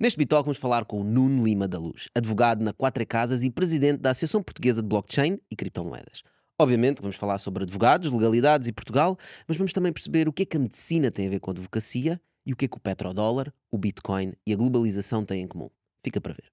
[0.00, 3.50] Neste Bitalk vamos falar com o Nuno Lima da Luz, advogado na Quatro Casas e
[3.50, 6.22] presidente da Associação Portuguesa de Blockchain e Criptomoedas.
[6.58, 10.46] Obviamente vamos falar sobre advogados, legalidades e Portugal, mas vamos também perceber o que é
[10.46, 12.80] que a medicina tem a ver com a advocacia e o que é que o
[12.80, 15.68] petrodólar, o Bitcoin e a globalização têm em comum.
[16.02, 16.50] Fica para ver.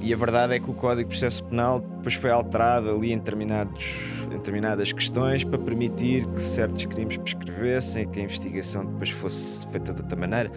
[0.00, 3.18] E a verdade é que o Código de Processo Penal depois foi alterado ali em,
[3.18, 3.84] determinados,
[4.24, 9.92] em determinadas questões para permitir que certos crimes prescrevessem, que a investigação depois fosse feita
[9.92, 10.50] de outra maneira.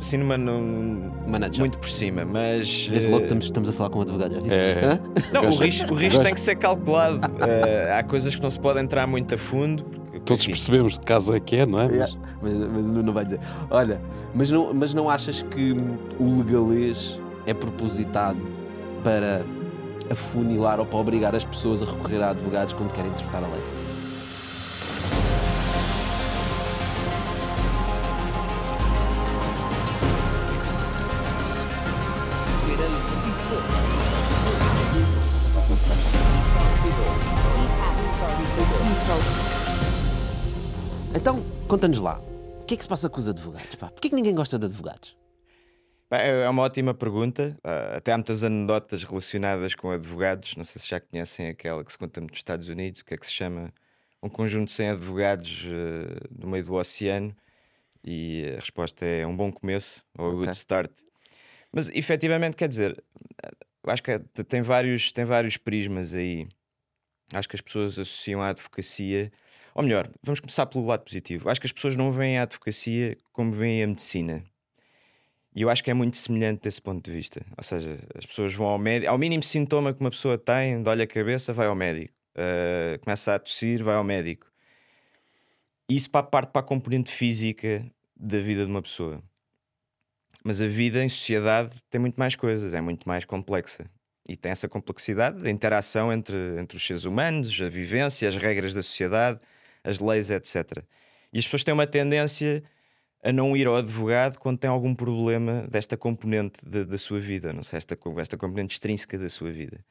[0.00, 1.10] Assim, numa, num,
[1.58, 2.86] muito por cima, mas.
[2.86, 4.54] Vê-se logo que estamos, estamos a falar com um advogado, já viste?
[4.54, 5.00] É.
[5.32, 7.26] Não, o risco, o risco tem que ser calculado.
[7.26, 9.82] Uh, há coisas que não se pode entrar muito a fundo.
[9.84, 11.86] Porque, Todos enfim, percebemos de que caso é que é, não é?
[11.86, 12.12] Yeah,
[12.42, 13.40] Mas, mas o Nuno vai dizer:
[13.70, 14.00] Olha,
[14.34, 15.72] mas não, mas não achas que
[16.18, 18.46] o legalês é propositado
[19.02, 19.44] para
[20.10, 23.85] afunilar ou para obrigar as pessoas a recorrer a advogados quando querem interpretar a lei?
[41.16, 42.18] Então, conta-nos lá.
[42.60, 43.74] O que é que se passa com os advogados?
[43.76, 43.88] Pá?
[43.90, 45.16] Porquê que ninguém gosta de advogados?
[46.10, 47.56] Bem, É uma ótima pergunta.
[47.64, 50.54] Ah, Até há muitas anedotas relacionadas com advogados.
[50.56, 53.16] Não sei se já conhecem aquela que se conta muito nos Estados Unidos, que é
[53.16, 53.72] que se chama
[54.22, 57.34] Um Conjunto Sem Advogados eh, no meio do oceano.
[58.04, 60.38] E a resposta é um bom começo, ou a Ok.
[60.40, 60.90] good start.
[61.72, 63.02] Mas efetivamente, quer dizer,
[63.86, 66.46] acho que é- tem vários, tem vários prismas aí.
[67.34, 69.32] Acho que as pessoas associam a advocacia.
[69.76, 71.50] Ou melhor, vamos começar pelo lado positivo.
[71.50, 74.42] Acho que as pessoas não veem a advocacia como veem a medicina.
[75.54, 77.44] E eu acho que é muito semelhante desse ponto de vista.
[77.54, 81.02] Ou seja, as pessoas vão ao médico, ao mínimo sintoma que uma pessoa tem, dói
[81.02, 82.14] a cabeça, vai ao médico.
[82.34, 84.50] Uh, começa a tossir, vai ao médico.
[85.86, 87.84] Isso para a parte para a componente física
[88.16, 89.22] da vida de uma pessoa.
[90.42, 93.84] Mas a vida em sociedade tem muito mais coisas, é muito mais complexa.
[94.26, 98.72] E tem essa complexidade da interação entre, entre os seres humanos, a vivência, as regras
[98.72, 99.38] da sociedade,
[99.86, 100.84] as leis, etc.
[101.32, 102.62] E as pessoas têm uma tendência
[103.22, 107.52] a não ir ao advogado quando tem algum problema desta componente da- da sua vida,
[107.52, 109.84] não sei, esta, esta componente extrínseca da sua vida.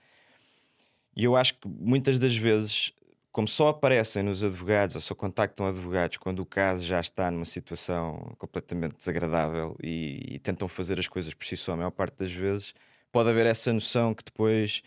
[1.16, 2.92] E eu acho que muitas das vezes,
[3.32, 7.46] como só aparecem nos advogados ou só contactam advogados quando o caso já está numa
[7.46, 12.18] situação completamente desagradável e, e tentam fazer as coisas por si só, a maior parte
[12.18, 12.74] das vezes,
[13.12, 14.82] pode haver essa noção que depois,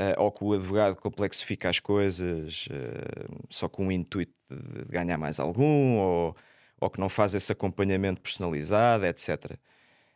[0.00, 4.90] eh, ou que o advogado complexifica as coisas eh, só com o intuito de, de
[4.90, 6.36] ganhar mais algum, ou,
[6.80, 9.58] ou que não faz esse acompanhamento personalizado, etc.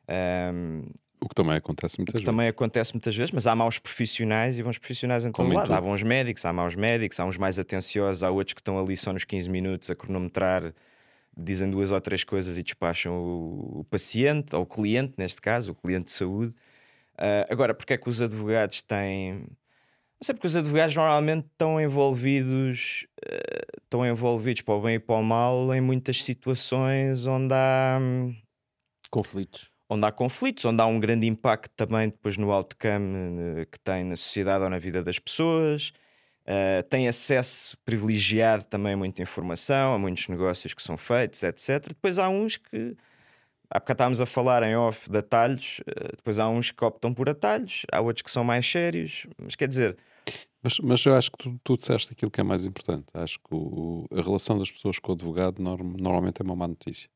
[0.09, 0.85] Ahm,
[1.21, 2.25] O que também acontece muitas que vezes.
[2.25, 5.71] também acontece muitas vezes, mas há maus profissionais e bons profissionais em todo Como lado.
[5.73, 8.97] Há bons médicos, há maus médicos, há uns mais atenciosos, há outros que estão ali
[8.97, 10.73] só nos 15 minutos a cronometrar,
[11.37, 15.73] dizem duas ou três coisas e despacham o, o paciente, ou o cliente, neste caso,
[15.73, 16.55] o cliente de saúde.
[17.19, 19.47] Ah, agora, porque é que os advogados têm.
[20.25, 23.07] Sei porque os advogados normalmente estão envolvidos,
[23.83, 27.99] estão envolvidos para o bem e para o mal em muitas situações onde há.
[28.01, 28.35] hum,
[29.11, 29.71] Conflitos.
[29.87, 34.03] onde há conflitos, onde há um grande impacto também depois no outcome eh, que tem
[34.03, 35.93] na sociedade ou na vida das pessoas.
[36.47, 41.89] Eh, tem acesso privilegiado também a muita informação, a muitos negócios que são feitos, etc.
[41.89, 42.97] Depois há uns que,
[43.69, 45.83] há bocado estávamos a falar em off de atalhos,
[46.17, 49.69] depois há uns que optam por atalhos, há outros que são mais sérios, mas quer
[49.69, 49.99] dizer,
[50.63, 53.07] Mas, mas eu acho que tu, tu disseste aquilo que é mais importante.
[53.15, 56.67] Acho que o- a relação das pessoas com o advogado norm- normalmente é uma má
[56.67, 57.09] notícia.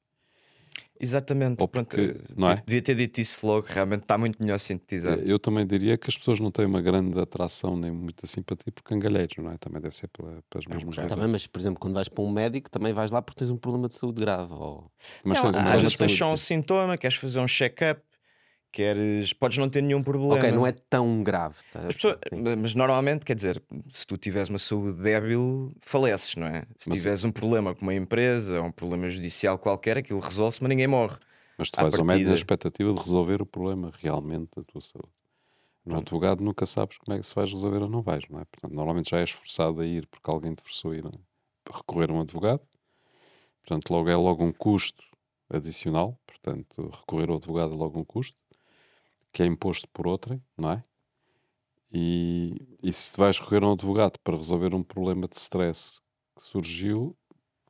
[1.01, 2.63] exatamente, Ou pronto, porque, eh, não é?
[2.67, 5.23] devia ter dito isso logo, realmente está muito melhor sintetizado.
[5.23, 8.83] Eu também diria que as pessoas não têm uma grande atração nem muita simpatia por
[8.83, 9.57] cangalheiros, não é?
[9.59, 11.03] Também deve ser pela- pelas mesmas bocado.
[11.03, 11.11] razões.
[11.17, 13.57] Também, mas por exemplo, quando vais para um médico, também vais lá porque tens um
[13.57, 14.53] problema de saúde grave.
[14.53, 14.91] Ou...
[15.25, 16.19] Mas Não, tens um às vezes de tens saúde.
[16.19, 18.03] só um sintoma, queres fazer um check-up,
[18.73, 20.35] queres, podes não ter nenhum problema.
[20.35, 21.57] Ok, não é tão grave.
[21.73, 21.81] tá?
[21.89, 22.43] As pessoas- Sim.
[22.61, 26.65] mas normalmente, quer dizer, se tu tiveres uma saúde débil, faleces, não é?
[26.77, 30.63] Se Mas- tiveres um problema com uma empresa ou um problema judicial qualquer, aquilo resolve-se,
[30.63, 31.17] mas ninguém morre.
[31.57, 32.31] Mas tu vais ao médico partida.
[32.31, 35.09] na expectativa de resolver o problema realmente da tua saúde.
[35.85, 36.07] No Pronto.
[36.07, 38.45] advogado nunca sabes como é que se vais resolver ou não vais, não é?
[38.45, 42.11] Portanto, normalmente já és forçado a ir porque alguém te forçou a ir a recorrer
[42.11, 42.61] a um advogado.
[43.63, 45.03] Portanto, logo é logo um custo
[45.51, 46.19] adicional.
[46.27, 48.37] Portanto, recorrer ao advogado é logo um custo
[49.33, 50.85] que é imposto por outrem, não é?
[51.91, 56.01] E, e se vais recorrer a um advogado para resolver um problema de stress
[56.37, 57.17] que surgiu,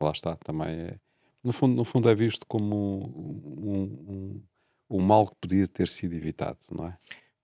[0.00, 1.00] lá está, também é.
[1.42, 2.74] No fundo, no fundo é visto como
[3.56, 4.42] um, um,
[4.90, 6.96] um mal que podia ter sido evitado, não é?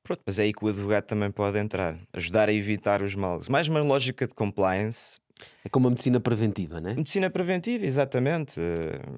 [0.03, 3.49] Pronto, mas é aí que o advogado também pode entrar, ajudar a evitar os males.
[3.49, 5.19] Mais uma lógica de compliance.
[5.65, 6.95] É como a medicina preventiva, né?
[6.95, 8.61] Medicina preventiva, exatamente.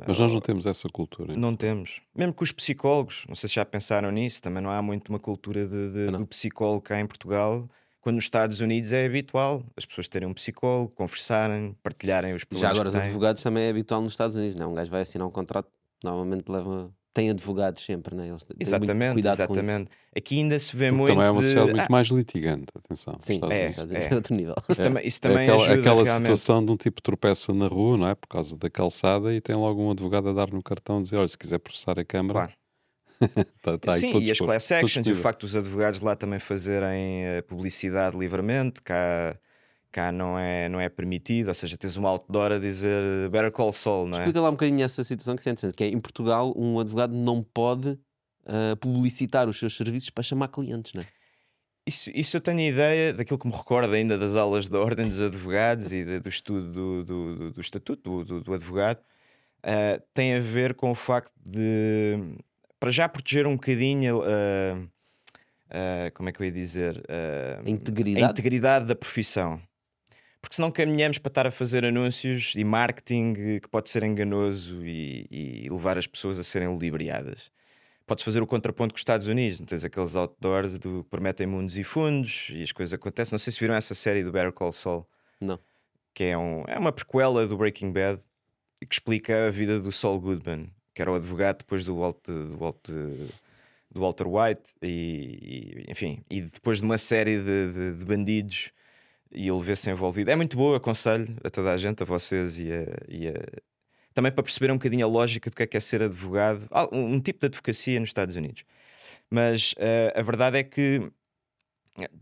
[0.07, 1.33] Mas nós não temos essa cultura.
[1.33, 1.39] hein?
[1.39, 2.01] Não temos.
[2.15, 5.19] Mesmo com os psicólogos, não sei se já pensaram nisso, também não há muito uma
[5.19, 6.19] cultura de, de- Não.
[6.21, 7.69] do psicólogo cá em Portugal.
[8.01, 12.47] Quando nos Estados Unidos é habitual as pessoas terem um psicólogo, conversarem, partilharem os Já
[12.47, 14.71] problemas agora, os que advogados também é habitual nos Estados Unidos, não?
[14.71, 15.69] Um gajo vai assinar um contrato,
[16.05, 16.91] normalmente leva.
[17.17, 18.29] Tem advogados sempre, né?
[18.29, 19.61] Eles têm muito Exatamente, cuidado com isso.
[19.63, 19.91] exatamente.
[20.15, 21.13] Aqui ainda se vê Porque muito.
[21.15, 23.17] também é uma de- sociedade muito Ah, mais litigante, atenção.
[23.21, 24.09] Sim, é, Unidos é.
[24.11, 24.55] é outro nível.
[24.69, 27.97] isso também, isso também é aquela, ajuda aquela situação de um tipo tropeça na rua,
[27.97, 28.15] não é?
[28.15, 31.17] Por causa da calçada e tem logo um advogado a dar no cartão e dizer:
[31.17, 32.53] olha, se quiser processar a Câmara, Claro.
[33.63, 37.25] tá, tá Sim, e as class actions e o facto dos advogados lá também fazerem
[37.25, 39.39] eh, publicidade livremente, cá,
[39.97, 43.73] cá não, é, não é permitido, ou seja, tens um outdoor a dizer Better Call
[43.73, 44.21] Saul, não é?
[44.21, 47.15] Explica lá um bocadinho essa situação que se interessante, que é em Portugal um advogado
[47.17, 47.99] não pode
[48.45, 51.07] ah, publicitar os seus serviços para chamar clientes, não é?
[51.89, 55.09] Isso, isso eu tenho a ideia daquilo que me recordo ainda das aulas da Ordem
[55.09, 58.99] dos Advogados e de- do estudo do, do, do- do estatuto do, do- do advogado,
[59.63, 62.19] ah, tem a ver com o facto de,
[62.81, 64.83] para já proteger um bocadinho, ah,
[65.71, 67.03] ah, como é que eu ia dizer?
[67.09, 68.27] Ah, A integridade.
[68.27, 69.59] a integridade da profissão.
[70.47, 74.81] Porque senão caminhamos para estar a fazer anúncios e marketing eh, que pode ser enganoso
[74.87, 77.51] e, e levar as pessoas a serem ludibriadas.
[78.07, 81.49] Podes fazer o contraponto com os Estados Unidos, não tens aqueles outdoors do que prometem
[81.49, 83.33] mundos e fundos e as coisas acontecem.
[83.33, 85.05] Não sei se viram essa série do Better Call Saul,
[85.41, 85.59] Não.
[86.15, 88.21] que é, um, é uma prequela do Breaking Bad
[88.81, 92.57] que explica a vida do Saul Goodman, que era o advogado depois do Walt, do
[92.57, 98.05] Walt, do Walter White e, e, enfim, e depois de uma série de, de- de
[98.05, 98.71] bandidos
[99.37, 100.31] e ele vê-se envolvido.
[100.31, 103.35] É muito boa, aconselho a toda a gente, a vocês e a, e a-
[104.15, 106.89] também para perceber um bocadinho a lógica do que é que é ser advogado, Ah,
[106.93, 108.65] um, um tipo de advocacia nos Estados Unidos.
[109.31, 111.11] Mas eh, a verdade é que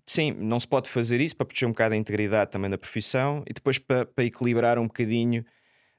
[0.07, 3.43] sim, não se pode fazer isso para proteger um bocado a integridade também da profissão
[3.49, 5.45] e depois para, para equilibrar um bocadinho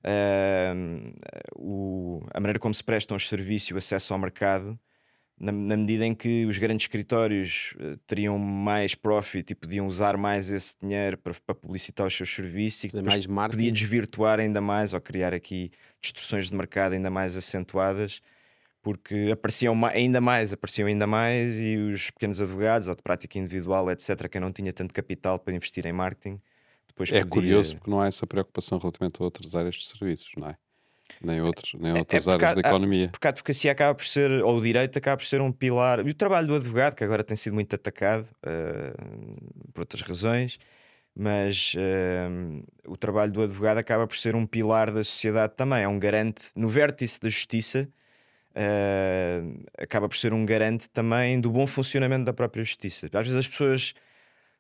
[0.04, 1.14] ahm,
[1.58, 4.80] o- a maneira como se prestam os serviços e o acesso ao mercado,
[5.40, 10.16] na, na medida em que os grandes escritórios eh, teriam mais profit e podiam usar
[10.18, 13.58] mais esse dinheiro para, para publicitar os seus serviços e que mais marketing.
[13.58, 15.72] podia desvirtuar ainda mais ou criar aqui
[16.02, 18.22] distorções de mercado ainda mais acentuadas
[18.82, 23.40] porque apareciam ma- ainda mais, apareciam ainda mais e os pequenos advogados ou de prática
[23.40, 26.40] individual, etc., quem não tinha tanto capital para investir em marketing,
[26.88, 27.28] depois É podia...
[27.30, 30.58] curioso porque não há essa preocupação relativamente a outras áreas de serviços, não é?
[31.22, 33.10] Nem, outros, nem outras é porque áreas há- da economia.
[33.10, 36.10] Porque a advocacia acaba por ser, ou o direito acaba por ser um pilar, e
[36.10, 38.94] o trabalho do advogado, que agora tem sido muito atacado eh,
[39.74, 40.58] por outras razões,
[41.16, 42.28] mas eh,
[42.88, 46.44] o trabalho do advogado acaba por ser um pilar da sociedade também, é um garante,
[46.56, 47.88] no vértice da justiça,
[48.54, 49.42] eh,
[49.78, 53.08] acaba por ser um garante também do bom funcionamento da própria justiça.
[53.14, 53.94] Às vezes as pessoas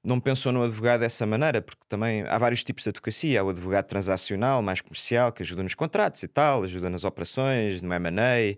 [0.05, 3.41] não pensam no advogado dessa maneira, porque também há vários tipos de advocacia.
[3.41, 7.81] Há o advogado transacional, mais comercial, que ajuda nos contratos e tal, ajuda nas operações,
[7.81, 8.55] no M&A,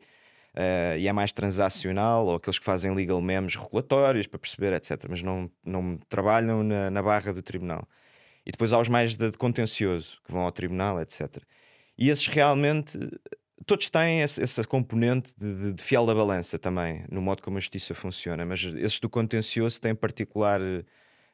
[0.56, 5.06] eh, e é mais transacional, ou aqueles que fazem legal memes regulatórios para perceber, etc.
[5.10, 7.88] Mas não, não trabalham na, na barra do tribunal.
[8.46, 11.38] E depois há os mais de, de contencioso, que vão ao tribunal, etc.
[11.98, 12.98] E esses realmente,
[13.66, 17.60] todos têm essa componente de, de, de fiel da balança também, no modo como a
[17.60, 18.46] justiça funciona.
[18.46, 20.60] Mas esses do contencioso têm particular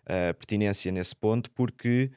[0.06, 2.12] eh, pertinência nesse ponto, porque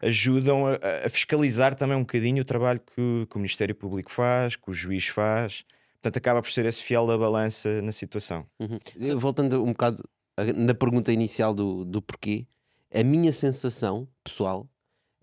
[0.00, 4.10] ajudam a, a fiscalizar também um bocadinho o trabalho que, o- que o Ministério Público
[4.10, 5.64] faz, que o juiz faz.
[5.94, 8.46] Portanto, acaba por ser esse fiel da balança na situação.
[8.58, 8.78] Uhum.
[9.18, 10.02] Voltando um bocado
[10.36, 12.46] a- na pergunta inicial do, do porquê,
[12.92, 14.66] a minha sensação pessoal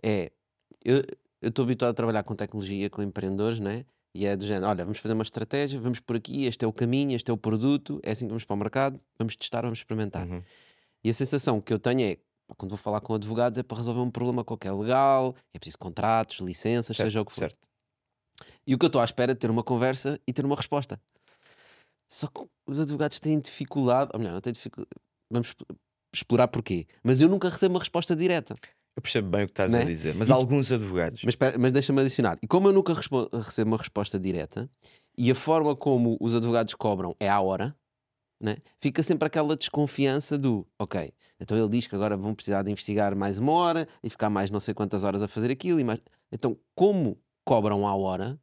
[0.03, 0.31] é:
[0.85, 1.03] eu
[1.41, 3.83] estou habituado a trabalhar com tecnologia, com empreendedores, né?
[4.13, 6.71] E é do género: olha, vamos fazer uma estratégia, vamos por aqui, este é o
[6.73, 9.79] caminho, este é o produto, é assim que vamos para o mercado, vamos testar, vamos
[9.79, 10.27] experimentar.
[10.27, 10.43] Uhum.
[11.03, 12.17] E a sensação que eu tenho é:
[12.57, 16.39] quando vou falar com advogados, é para resolver um problema qualquer legal, é preciso contratos,
[16.39, 17.39] licenças, seja o que for.
[17.39, 17.67] certo.
[18.65, 20.99] E o que eu estou à espera é ter uma conversa e ter uma resposta.
[22.11, 24.89] Só que os advogados têm dificuldade, ou melhor, não têm dificuldade.
[25.31, 25.61] Vamos exp-
[26.13, 26.85] explorar porquê.
[27.03, 28.55] Mas eu nunca recebo uma resposta direta.
[28.95, 29.81] Eu percebo bem o que estás Né?
[29.81, 31.21] a dizer, mas E- alguns advogados.
[31.23, 32.37] Mas, mas deixa-me adicionar.
[32.41, 33.29] E como eu nunca recebo
[33.69, 34.69] uma resposta direta
[35.17, 37.75] e a forma como os advogados cobram é à hora,
[38.39, 38.57] né?
[38.79, 43.15] fica sempre aquela desconfiança do ok, então ele diz que agora vão precisar de investigar
[43.15, 45.83] mais uma hora e ficar mais não sei quantas horas a fazer aquilo.
[45.83, 45.99] Mais...
[46.31, 48.39] Então, como cobram à hora,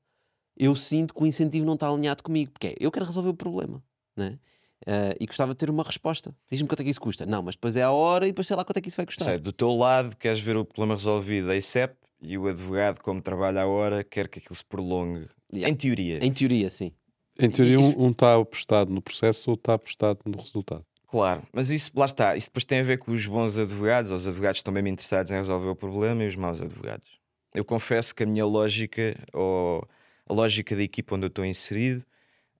[0.56, 3.34] eu sinto que o incentivo não está alinhado comigo, porque é, eu quero resolver o
[3.34, 3.82] problema.
[4.16, 4.38] Né?
[4.86, 6.34] Ah, e gostava de ter uma resposta.
[6.50, 7.24] Diz-me quanto é que isso custa.
[7.24, 9.06] Não, mas depois é a hora e depois sei lá quanto é que isso vai
[9.06, 9.26] custar.
[9.26, 13.20] Sei, do teu lado, queres ver o problema resolvido a ICEP e o advogado, como
[13.20, 15.28] trabalha a hora, quer que aquilo se prolongue.
[15.52, 15.70] Yeah.
[15.72, 16.24] Em teoria.
[16.24, 16.92] Em teoria, sim.
[17.38, 20.84] Em teoria, Isso- um, está apostado no processo ou está apostado no resultado.
[21.06, 24.16] Claro, mas isso, lá está, isso depois tem a ver com os bons advogados, ou
[24.16, 27.08] os advogados estão mesmo interessados em resolver o problema e os maus advogados.
[27.54, 29.86] Eu confesso que a minha lógica, ou
[30.28, 32.04] a lógica da equipa onde eu estou inserido,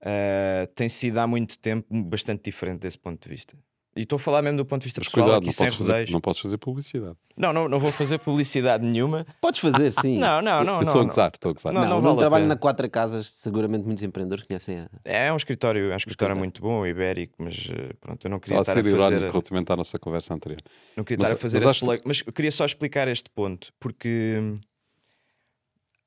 [0.01, 3.57] uh, tem sido há muito tempo bastante diferente desse ponto de vista.
[3.97, 5.71] E estou a falar mesmo do ponto de vista Mas pessoal, cuidado, aqui não sem
[5.71, 7.17] fazer, não podes fazer publicidade.
[7.37, 9.25] Não, não, não vou fazer publicidade nenhuma.
[9.41, 10.19] Podes fazer, sim.
[10.19, 10.81] Não, não, não.
[10.81, 11.73] estou não, a gozar, estou a gozar.
[11.73, 14.89] Não, Não, não não, vale trabalho na Quatro Casas, seguramente muitos empreendedores conhecem a.
[15.05, 18.59] É um escritório, é um escritório muito bom, ibérico, mas eh, pronto, eu não queria
[18.61, 19.31] Estava a estar ser a fazer.
[19.31, 20.61] relativamente à nossa conversa anterior.
[20.97, 22.65] Não queria Mas- estar a fazer mas esse acho que- plug, mas eu queria só
[22.65, 24.59] explicar este ponto, porque hum,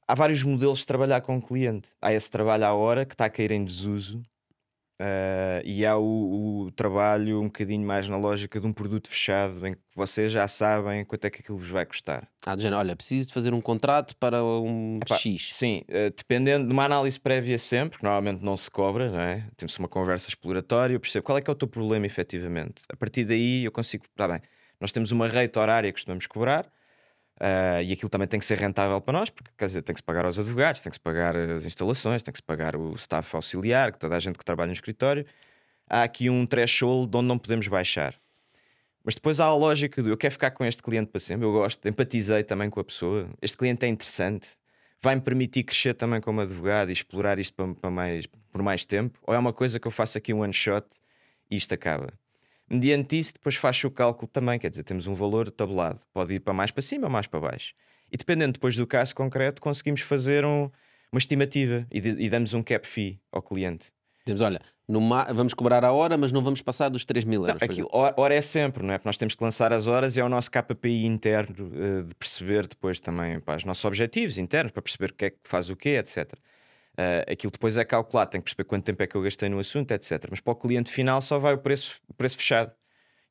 [0.07, 1.89] há vários modelos de trabalhar com o cliente.
[2.01, 4.21] Há esse trabalho à hora que está a cair em desuso,
[4.99, 9.65] ah, e há o, o trabalho um bocadinho mais na lógica de um produto fechado,
[9.67, 12.27] em que vocês já sabem quanto é que aquilo vos vai custar.
[12.45, 15.53] Ah, do género, olha, preciso de fazer um contrato para um Epá, X.
[15.53, 19.47] Sim, eh, dependendo de uma análise prévia sempre, que normalmente não se cobra, não é?
[19.55, 22.83] Temos uma conversa exploratória, eu percebo qual é que é o teu problema efetivamente.
[22.89, 24.41] A partir daí eu consigo, está bem,
[24.79, 26.67] nós temos uma rate horária que costumamos cobrar
[27.39, 29.99] ah, e aquilo também tem que ser rentável para nós, porque quer dizer, tem que
[29.99, 32.93] se pagar aos advogados, tem que se pagar as instalações, tem que se pagar o
[32.93, 35.23] staff auxiliar, que toda a gente que trabalha no escritório.
[35.89, 38.15] Há aqui um threshold de onde não podemos baixar.
[39.03, 41.51] Mas depois há a lógica do eu quero ficar com este cliente para sempre, eu
[41.51, 44.49] gosto, empatizei também com a pessoa, este cliente é interessante,
[45.01, 49.17] vai-me permitir crescer também como advogado e explorar isto para, para mais, por mais tempo,
[49.25, 50.85] ou é uma coisa que eu faço aqui um one shot
[51.49, 52.11] e isto acaba.
[52.69, 56.39] Mediante isso, depois faz o cálculo também, quer dizer, temos um valor tabelado, pode ir
[56.41, 57.73] para mais para cima mais para baixo.
[58.11, 60.69] E dependendo depois do caso concreto, conseguimos fazer um-
[61.11, 63.87] uma estimativa e, de- e damos um cap fee ao cliente.
[64.25, 67.41] Temos, olha, no ma- vamos cobrar a hora, mas não vamos passar dos 3 mil
[67.43, 67.57] euros.
[67.57, 68.97] por Aquilo, hora, hora é sempre, não é?
[68.97, 72.15] Porque nós temos que lançar as horas e é o nosso KPI interno eh, de
[72.15, 75.69] perceber depois também pá, os nossos objetivos internos, para perceber o que é que faz
[75.69, 76.33] o quê, etc.
[76.97, 79.59] Eh, aquilo depois é calculado, tem que perceber quanto tempo é que eu gastei no
[79.59, 80.27] assunto, etc.
[80.29, 82.71] Mas para o cliente final só vai o preço, o preço fechado.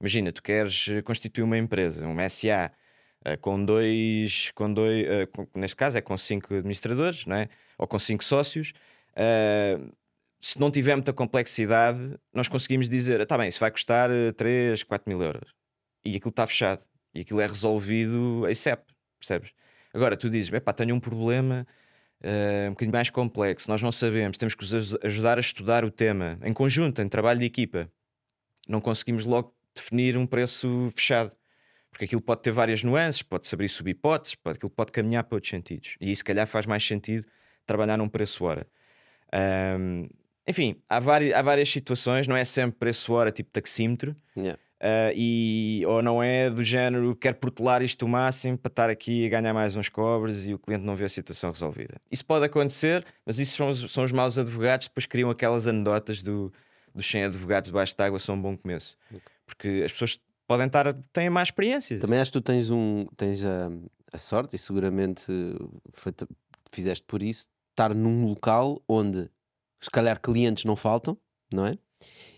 [0.00, 2.70] Imagina, tu queres eh, constituir uma empresa, uma SA,
[3.25, 7.49] eh, com dois, com dois eh, com- neste caso é com cinco administradores, não é?
[7.78, 8.73] ou com cinco sócios.
[9.16, 9.78] eh,
[10.40, 14.82] se não tiver muita complexidade, nós conseguimos dizer: está bem, isso vai custar eh, 3,
[14.85, 15.54] 4 mil euros.
[16.04, 16.85] E aquilo está fechado.
[17.14, 18.85] E aquilo é resolvido a ICEP,
[19.18, 19.52] percebes?
[19.92, 21.66] Agora tu dizes: tenho um problema
[22.23, 25.85] eh, um bocadinho mais complexo, nós não sabemos, temos que os aj- ajudar a estudar
[25.85, 27.90] o tema em conjunto, em trabalho de equipa.
[28.68, 31.35] Não conseguimos logo definir um preço fechado.
[31.90, 35.50] Porque aquilo pode ter várias nuances, pode-se abrir sub-hipóteses, pode, aquilo pode caminhar para outros
[35.50, 35.96] sentidos.
[35.99, 37.26] E isso, se calhar, faz mais sentido
[37.64, 38.66] trabalhar num preço-hora.
[39.32, 40.06] Ahm,
[40.46, 44.58] enfim, há, vari- há várias situações, não é sempre preço-hora tipo taxímetro, Yeah.
[44.80, 49.26] Ah, e, ou não é do género quero protelar isto o máximo para estar aqui
[49.26, 51.95] a ganhar mais uns cobres e o cliente não vê a situação resolvida.
[52.11, 56.23] Isso pode acontecer, mas isso são os, são os maus advogados, depois criam aquelas anedotas
[56.23, 56.52] do,
[56.95, 58.97] dos 100 advogados debaixo de água, são um bom começo.
[59.47, 62.00] Porque as pessoas podem estar, têm mais experiências.
[62.00, 63.71] Também acho que tu tens, um, tens a,
[64.12, 65.25] a sorte, e seguramente
[65.95, 66.12] foi-
[66.71, 69.30] fizeste por isso, estar num local onde
[69.80, 71.16] se calhar clientes não faltam,
[71.52, 71.78] não é?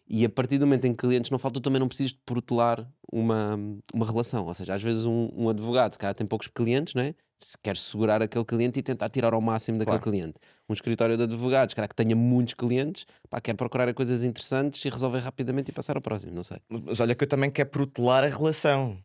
[0.09, 2.88] E a partir do momento em que clientes não faltam, também não precisas de protelar
[3.12, 3.59] uma,
[3.93, 4.47] uma relação.
[4.47, 7.15] Ou seja, às vezes um, um advogado, se calhar tem poucos clientes, não é?
[7.41, 10.11] Se quer segurar aquele cliente e tentar tirar ao máximo daquele Claro.
[10.11, 10.35] cliente.
[10.69, 14.88] Um escritório de advogados, cara que tenha muitos clientes, pá, quer procurar coisas interessantes e
[14.88, 16.57] resolver rapidamente e passar ao próximo, não sei.
[16.69, 18.99] Mas olha que eu também quero protelar a relação.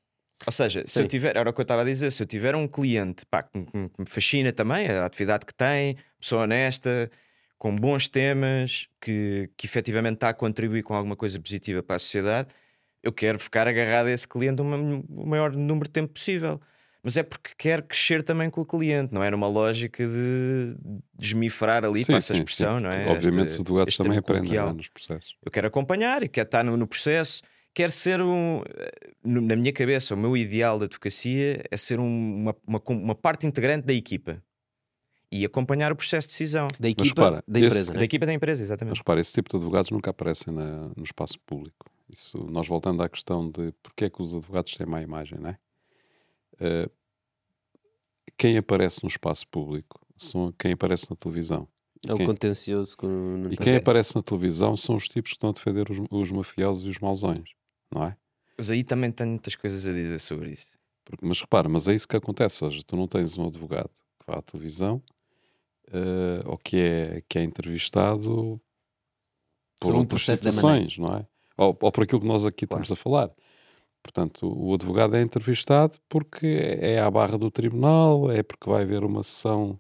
[0.47, 1.01] Ou seja, se Sim.
[1.01, 3.43] eu tiver, era o que eu estava a dizer, se eu tiver um cliente pá,
[3.43, 7.09] que, me- que me fascina também, a atividade que tem, pessoa honesta,
[7.63, 11.99] com bons temas, que, que efetivamente está a contribuir com alguma coisa positiva para a
[11.99, 12.49] sociedade,
[13.01, 14.75] eu quero ficar agarrado a esse cliente o ma-
[15.07, 16.59] o maior número de tempo possível.
[17.01, 20.75] Mas é porque quero crescer também com o cliente, não é numa lógica de
[21.17, 22.83] desmifrar ali, Sim, passa a expressão, sim.
[22.83, 23.07] não é?
[23.07, 25.37] Obviamente Este- os advogados também aprendem é, nos processos.
[25.41, 27.41] Eu quero acompanhar e quero estar no, no processo.
[27.73, 28.61] Quero ser um.
[29.23, 33.15] no- Na minha cabeça, o meu ideal de advocacia é ser um- uma, uma, uma
[33.15, 34.43] parte integrante da equipa
[35.35, 36.67] e acompanhar o processo de decisão.
[36.79, 37.93] Da equipa, repara, da esse- empresa.
[37.93, 38.05] Da né?
[38.05, 38.97] equipa da empresa, Mas exatamente.
[38.97, 41.85] repara, esse tipo de advogados nunca aparecem na- no espaço público.
[42.09, 45.49] Isso, nós voltando à questão de porque é que os advogados têm má imagem, não
[45.49, 45.57] é?
[46.59, 46.89] Eh,
[48.37, 51.67] quem aparece no espaço público são quem aparece na televisão.
[52.07, 55.31] É o quem, contencioso com o e Mas quem aparece na televisão são os tipos
[55.31, 57.49] que estão a defender os, os mafiosos e os mausões,
[57.91, 58.17] não é?
[58.57, 60.77] Mas aí também tenho muitas coisas a dizer sobre isso.
[61.05, 62.63] Porque- mas repara, mas é isso que acontece.
[62.63, 65.01] Ou seja, tu não tens um advogado que vá à televisão
[65.91, 68.59] eh, ou que é, que é entrevistado
[69.79, 71.27] por Sobre um processo situações, não é?
[71.57, 72.83] Ou, ou por aquilo que nós aqui Claro.
[72.83, 73.31] estamos a falar.
[74.01, 76.45] Portanto, o advogado é entrevistado porque
[76.79, 79.79] é à barra do tribunal, é porque vai haver uma sessão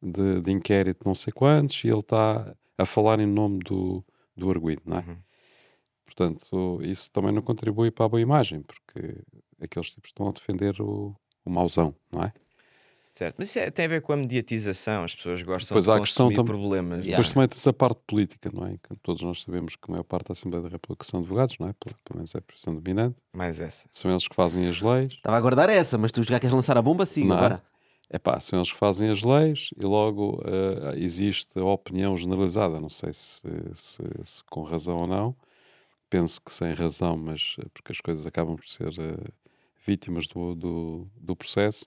[0.00, 4.04] de, de inquérito não sei quantos e ele está a falar em nome do,
[4.36, 5.00] do arguido, não é?
[5.00, 5.16] Uhum.
[6.04, 9.20] portanto, isso também não contribui para a boa imagem, porque
[9.60, 12.32] aqueles tipos estão a defender o, o mauzão, não é?
[13.16, 15.90] Certo, mas isso é- tem a ver com a mediatização, as pessoas gostam Depois de
[15.90, 16.98] há questão problemas.
[16.98, 17.10] Yeah.
[17.16, 18.72] Depois também tem-se a parte política, não é?
[18.76, 21.66] Que todos nós sabemos que a maior parte da Assembleia da República são advogados, não
[21.68, 21.72] é?
[21.72, 23.16] Pelo pelo menos é a profissão dominante.
[23.32, 23.88] Mais essa.
[23.90, 25.14] São eles que fazem as leis.
[25.14, 27.38] Estava a guardar essa, mas tu já queres lançar a bomba, sim, Não é?
[27.38, 27.62] agora.
[28.10, 32.78] É pá, são eles que fazem as leis e logo eh, existe a opinião generalizada.
[32.78, 33.40] Não sei se,
[33.72, 35.34] se- se com razão ou não.
[36.10, 39.16] Penso que sem razão, mas eh, porque as coisas acabam por ser eh,
[39.86, 41.86] vítimas do, do, do processo.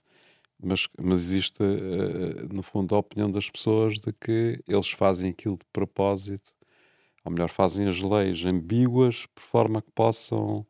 [0.62, 5.58] Mas, mas existe, eh, no fundo, a opinião das pessoas de que eles fazem aquilo
[5.58, 6.54] de propósito,
[7.24, 10.66] ou melhor, fazem as leis ambíguas por forma que possam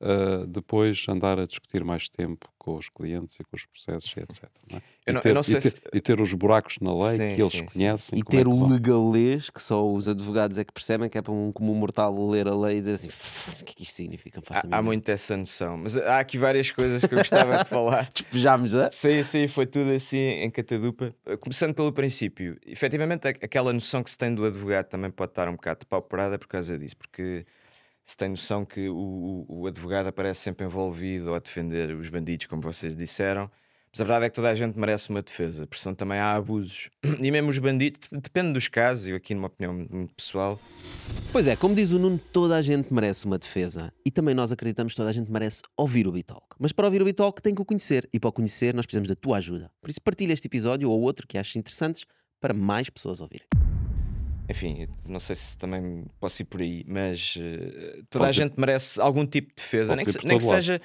[0.00, 4.50] eh, depois andar a discutir mais tempo com os clientes e com os processos etc.
[4.72, 4.82] é?
[5.06, 6.94] Eu e, não- eu ter, não e sei ter- se- e ter os buracos na
[6.96, 8.18] lei Sim, que eles sim, conhecem.
[8.18, 11.22] E é ter que o legalês que só os advogados é que percebem que é
[11.22, 13.82] para um comum mortal ler a lei e dizer assim: "Fu, o que é que
[13.82, 14.40] isto significa?
[14.48, 17.68] Há, há mínima." muito essa noção, mas há aqui várias coisas que eu gostava de
[17.68, 18.08] falar.
[18.14, 18.90] Despejámos, é?
[18.92, 21.14] Sim, sim, foi tudo assim em catadupa.
[21.40, 25.52] Começando pelo princípio, efetivamente, aquela noção que se tem do advogado também pode estar um
[25.52, 27.44] bocado de pauperada por causa disso, porque
[28.02, 32.08] se tem noção que o, o- o advogado aparece sempre envolvido ou a defender os
[32.08, 33.50] bandidos, como vocês disseram.
[33.96, 36.34] Mas a verdade é que toda a gente merece uma defesa, porque senão também há
[36.34, 36.90] abusos.
[37.20, 40.58] E mesmo os bandidos, depende dos casos, eu aqui numa opinião muito pessoal,
[41.32, 43.92] Pois é, como diz o Nuno, toda a gente merece uma defesa.
[44.04, 46.44] E também nós acreditamos que toda a gente merece ouvir o Bitalk.
[46.58, 48.08] Mas para ouvir o Bitalk tem que o conhecer.
[48.12, 49.70] E para o conhecer nós precisamos da tua ajuda.
[49.80, 52.04] Por isso partilha este episódio ou outro que aches interessantes
[52.40, 53.46] para mais pessoas ouvirem.
[54.48, 58.34] enfim, não sei se também posso ir por aí, mas eh, toda Pode a ser-
[58.34, 60.80] gente merece algum tipo de defesa, pode nem que, se- nem que seja.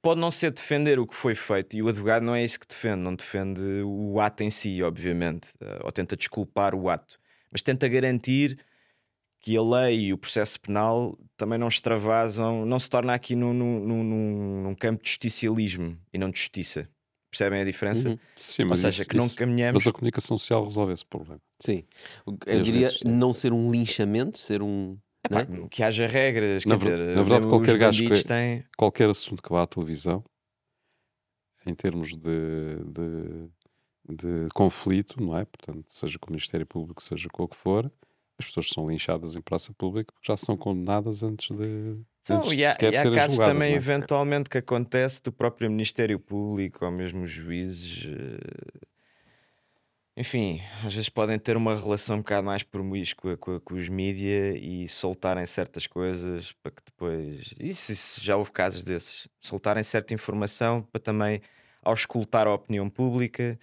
[0.00, 2.66] Pode não ser defender o que foi feito, e o advogado não é isso que
[2.66, 7.18] defende, não defende o ato em si, obviamente, eh, ou tenta desculpar o ato,
[7.50, 8.58] mas tenta garantir
[9.40, 13.52] que a lei e o processo penal também não extravasam, não se torna aqui num,
[13.52, 16.88] num, num- num campo de justicialismo e não de justiça.
[17.30, 18.08] Percebem a diferença?
[18.10, 18.18] Uhum.
[18.36, 19.84] Sim, Ou mas, seja, isso- que não caminhamos.
[19.84, 21.40] mas a comunicação social resolve esse problema.
[21.60, 21.84] Sim.
[22.46, 24.96] Eu diria não ser um linchamento, ser um.
[25.30, 25.68] Epá, não é?
[25.68, 28.64] Que haja regras, Na dizer, na verdade, qualquer gajo que- têm.
[28.76, 30.24] Qualquer assunto que vá à televisão,
[31.66, 33.48] em termos de, de,
[34.08, 35.44] de conflito, não é?
[35.44, 37.90] Portanto, seja com o Ministério Público, seja com o que for,
[38.38, 41.96] as pessoas são linchadas em praça pública porque já são condenadas antes de.
[42.22, 43.78] São, antes e há, e há casos julgadas, também, não é?
[43.78, 48.06] eventualmente, que acontece do próprio Ministério Público ou mesmo os juízes.
[48.06, 48.88] eh,
[50.18, 54.58] Enfim, às vezes podem ter uma relação um bocado mais promíscua com, com os mídia
[54.58, 57.54] e soltarem certas coisas para que depois.
[57.56, 59.28] Isso, isso já houve casos desses.
[59.40, 61.40] Soltarem certa informação para também
[61.84, 63.56] auscultar a opinião pública,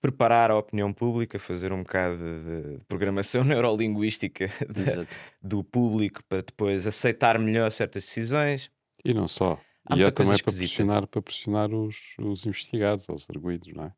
[0.00, 5.14] preparar a opinião pública, fazer um bocado de, de programação neurolinguística Exato.
[5.40, 8.72] do público para depois aceitar melhor certas decisões.
[9.04, 9.56] E não só.
[9.86, 13.84] Há e é coisa também para pressionar, para pressionar os, os investigados, os arguídos, não
[13.84, 13.92] é?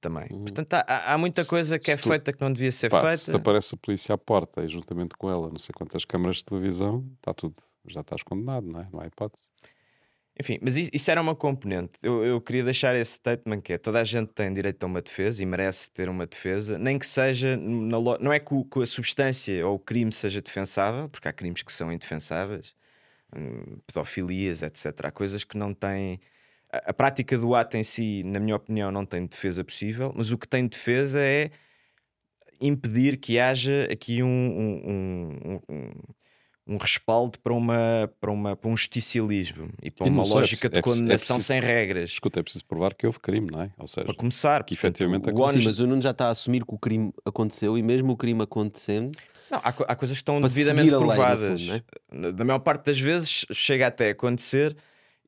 [0.00, 0.26] Também.
[0.30, 0.44] Uhum.
[0.44, 3.10] Portanto, há- há, muita coisa que é se tu- feita que não devia ser Pá,
[3.10, 3.38] se te feita.
[3.38, 7.06] aparece a polícia à porta e juntamente com ela não sei quantas câmaras de televisão,
[7.16, 7.54] está tudo,
[7.86, 8.88] já estás condenado, não é?
[8.90, 9.44] Não há hipótese.
[10.40, 11.92] Enfim, mas isso, isso era uma componente.
[12.02, 15.02] Eu, eu queria deixar esse statement que é toda a gente tem direito a uma
[15.02, 18.82] defesa e merece ter uma defesa, nem que seja na não é que, o- que
[18.82, 22.74] a substância ou o crime seja defensável, porque há crimes que são indefensáveis,
[23.36, 25.08] hum, pedofilias, etc.
[25.08, 26.18] Há coisas que não têm.
[26.72, 30.30] A, a prática do ato em si, na minha opinião, não tem defesa possível, mas
[30.30, 31.50] o que tem defesa é
[32.60, 35.92] impedir que haja aqui um, um, um- um-
[36.74, 40.66] um respaldo para, uma, para, uma, para um justicialismo e para E uma é lógica
[40.68, 42.10] é de é condenação preciso- sem regras.
[42.10, 43.70] Escuta, é preciso provar que houve crime, não é?
[43.78, 45.60] Ou seja, Para começar, que portanto, efetivamente o aconteceu.
[45.62, 48.16] Sim, mas o Nuno já está a assumir que o crime aconteceu e mesmo o
[48.16, 49.10] crime acontecendo.
[49.50, 51.60] Não, há, há coisas que estão devidamente a lei, provadas.
[51.66, 51.82] fundo,
[52.22, 52.32] é?
[52.32, 54.76] Na maior parte das vezes chega até a acontecer.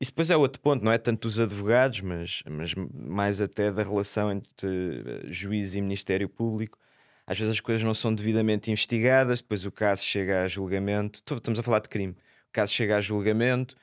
[0.03, 3.83] Isso depois é outro ponto, não é tanto dos advogados, mas, mas mais até da
[3.83, 6.77] relação entre eh, juiz e Ministério Público.
[7.25, 11.19] Às vezes as coisas não são devidamente investigadas, depois o caso chega a julgamento.
[11.19, 12.11] Estamos a falar de crime.
[12.49, 13.77] O caso chega a julgamento,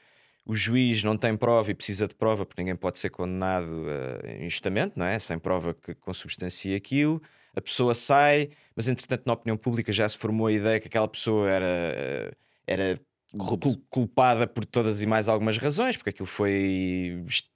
[0.44, 4.44] o juiz não tem prova e precisa de prova, porque ninguém pode ser condenado eh,
[4.44, 5.18] injustamente, não é?
[5.18, 7.22] Sem prova que consubstancie aquilo.
[7.56, 11.09] A pessoa sai, mas entretanto, na opinião pública já se formou a ideia que aquela
[11.09, 12.33] pessoa era, eh,
[12.66, 13.00] era
[13.36, 17.48] cul- culpada por todas e mais algumas razões, porque aquilo foi est-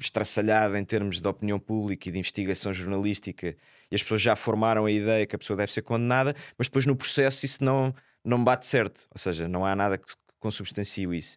[0.00, 3.56] estraçalhado em termos de opinião pública e de investigação jornalística,
[3.90, 6.86] e as pessoas já formaram a ideia que a pessoa deve ser condenada, mas depois
[6.86, 11.36] no processo isso não, não bate certo, ou seja, não há nada que consubstancie isso.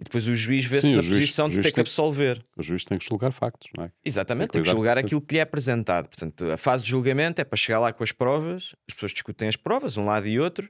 [0.00, 2.44] E depois o juiz vê-se na juiz- posição de ter que tem- absolver.
[2.56, 3.92] o juiz tem que julgar factos, não é?
[4.04, 6.08] Exatamente, Tem tem que que cuidar julgar aquilo que lhe é apresentado.
[6.08, 9.48] Portanto, a fase de julgamento é para chegar lá com as provas, as pessoas discutem
[9.48, 10.68] as provas, um lado e outro,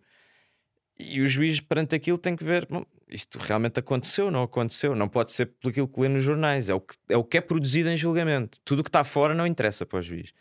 [0.99, 4.95] E o juiz, perante aquilo, tem que ver: bom, isto realmente aconteceu, não aconteceu.
[4.95, 6.69] Não pode ser por aquilo que lê nos jornais.
[6.69, 8.59] É o que é, o que é produzido em julgamento.
[8.65, 10.33] Tudo o que está fora não interessa para o juiz.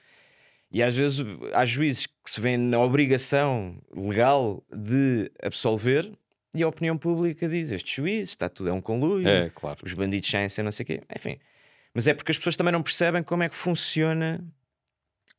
[0.72, 6.12] E às vezes há juízes que se veem na obrigação legal de absolver
[6.54, 9.80] e a opinião pública diz: este juiz está tudo é um conluio, É, claro.
[9.84, 11.02] os bandidos saem sem não sei o quê.
[11.16, 11.38] Enfim.
[11.94, 14.44] Mas é porque as pessoas também não percebem como é que funciona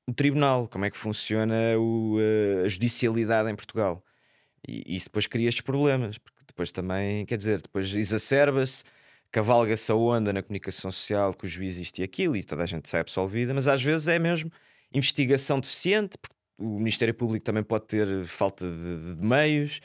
[0.07, 4.03] o tribunal, como é que funciona o, eh, a judicialidade em Portugal.
[4.67, 8.85] E isso depois cria estes problemas, porque depois também, quer dizer, depois exacerba-se,
[9.31, 12.67] cavalga-se a onda na comunicação social que o juiz isto e aquilo e toda a
[12.67, 14.51] gente sai absolvida, mas às vezes é mesmo
[14.93, 19.81] investigação deficiente, porque o Ministério Público também pode ter falta de, de meios,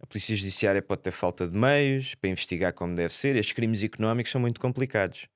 [0.00, 3.82] a Polícia Judiciária pode ter falta de meios para investigar como deve ser, estes crimes
[3.82, 5.28] económicos são muito complicados.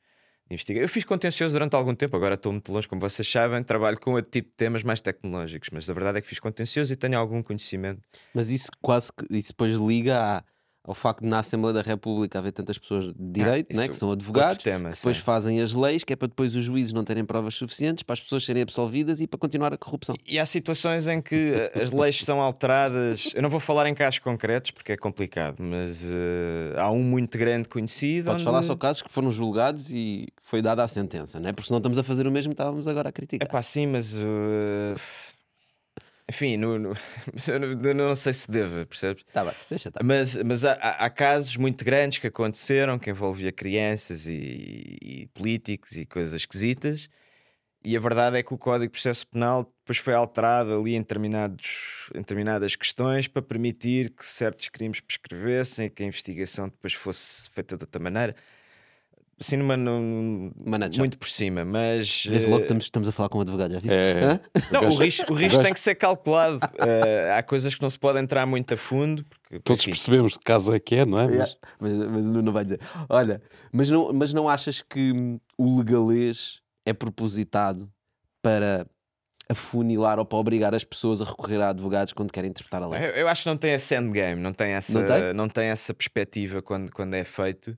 [0.52, 0.82] De investigar.
[0.82, 4.12] Eu fiz contencioso durante algum tempo, agora estou muito longe, como vocês sabem, trabalho com
[4.12, 7.18] outro tipo de temas mais tecnológicos, mas a verdade é que fiz contencioso e tenho
[7.18, 8.00] algum conhecimento.
[8.34, 10.44] Mas isso quase que isso depois liga à-
[10.84, 13.94] ao facto de na Assembleia da República haver tantas pessoas de direito, Ah, né, que
[13.94, 15.22] são outro advogados, tema, que depois sim.
[15.22, 18.20] fazem as leis, que é para depois os juízes não terem provas suficientes para as
[18.20, 20.16] pessoas serem absolvidas e para continuar a corrupção.
[20.26, 23.30] E há situações em que eh, as leis são alteradas.
[23.34, 27.38] Eu não vou falar em casos concretos porque é complicado, mas eh, há um muito
[27.38, 28.24] grande conhecido.
[28.26, 31.52] Podes onde- falar só casos que foram julgados e foi dada a sentença, né?
[31.52, 33.46] porque senão estamos a fazer o mesmo que estávamos agora a criticar.
[33.46, 34.14] É pá, sim, mas.
[34.16, 34.94] eh,
[36.28, 36.92] Enfim, no, no-
[37.84, 39.24] eu não, sei se deve, percebes?
[39.32, 40.02] Tá bem, deixa estar.
[40.02, 45.26] Mas, mas há, há- há casos muito grandes que aconteceram que envolvia crianças e, e
[45.34, 47.08] políticos e coisas esquisitas.
[47.84, 51.00] E a verdade é que o Código de Processo Penal depois foi alterado ali em,
[51.00, 57.50] determinados, em determinadas questões para permitir que certos crimes prescrevessem, que a investigação depois fosse
[57.50, 58.36] feita de outra maneira.
[59.40, 60.52] Assim, numa, num-
[60.98, 62.24] muito por cima, mas.
[62.28, 63.94] Vê-se logo que eh, estamos, estamos a falar com um advogado, já viste?
[63.94, 64.40] É.
[64.70, 66.60] Não, o risco, o risco tem que ser calculado.
[66.78, 69.24] Eh, há coisas que não se pode entrar muito a fundo.
[69.40, 71.22] Porque, Todos enfim, percebemos de que caso é que é, não é?
[71.22, 72.80] Mas- Yeah, Mas, mas o Nuno não vai dizer.
[73.08, 73.42] Olha,
[73.72, 77.90] mas não, mas não achas que hum, o legalês é propositado
[78.40, 78.86] para
[79.48, 83.00] afunilar ou para obrigar as pessoas a recorrer a advogados quando querem interpretar a lei?
[83.04, 85.32] Eu, eu acho que não tem esse endgame, não tem essa, Não tem?
[85.34, 87.76] não tem essa perspectiva quando, quando é feito.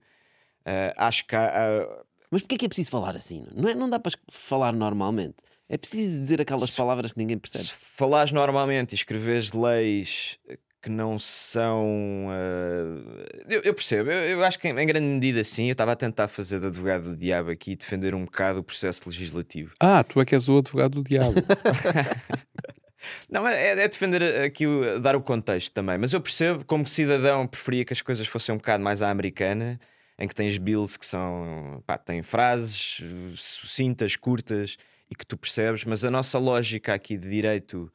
[0.66, 3.46] Eh, acho que há, há- Mas porquê é que é preciso falar assim?
[3.55, 5.37] Não, é, não dá para falar normalmente.
[5.68, 7.64] É preciso dizer aquelas Se- palavras que ninguém percebe.
[7.64, 10.38] se falares normalmente e escreveres leis
[10.83, 12.29] que não são.
[12.31, 15.66] eh, eu, eu percebo, eu, eu acho que em, em grande medida sim.
[15.68, 18.62] Eu estava a tentar fazer de advogado do diabo aqui e defender um bocado o
[18.62, 19.74] processo legislativo.
[19.81, 21.35] Ah, tu é que és o advogado do diabo.
[23.31, 24.64] Não, é, é defender aqui,
[25.03, 25.98] dar o contexto também.
[25.98, 29.79] Mas eu percebo, como cidadão, preferia que as coisas fossem um bocado mais à americana,
[30.18, 31.83] em que tens bills que são.
[31.87, 33.00] pá, têm frases
[33.37, 34.77] sucintas, curtas
[35.11, 37.92] e que tu percebes, mas a nossa lógica aqui de direito,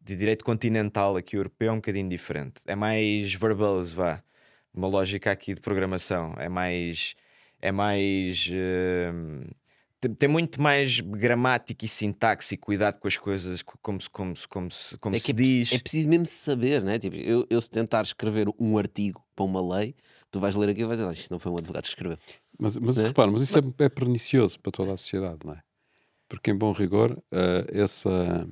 [0.00, 2.60] de direito continental, aqui europeu, é um bocadinho diferente.
[2.66, 4.22] É mais verbose, vá.
[4.74, 6.34] Uma lógica aqui de programação.
[6.38, 7.14] É mais.
[7.60, 8.48] É mais.
[8.50, 9.12] eh,
[10.00, 14.10] tem, tem muito mais gramática e sintaxe e cuidado com as coisas, co- como se,
[14.10, 15.72] como se, como se, como É se é, diz.
[15.74, 16.98] é preciso mesmo saber, né?
[16.98, 19.94] Tipo, eu, eu se tentar escrever um artigo para uma lei,
[20.32, 22.18] tu vais ler aquilo e vais dizer, "Ah, isto não foi um advogado que escreveu.
[22.58, 23.06] Mas, mas É?
[23.08, 25.62] repara, mas isso é, é pernicioso para toda a sociedade, não é?
[26.28, 28.48] Porque, em bom rigor, eh, essa,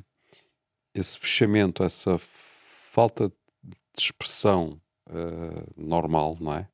[0.95, 3.29] esse fechamento, essa falta
[3.63, 6.69] de expressão eh, normal, não é?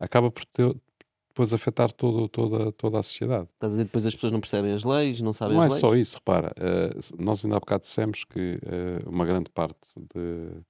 [0.00, 0.74] Acaba por ter-
[1.28, 3.48] depois afetar todo, toda, toda a sociedade.
[3.54, 5.72] Estás a dizer depois as pessoas não percebem as leis, não sabem Não é as
[5.72, 5.80] leis?
[5.80, 6.52] só isso, repara.
[6.58, 10.60] eh, nós ainda há bocado dissemos que eh, uma grande parte de-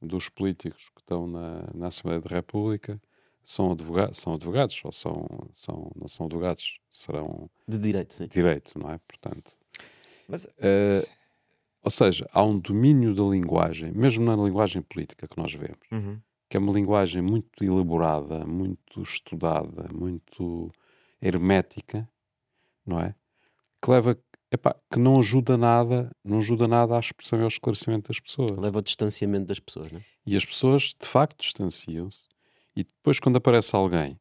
[0.00, 3.00] dos políticos que estão na, na Assembleia da República
[3.48, 8.26] são, advoga são advogados, ou são, são, não são advogados, serão De direito, sim.
[8.26, 8.98] direito, não é?
[9.06, 9.56] Portanto,
[10.28, 11.02] Mas, eh,
[11.82, 16.20] ou seja, há um domínio da linguagem, mesmo na linguagem política que nós vemos, Uhum.
[16.50, 20.72] que é uma linguagem muito elaborada, muito estudada, muito
[21.22, 22.08] hermética,
[22.84, 23.14] não é?
[23.80, 24.18] Que leva,
[24.50, 28.50] epá, que não ajuda nada, não ajuda nada à expressão e ao esclarecimento das pessoas.
[28.50, 30.00] Leva ao distanciamento das pessoas, né?
[30.26, 32.26] E as pessoas, de facto, distanciam-se.
[32.76, 34.18] E depois, quando aparece alguém,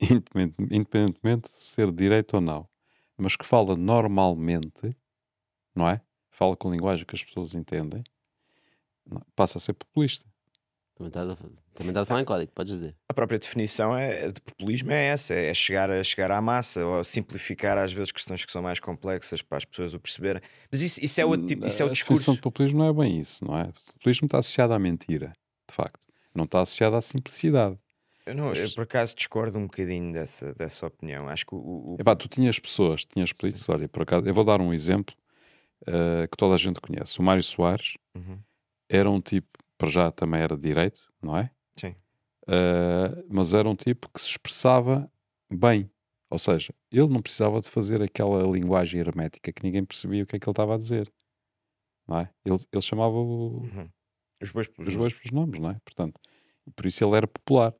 [0.00, 2.68] independente- independentemente de ser direito ou não,
[3.16, 4.96] mas que fala normalmente,
[5.74, 6.00] não é?
[6.30, 8.02] Fala com linguagem que as pessoas entendem,
[9.36, 10.24] passa a ser populista.
[10.96, 12.96] Também estás a, também estás a falar em código, podes dizer.
[13.08, 17.02] A própria definição é, de populismo é essa: é chegar, a, chegar à massa ou
[17.02, 20.40] simplificar às vezes questões que são mais complexas para as pessoas o perceberem.
[20.70, 22.34] Mas isso, isso é outro tipo, isso é o a definição discurso.
[22.36, 23.64] de populismo não é bem isso, não é?
[23.64, 25.32] O populismo está associado à mentira,
[25.68, 26.06] de facto.
[26.34, 27.78] Não está associado à simplicidade.
[28.26, 31.28] Eu, não, eu por acaso discordo um bocadinho dessa, dessa opinião.
[31.28, 34.44] Acho que o, o- Epá, tu tinhas pessoas, tinhas políticos, olha, por acaso, eu vou
[34.44, 35.14] dar um exemplo
[35.86, 37.18] eh, que toda a gente conhece.
[37.18, 38.38] O Mário Soares Uhum.
[38.88, 41.50] era um tipo, para já também era de direito, não é?
[41.76, 41.94] Sim.
[42.46, 45.10] Uh, mas era um tipo que se expressava
[45.50, 45.90] bem.
[46.30, 50.36] Ou seja, ele não precisava de fazer aquela linguagem hermética que ninguém percebia o que
[50.36, 51.12] é que ele estava a dizer.
[52.06, 52.30] Não é?
[52.44, 53.88] Ele, ele chamava o- Uhum.
[54.44, 55.12] Os bois pelos os nomes.
[55.12, 55.80] bois pelos nomes, não é?
[55.84, 56.20] Portanto,
[56.74, 57.74] por isso ele era popular.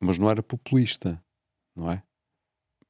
[0.00, 1.22] Mas não era populista,
[1.76, 2.02] não é?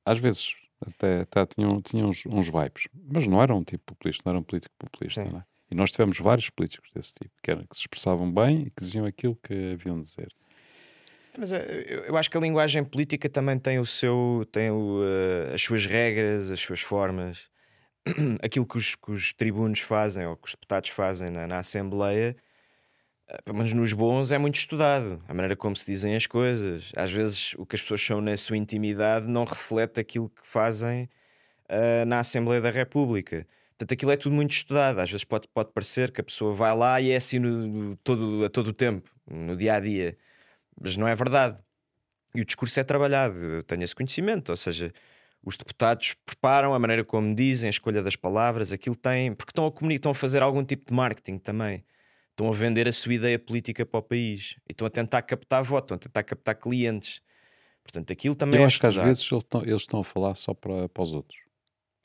[0.04, 0.54] Às vezes
[0.87, 4.40] até, até tinha, tinha uns, uns vibes, mas não era um tipo populista, não era
[4.40, 5.30] um político populista, Sim.
[5.30, 5.44] não é?
[5.70, 8.82] E nós tivemos vários políticos desse tipo, que, eram, que se expressavam bem e que
[8.82, 10.28] diziam aquilo que haviam de dizer.
[11.38, 15.54] Mas eh, eu, acho que a linguagem política também tem o seu, tem o, eh,
[15.54, 17.48] as suas regras, as suas formas.
[18.42, 22.37] Aquilo que os, que os tribunos fazem ou que os deputados fazem na, na Assembleia,
[23.44, 25.22] pelo menos nos bons, é muito estudado.
[25.28, 26.92] A maneira como se dizem as coisas.
[26.96, 31.08] Às vezes o que as pessoas são na sua intimidade não reflete aquilo que fazem
[31.68, 33.46] eh, na Assembleia da República.
[33.70, 35.00] Portanto, aquilo é tudo muito estudado.
[35.00, 38.44] Às vezes pode, pode parecer que a pessoa vai lá e é assim no- todo,
[38.44, 40.16] a todo o tempo, no dia a dia
[40.80, 41.58] mas não é verdade.
[42.34, 44.92] E o discurso é trabalhado, eu tenho esse conhecimento, ou seja,
[45.44, 49.66] os deputados preparam a maneira como dizem, a escolha das palavras, aquilo tem, porque estão
[49.66, 51.84] a comunicar, estão a fazer algum tipo de marketing também.
[52.32, 55.62] Estão a vender a sua ideia política para o país e estão a tentar captar
[55.62, 57.20] voto, estão a tentar captar clientes.
[57.82, 60.34] Portanto, aquilo também Eu é acho que às vezes eles estão, eles estão a falar
[60.34, 61.38] só para, para os outros.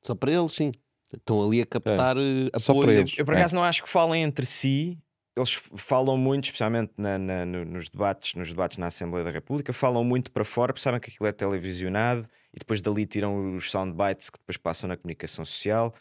[0.04, 0.74] Só para eles, sim.
[1.14, 2.88] Estão ali a captar eh, Só apoio.
[2.88, 3.14] para eles.
[3.18, 3.38] Eu por É.
[3.38, 4.98] acaso não acho que falem entre si.
[5.36, 9.72] Eles falam muito, especialmente na- na- no- nos, debates, nos debates na Assembleia da República,
[9.72, 13.70] falam muito para fora, porque sabem que aquilo é televisionado e depois dali tiram os
[13.72, 15.94] soundbites que depois passam na comunicação social.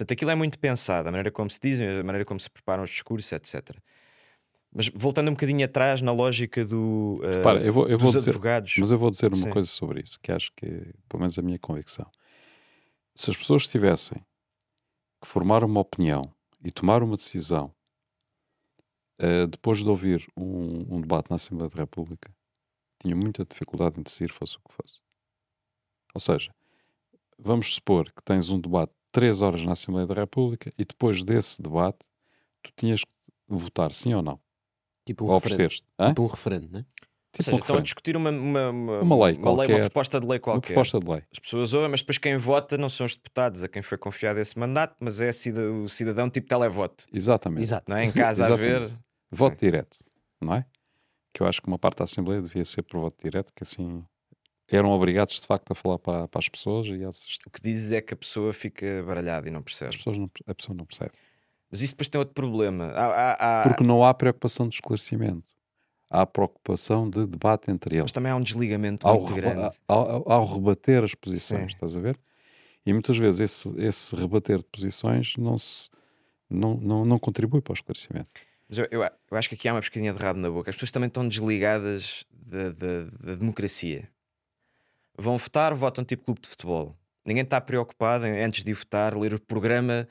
[0.00, 2.82] Portanto, aquilo é muito pensado, a maneira como se dizem, a maneira como se preparam
[2.82, 3.76] os discursos, etc.
[4.72, 8.12] Mas voltando um bocadinho atrás na lógica do, eh, Repara, eu vou, eu dos vou
[8.14, 8.76] dizer, advogados.
[8.78, 9.50] Mas eu vou dizer uma Sim.
[9.50, 12.10] coisa sobre isso, que acho que é, pelo menos, a minha convicção.
[13.14, 14.24] Se as pessoas tivessem
[15.20, 16.32] que formar uma opinião
[16.64, 17.70] e tomar uma decisão
[19.18, 22.34] eh, depois de ouvir um, um debate na Assembleia da República,
[22.98, 24.98] tinham muita dificuldade em decidir fosse o que fosse.
[26.14, 26.54] Ou seja,
[27.38, 31.60] vamos supor que tens um debate 3 horas na Assembleia da República e depois desse
[31.62, 31.98] debate
[32.62, 33.10] tu tinhas que
[33.48, 34.40] votar sim ou não.
[35.06, 35.74] Tipo um ou referendo.
[36.08, 36.78] Tipo um referendo, né?
[36.80, 39.72] Ou Tipo seja, um estão a discutir uma, uma, uma, Uma lei uma, qualquer.
[39.74, 40.66] uma proposta de lei Uma qualquer.
[40.74, 41.22] proposta de lei.
[41.32, 44.38] As pessoas ouvem, mas depois quem vota não são os deputados a quem foi confiado
[44.40, 47.62] esse mandato, mas é o cidadão tipo televoto, Exatamente.
[47.62, 47.84] Exato.
[47.88, 48.04] não é?
[48.04, 48.90] Em casa a ver.
[49.30, 49.66] Voto Sim.
[49.66, 49.98] direto,
[50.40, 50.66] não é?
[51.32, 54.04] Que eu acho que uma parte da Assembleia devia ser por voto direto, que assim
[54.76, 57.92] eram obrigados de facto a falar para, para as pessoas e essas, O que dizes
[57.92, 59.96] é que a pessoa fica baralhada e não as percebe.
[59.96, 61.10] pessoas não, a pessoa não percebe.
[61.70, 62.86] Mas isso depois tem outro problema.
[62.86, 65.52] Há, há- há- Porque não há preocupação de esclarecimento.
[66.08, 68.04] Há preocupação de debate entre eles.
[68.06, 69.76] Mas também há um desligamento Ao, muito reba- grande.
[69.86, 71.74] ao- ao- ao rebater as posições, Sim.
[71.74, 72.18] estás a ver?
[72.84, 75.88] E muitas vezes esse, esse rebater de posições não, se,
[76.48, 78.28] não, não, não contribui para o esclarecimento.
[78.68, 80.70] Mas eu, eu, eu acho que aqui há uma pescadinha de rabo na boca.
[80.70, 84.08] As pessoas também estão desligadas da, da- da democracia.
[85.20, 86.96] Vão votar, votam tipo clube de futebol.
[87.26, 90.08] Ninguém está preocupado em, antes de votar, ler o programa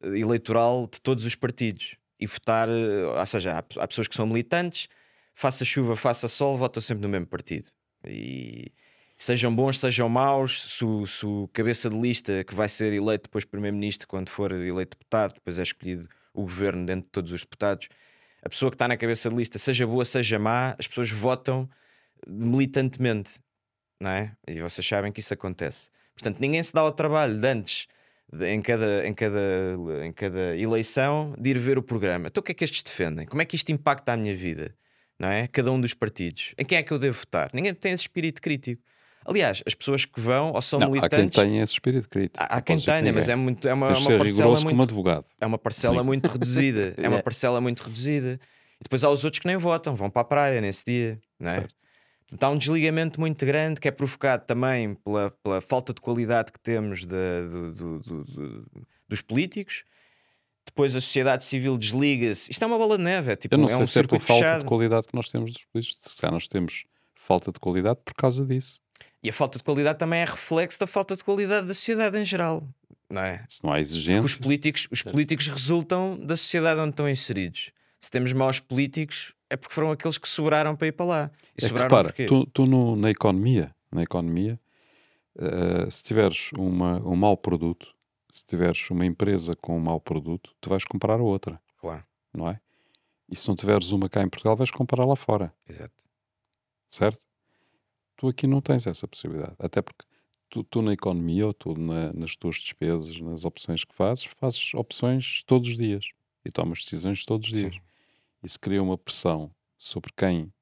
[0.00, 2.68] eh, eleitoral de todos os partidos e votar.
[2.68, 4.88] eh, Ou seja, há, há pessoas que são militantes,
[5.34, 7.70] faça chuva, faça sol, votam sempre no mesmo partido.
[8.06, 8.72] E
[9.18, 13.24] sejam bons, sejam maus, se o, se o cabeça de lista que vai ser eleito
[13.24, 17.40] depois primeiro-ministro, quando for eleito deputado, depois é escolhido o governo dentro de todos os
[17.40, 17.88] deputados,
[18.42, 21.68] a pessoa que está na cabeça de lista, seja boa, seja má, as pessoas votam
[22.26, 23.40] militantemente,
[24.02, 24.32] não é?
[24.48, 25.88] E vocês sabem que isso acontece.
[26.14, 27.86] Portanto, ninguém se dá ao trabalho de antes,
[28.32, 29.40] de- em, cada, em, cada,
[30.04, 32.26] em cada eleição, de ir ver o programa.
[32.26, 33.26] Então, o que é que estes defendem?
[33.26, 34.74] Como é que isto impacta a minha vida?
[35.18, 35.46] Não é?
[35.46, 36.54] Cada um dos partidos.
[36.58, 37.50] Em quem é que eu devo votar?
[37.54, 38.82] Ninguém tem esse espírito crítico.
[39.24, 41.36] Aliás, as pessoas que vão ou são Não, há quem militantes.
[41.36, 42.42] tenha esse espírito crítico.
[42.42, 45.24] Há, há quem que tenha, mas é, muito, é uma, uma parcela muito como advogado.
[45.40, 46.06] é uma parcela Sim.
[46.06, 46.94] muito reduzida.
[46.98, 47.22] É uma É.
[47.22, 48.40] parcela muito reduzida.
[48.80, 51.50] E depois há os outros que nem votam, vão para a praia nesse dia, não
[51.52, 51.60] é?
[51.60, 51.74] Certo.
[52.32, 56.50] Portanto, há um desligamento muito grande que é provocado também pela, pela falta de qualidade
[56.50, 57.06] que temos de-
[57.50, 59.84] do- do- do- do- dos políticos.
[60.64, 62.50] Depois a sociedade civil desliga-se.
[62.50, 64.02] Isto é uma bola de neve, é tipo Eu não é sei um se é
[64.02, 64.60] circuito falta fechado.
[64.60, 66.10] de qualidade que nós temos dos políticos.
[66.14, 68.80] Se calhar nós temos falta de qualidade por causa disso.
[69.22, 72.24] E a falta de qualidade também é reflexo da falta de qualidade da sociedade em
[72.24, 72.66] geral,
[73.10, 73.44] não é?
[73.48, 77.72] Se não há Porque os exigência, políticos, os políticos resultam da sociedade onde estão inseridos.
[78.00, 81.30] Se temos maus políticos, é porque foram aqueles que sobraram para ir para lá.
[81.34, 82.26] E é que sobraram repara, porquê?
[82.26, 84.58] tu, tu no- na economia, na economia
[85.38, 87.94] eh, se tiveres uma, um mau produto,
[88.30, 92.48] se tiveres uma empresa com um mau produto, tu vais comprar a outra, Claro, não
[92.48, 92.60] é?
[93.28, 95.94] E se não tiveres uma cá em Portugal, vais comprar lá fora, exato.
[96.90, 97.20] certo?
[98.16, 99.54] Tu aqui não tens essa possibilidade.
[99.58, 100.04] Até porque
[100.48, 104.72] tu, tu na economia ou tu na- nas tuas despesas, nas opções que fazes, fazes
[104.74, 106.04] opções todos os dias
[106.44, 107.74] e tomas decisões todos os dias.
[107.74, 107.80] Sim.
[108.42, 110.52] Isso cria uma pressão sobre quem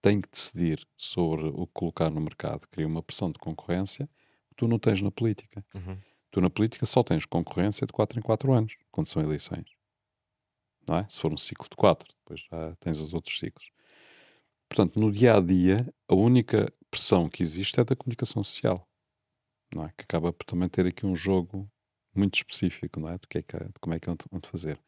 [0.00, 4.06] tem que decidir sobre o que colocar no mercado, cria uma pressão de concorrência
[4.50, 5.64] que tu não tens na política.
[5.74, 5.96] Uhum.
[6.30, 9.64] Tu na política só tens concorrência de 4 em 4 anos, quando são eleições.
[10.86, 11.06] Não é?
[11.08, 13.70] Se for um ciclo de 4, depois já tens os outros ciclos.
[14.68, 18.86] Portanto, no dia a dia, a única pressão que existe é da comunicação social,
[19.74, 19.92] não é?
[19.96, 21.70] Que acaba por também ter aqui um jogo
[22.14, 23.18] muito específico, não é?
[23.18, 24.78] De, que é que, de como é que é onde fazer.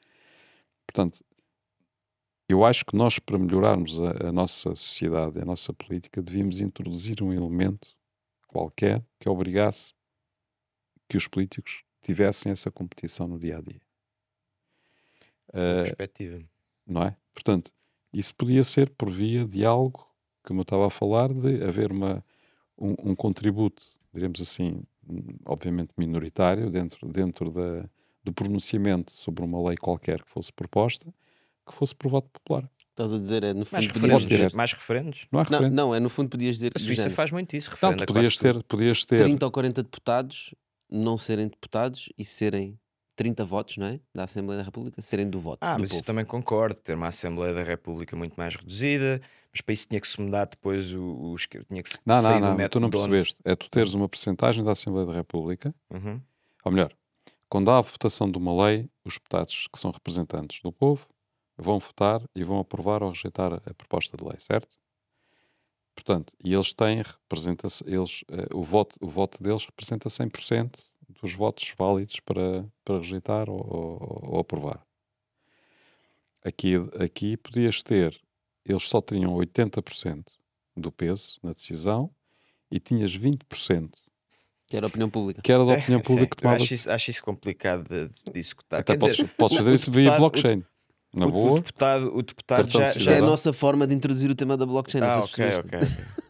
[0.86, 1.24] Portanto,
[2.48, 7.22] eu acho que nós, para melhorarmos a, a nossa sociedade, a nossa política, devíamos introduzir
[7.22, 7.96] um elemento
[8.46, 9.94] qualquer que obrigasse
[11.08, 13.80] que os políticos tivessem essa competição no dia a dia.
[15.48, 16.42] Uh, perspectiva.
[16.86, 17.16] Não é?
[17.34, 17.72] Portanto,
[18.12, 20.08] isso podia ser por via de algo,
[20.44, 22.24] como eu estava a falar, de haver uma,
[22.78, 23.82] um, um contributo,
[24.12, 24.82] diremos assim,
[25.44, 27.88] obviamente minoritário, dentro, dentro da,
[28.22, 31.12] do pronunciamento sobre uma lei qualquer que fosse proposta,
[31.66, 32.68] que fosse por voto popular.
[32.90, 33.72] Estás a dizer, é no fundo.
[33.72, 34.26] Mais referentes?
[34.26, 34.54] Dizer...
[34.54, 35.26] Mais referentes?
[35.30, 36.72] Não, não, não, é no fundo podias dizer.
[36.74, 40.54] A Suíça faz muito isso, referendo não, podias ter, podias ter 30 ou 40 deputados
[40.90, 42.78] não serem deputados e serem
[43.16, 44.00] 30 votos, não é?
[44.14, 45.58] Da Assembleia da República, serem do voto.
[45.60, 45.98] Ah, do mas povo.
[45.98, 50.00] isso também concordo, ter uma Assembleia da República muito mais reduzida, mas para isso tinha
[50.00, 53.36] que se mudar depois o, o tinha que se Não, não, não, tu não percebeste.
[53.44, 56.20] É tu teres uma percentagem da Assembleia da República, uhum.
[56.64, 56.92] ou melhor,
[57.48, 61.06] quando há a votação de uma lei, os deputados que são representantes do povo
[61.56, 64.76] vão votar e vão aprovar ou rejeitar a proposta de lei, certo?
[65.94, 70.78] Portanto, e eles têm representa eles, uh, o, voto, o voto deles representa 100%
[71.22, 74.84] dos votos válidos para, para rejeitar ou, ou, ou, aprovar.
[76.44, 78.20] Aqui, aqui podias ter,
[78.64, 80.26] eles só tinham 80%
[80.76, 82.10] do peso na decisão
[82.70, 83.90] e tinhas 20%.
[84.66, 85.40] Que era a opinião pública.
[85.40, 86.62] Que era da opinião pública que tomava.
[86.62, 88.80] Acho isso, acho isso complicado de, de executar.
[88.80, 90.62] Até podes, dizer, podes fazer isso via blockchain.
[91.16, 91.52] O, na boa.
[91.52, 94.66] O deputado, o deputado já, já é a nossa forma de introduzir o tema da
[94.66, 95.02] blockchain.
[95.02, 95.80] Ah, ok, ok.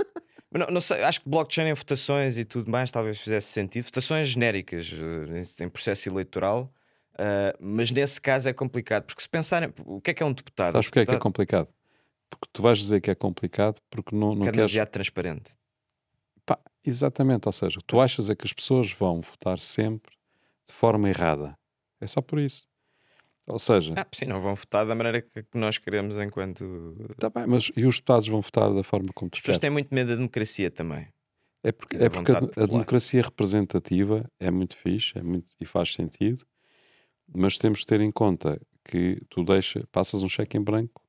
[0.57, 3.85] Não, não, sei, acho que blockchain em votações e tudo mais talvez fizesse sentido.
[3.85, 6.72] Votações genéricas eh, em, processo eleitoral,
[7.12, 10.33] uh, mas nesse caso é complicado, porque se pensarem, o que é que é um
[10.33, 10.72] deputado?
[10.72, 11.68] Sabes porque é que é complicado?
[12.31, 14.57] Porque tu vais dizer que é complicado porque não, não é queres...
[14.57, 15.53] demasiado transparente.
[16.46, 20.12] Pá, exatamente, ou seja, tu achas é que as pessoas vão votar sempre
[20.66, 21.57] de forma errada.
[22.01, 22.66] É só por isso.
[23.47, 26.97] Ou seja, ah, sim, não vão votar da maneira que nós queremos enquanto.
[27.17, 29.95] Tá bem, mas e os deputados vão votar da forma como As pessoas têm muito
[29.95, 31.07] medo da democracia também.
[31.63, 35.95] É porque, é porque a, a, democracia representativa é muito fixe é muito, e faz
[35.95, 36.45] sentido,
[37.35, 41.03] mas temos de ter em conta que tu deixa, passas um cheque em branco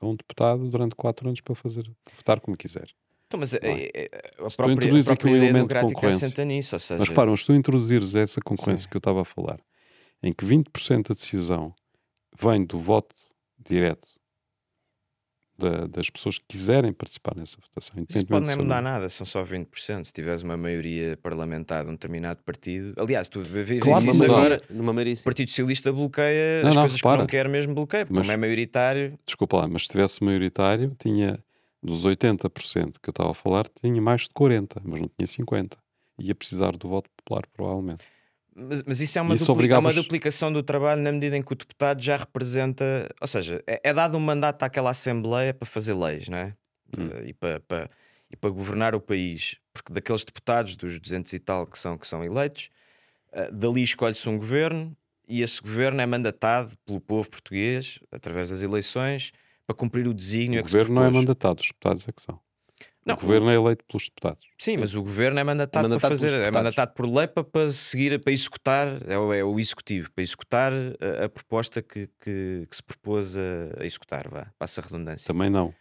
[0.00, 2.88] a um deputado durante quatro anos para fazer votar como quiser.
[3.26, 3.58] Então, mas é?
[3.62, 6.74] é, é, a própria, a própria ideia democrática assenta nisso.
[6.74, 6.98] Ou seja...
[6.98, 8.90] Mas repara, se tu introduzires essa concorrência Sim.
[8.90, 9.60] que eu estava a falar,
[10.20, 11.72] em que 20% da decisão
[12.40, 13.14] vem do voto
[13.58, 14.08] direto
[15.60, 18.02] da, das pessoas que quiserem participar nessa votação.
[18.08, 20.04] Isso pode nem mudar nada, são só 20%.
[20.04, 24.62] Se tiveres uma maioria parlamentar de um determinado partido, aliás, tu vês claro, isso agora,
[24.70, 27.16] numa maioria, o Partido Socialista bloqueia não, as não, coisas repara.
[27.16, 29.18] que não quer mesmo bloqueia, porque mas, como é maioritário.
[29.26, 31.38] Desculpa lá, mas se tivesse maioritário, tinha
[31.82, 35.76] dos 80% que eu estava a falar, tinha mais de 40%, mas não tinha 50%.
[36.18, 38.02] Ia precisar do voto popular, provavelmente.
[38.54, 41.52] Mas, mas, isso é uma, isso é uma duplicação do trabalho na medida em que
[41.52, 45.94] o deputado já representa, ou seja, é, é dado um mandato àquela Assembleia para fazer
[45.94, 46.54] leis, não é?
[46.96, 47.06] Hum.
[47.06, 47.90] Uh, e, para, para,
[48.30, 52.06] e para governar o país, porque daqueles deputados, dos 200 e tal que são, que
[52.06, 52.70] são eleitos,
[53.32, 54.96] uh, dali escolhe-se um governo
[55.28, 59.32] e esse governo é mandatado pelo povo português, através das eleições,
[59.64, 60.58] para cumprir o desígnio.
[60.58, 62.40] O governo não é mandatado, os deputados é que são.
[63.04, 63.50] Não, o governo o...
[63.50, 64.44] é eleito pelos deputados.
[64.58, 67.44] Sim, Sim, mas o governo é mandatado, é mandatado fazer, é mandatado por lei para,
[67.44, 72.08] para seguir, para executar, é o, é o executivo, para executar a, a proposta que,
[72.20, 75.26] que, que, se propôs a, a, executar, vá, passa a redundância.
[75.26, 75.74] Também não.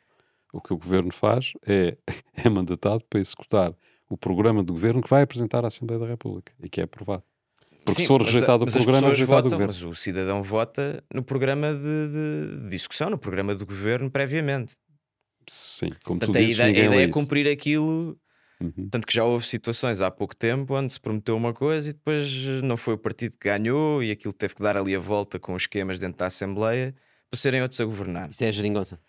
[0.51, 1.97] O que o governo faz é,
[2.43, 3.73] é mandatado para executar
[4.10, 7.23] o programa do governo que vai apresentar à Assembleia da República e que é aprovado.
[7.86, 11.03] Porque Sim, se for rejeitado mas, o programa, é rejeitado votam, Mas o cidadão vota
[11.13, 14.75] no programa de, de, de discussão, no programa do governo previamente.
[15.49, 18.17] Sim, como Portanto, tu dizes, a ideia, a ideia é cumprir aquilo.
[18.62, 18.89] Uhum.
[18.89, 22.29] Tanto que já houve situações há pouco tempo onde se prometeu uma coisa e depois
[22.62, 25.53] não foi o partido que ganhou e aquilo teve que dar ali a volta com
[25.53, 26.93] os esquemas dentro da Assembleia
[27.30, 28.30] para serem outros a governar.
[28.30, 28.99] Isso é a geringonça.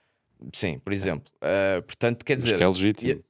[0.52, 1.32] Sim, por exemplo.
[1.36, 2.52] Uh, portanto, quer dizer.
[2.52, 3.24] Mas que é legítimo.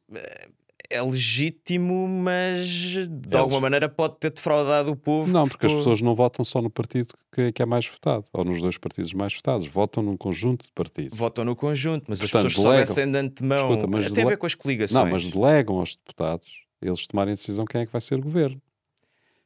[0.93, 5.31] É legítimo, mas de é alguma maneira pode ter defraudado o povo.
[5.33, 5.69] Não, porque ficou...
[5.69, 8.77] as pessoas não votam só no partido que, que, é mais votado, ou nos dois
[8.77, 11.17] partidos mais votados, votam num conjunto de partidos.
[11.17, 12.87] Votam no conjunto, mas Portanto, as pessoas delegam...
[12.87, 13.69] soubessem de antemão.
[13.71, 15.05] Escuta, mas tem a ver com as coligações.
[15.05, 16.49] Não, mas delegam aos deputados
[16.83, 18.61] eles tomarem a decisão quem é que vai ser o governo.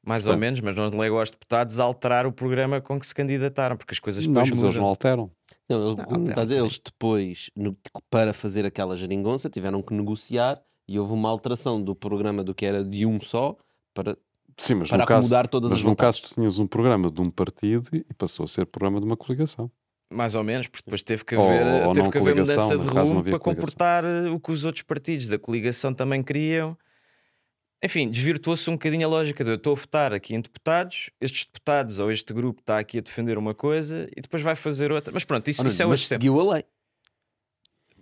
[0.03, 3.07] mais ou Portanto- menos, mas não delegou aos deputados a alterar o programa com que
[3.07, 4.82] se candidataram, porque as coisas Não, depois mas eles mudam.
[4.82, 5.30] não alteram.
[5.68, 6.64] Não, ele, Não, como tem- está a dizer, tem.
[6.64, 7.76] eles depois, no-
[8.09, 12.66] para fazer aquela geringonça, tiveram que negociar e houve uma alteração do programa do que
[12.66, 13.57] era de um só
[13.93, 14.16] para,
[14.57, 16.20] Sim, mas para no caso, acomodar todas mas as no vontades.
[16.20, 19.16] caso tu tinhas um programa de um partido e passou a ser programa de uma
[19.16, 19.70] coligação.
[20.12, 22.95] Mais ou menos, porque depois teve que haver, ou teve não que haver mudança de
[22.95, 26.76] não rumo para comportar eh, o que os outros partidos da coligação também queriam.
[27.82, 31.45] Enfim, desvirtuou-se um bocadinho a lógica de eu estou a votar aqui em deputados, estes
[31.45, 35.12] deputados ou este grupo está aqui a defender uma coisa e depois vai fazer outra.
[35.12, 36.64] Mas pronto, isso, Ora, isso é mas seguiu a lei.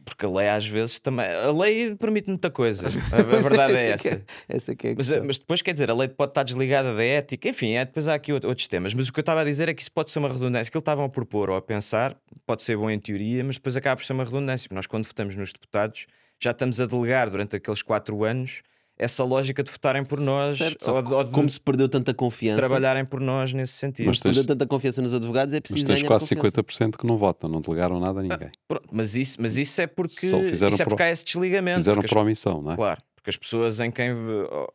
[0.05, 1.27] Porque a lei às vezes também.
[1.27, 2.89] A lei permite muita coisa.
[2.89, 4.23] A, verdade é essa.
[4.49, 5.27] Essa que é a Mas, questão.
[5.27, 8.15] mas depois quer dizer, a lei pode estar desligada da ética, enfim, é, depois há
[8.15, 8.93] aqui out- outros temas.
[8.95, 10.71] Mas o que eu estava a dizer é que isso pode ser uma redundância.
[10.73, 13.97] Que estavam a propor ou a pensar pode ser bom em teoria, mas depois acaba
[13.97, 14.69] por ser uma redundância.
[14.69, 16.07] Porque nós, quando votamos nos deputados,
[16.43, 18.63] já estamos a delegar durante aqueles quatro anos
[19.03, 22.61] essa lógica de votarem por nós Certo, ou, ou de como se perdeu tanta confiança,
[22.61, 24.07] trabalharem por nós nesse sentido.
[24.07, 26.63] Mas se perdeu tens- tanta confiança nos advogados, é Mas preciso tens ganhar quase confiança.
[26.63, 28.51] 50% que não votam, não delegaram nada a ninguém.
[28.69, 31.79] Pronto, mas, isso, mas isso é porque, Só fizeram isso é porque há esse desligamento.
[31.81, 32.77] Fizeram por omissão, não é?
[32.77, 34.11] Claro, porque as pessoas em quem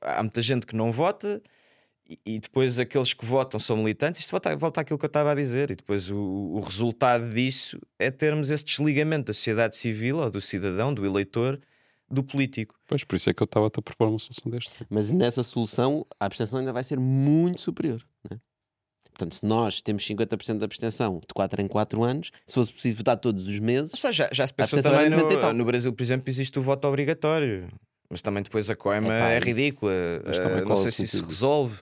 [0.02, 1.42] há muita gente que não vota
[2.10, 4.22] e, e depois aqueles que votam são militantes.
[4.22, 7.80] Isto volta, volta àquilo que eu estava a dizer, e depois o, o resultado disso
[8.00, 11.60] é termos esse desligamento da sociedade civil ou do cidadão, do eleitor,
[12.10, 12.76] do político.
[12.88, 14.86] Pois, por isso é que eu estava-te a propor uma solução deste tipo.
[14.90, 18.04] Mas nessa solução, a abstenção ainda vai ser muito superior.
[18.30, 18.40] né?
[19.10, 22.98] Portanto, se nós temos 50% de abstenção de 4 em 4 anos, se fosse preciso
[22.98, 25.52] votar todos os meses, Ou seja, já, já se pensou também era 90 tal.
[25.54, 27.68] no, no Brasil, por exemplo, existe o voto obrigatório.
[28.10, 29.92] Mas também depois a coima Epá, é ridícula.
[30.26, 31.80] Mas também qual não é sei se isso resolve.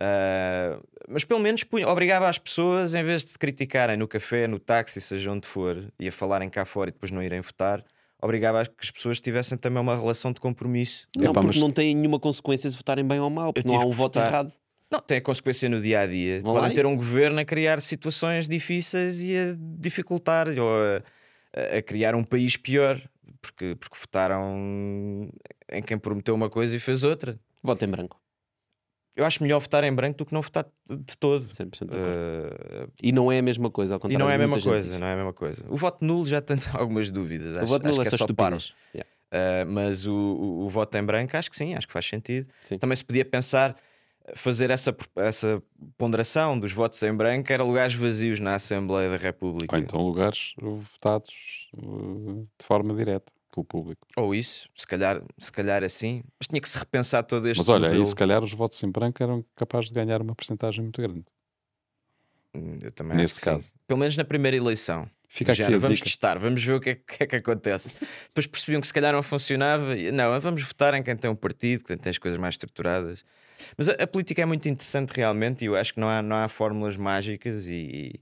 [0.00, 4.46] Ah, mas pelo menos punha- obrigava as pessoas, em vez de se criticarem no café,
[4.46, 7.84] no táxi, seja onde for, e a falarem cá fora e depois não irem votar,
[8.22, 11.06] obrigava que as pessoas tivessem também uma relação de compromisso.
[11.16, 13.76] não, Epá, porque mas- não tem nenhuma consequência se votarem bem ou mal, porque não
[13.76, 14.28] há um que voto votar.
[14.28, 14.52] errado.
[14.90, 16.40] Não, tem a consequência no dia a dia.
[16.40, 20.70] Vão lá Podem e- ter um governo a criar situações difíceis e a dificultar ou
[21.52, 22.98] a, a criar um país pior,
[23.42, 25.28] porque, porque votaram
[25.70, 27.38] em quem prometeu uma coisa e fez outra.
[27.62, 28.18] Voto em branco.
[29.18, 31.44] Eu acho melhor votar em branco do que não votar de todo.
[31.44, 32.88] 100% de acordo.
[32.88, 34.24] Uh, E não é a mesma coisa, ao e contrário.
[34.24, 34.98] não é a de mesma coisa, diz.
[35.00, 35.64] não é a mesma coisa.
[35.68, 37.56] O voto nulo já tem algumas dúvidas.
[37.56, 38.56] O acho, voto nulo acho é só é só paro.
[38.58, 38.74] estupidez.
[38.94, 39.10] Yeah.
[39.66, 42.46] Uh, mas o, o, o voto em branco acho que sim, acho que faz sentido.
[42.60, 42.78] Sim.
[42.78, 43.74] Também se podia pensar
[44.36, 45.60] fazer essa, essa
[45.96, 49.74] ponderação dos votos em branco era lugares vazios na Assembleia da República.
[49.74, 51.34] Ou então lugares votados
[51.74, 54.06] de forma direta pelo público.
[54.16, 56.22] Ou isso, se calhar, se calhar assim.
[56.38, 58.06] Mas tinha que se repensar todo este Mas olha, aí modelo.
[58.06, 61.24] se calhar os votos em branco eram capazes de ganhar uma porcentagem muito grande.
[62.54, 63.56] Hum, Eu também Nesse acho que sim.
[63.56, 63.72] caso.
[63.86, 65.08] Pelo menos na primeira eleição.
[65.30, 66.04] Fica Já, vamos dica.
[66.06, 67.94] testar, vamos ver o que é, que é que acontece.
[68.28, 69.96] Depois percebiam que se calhar não funcionava.
[69.96, 73.24] e, Não, vamos votar em quem tem um partido, quem tem as coisas mais estruturadas.
[73.76, 76.36] Mas a, a política é muito interessante realmente e eu acho que não há, não
[76.36, 78.18] há fórmulas mágicas e,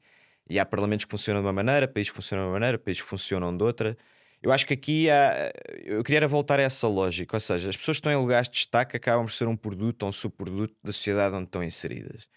[0.51, 3.03] e há parlamentos que funcionam de uma maneira, países que funcionam de uma maneira, países
[3.03, 3.97] que funcionam de outra.
[4.43, 5.53] Eu acho que aqui há,
[5.85, 8.55] eu queria voltar a essa lógica, ou seja, as pessoas que estão em lugares de
[8.55, 12.29] destaque acabam por ser um produto ou um subproduto da sociedade onde estão inseridas.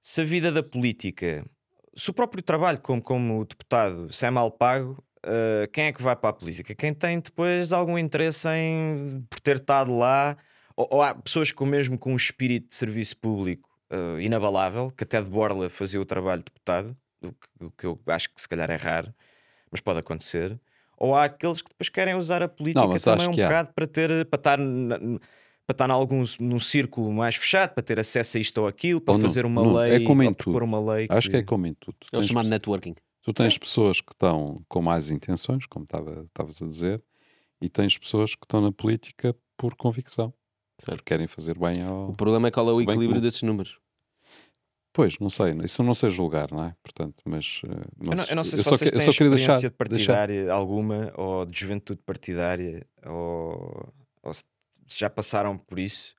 [0.00, 1.44] Se a vida da política
[1.94, 6.02] se o próprio trabalho como, como deputado se é mal pago, uh, quem é que
[6.02, 6.74] vai para a política?
[6.74, 10.36] Quem tem depois algum interesse em por ter estado lá,
[10.76, 15.04] ou, ou há pessoas com mesmo com um espírito de serviço público uh, inabalável, que
[15.04, 18.40] até de borla fazia o trabalho de deputado, o que, o que eu acho que
[18.40, 19.12] se calhar é raro,
[19.70, 20.58] mas pode acontecer.
[21.00, 23.32] Ou há aqueles que depois querem usar a política mas também um há.
[23.32, 27.82] bocado para ter para estar na- para estar em algum num círculo mais fechado, para
[27.82, 30.22] ter acesso a isto ou aquilo, para Ou não- fazer uma não, é lei, como
[30.22, 31.06] em ou propor uma lei.
[31.08, 31.96] Acho que é como em tudo.
[32.00, 32.94] Tu É o chamado networking.
[33.22, 37.02] tu tens pessoas que estão com mais intenções, como estava- estavas a dizer,
[37.62, 40.34] e tens pessoas que estão na política por convicção.
[40.84, 42.08] Porque querem fazer bem ao.
[42.10, 43.78] O problema é qual é o equilíbrio desses números.
[44.92, 46.74] Pois, não sei, isso eu não sei julgar, não é?
[46.82, 47.60] Portanto, mas.
[47.64, 49.70] eh, Eu não, eu não sei se só, vocês eu têm só queria deixar, de
[49.70, 54.42] partidária alguma ou de juventude partidária ou, ou se
[54.88, 56.14] já passaram por isso.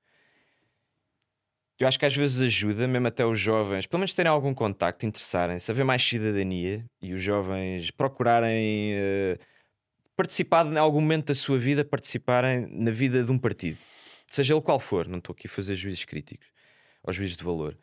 [1.77, 5.05] Eu acho que às vezes ajuda, mesmo até os jovens, pelo menos terem algum contacto,
[5.05, 9.37] interessarem-se, haver mais cidadania e os jovens procurarem eh,
[10.15, 13.79] participar em algum momento da sua vida, participarem na vida de um partido,
[14.27, 15.07] seja ele qual for.
[15.07, 16.47] Não estou aqui a fazer juízes críticos
[17.03, 17.75] ou juízes de valor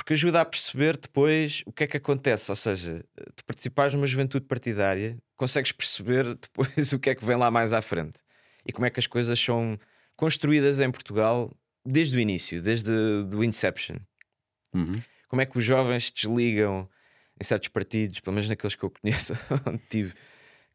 [0.00, 2.50] porque ajuda a perceber depois o que é que acontece.
[2.50, 3.04] Ou seja,
[3.36, 7.74] tu participares numa juventude partidária, consegues perceber depois o que é que vem lá mais
[7.74, 8.18] à frente
[8.64, 9.78] e como é que as coisas são
[10.16, 13.96] construídas em Portugal desde o início, desde o Inception.
[14.72, 15.02] Uhum.
[15.28, 16.88] Como é que os jovens se desligam
[17.38, 19.34] em certos partidos, pelo menos naqueles que eu conheço,
[19.68, 20.14] onde tive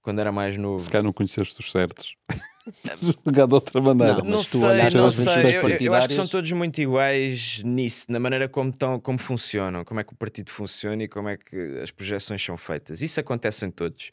[0.05, 0.79] quando era mais novo.
[0.79, 2.15] Se calhar não conheceste os certos.
[3.01, 4.17] julgar de outra maneira.
[4.17, 5.57] Não, Não mas tu sei, olhas não sei.
[5.57, 9.83] Eu, eu acho que são todos muito iguais nisso, na maneira como, tão, como funcionam,
[9.83, 13.01] como é que o partido funciona e como é que as projeções são feitas.
[13.01, 14.11] Isso acontece em todos,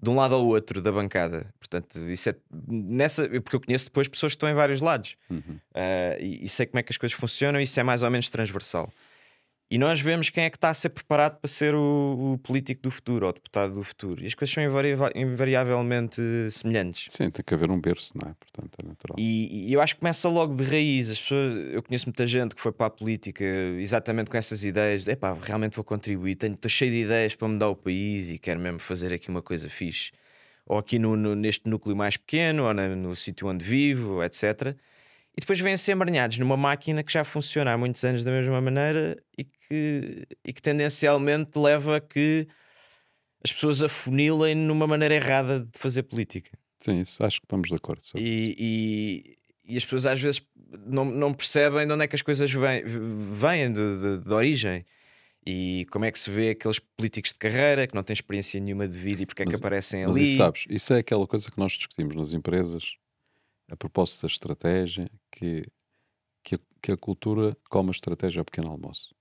[0.00, 1.46] de um lado ao outro da bancada.
[1.58, 2.36] Portanto, isso é
[2.66, 3.28] nessa.
[3.28, 5.58] Porque eu conheço depois pessoas que estão em vários lados Uhum.
[5.74, 8.10] Ah, e, e sei como é que as coisas funcionam e isso é mais ou
[8.10, 8.90] menos transversal.
[9.70, 12.82] E nós vemos quem é que está a ser preparado para ser o, o político
[12.82, 14.22] do futuro ou o deputado do futuro.
[14.22, 17.06] E as coisas são invaria- invariavelmente semelhantes.
[17.10, 18.34] Sim, tem que haver um berço, não é?
[18.34, 19.16] Portanto, é natural.
[19.18, 21.10] E, e eu acho que começa logo de raiz.
[21.10, 23.44] As pessoas, eu conheço muita gente que foi para a política
[23.78, 25.04] exatamente com essas ideias.
[25.04, 26.36] De, Epá, realmente vou contribuir.
[26.36, 29.42] Tenho- Estou cheio de ideias para mudar o país e quero mesmo fazer aqui uma
[29.42, 30.12] coisa fixe.
[30.66, 34.76] Ou aqui no, no- neste núcleo mais pequeno, ou na- no sítio onde vivo, etc.
[35.36, 38.30] E depois vêm a ser embranhados numa máquina que já funciona há muitos anos da
[38.30, 42.46] mesma maneira e que, e que tendencialmente leva a que
[43.42, 46.56] as pessoas afunilem numa maneira errada de fazer política.
[46.78, 48.02] Sim, isso acho que estamos de acordo.
[48.14, 50.40] E, e, e as pessoas às vezes
[50.86, 54.84] não, não percebem de onde é que as coisas vêm, vêm de, de- de origem.
[55.46, 58.88] E como é que se vê aqueles políticos de carreira que não têm experiência nenhuma
[58.88, 60.36] de vida e porque é que Mas- aparecem Mas ali.
[60.36, 62.96] sabes, isso é aquela coisa que nós discutimos nas empresas
[63.70, 65.64] a propósito da estratégia, que,
[66.44, 69.14] que, a, que a cultura come a estratégia ao pequeno almoço.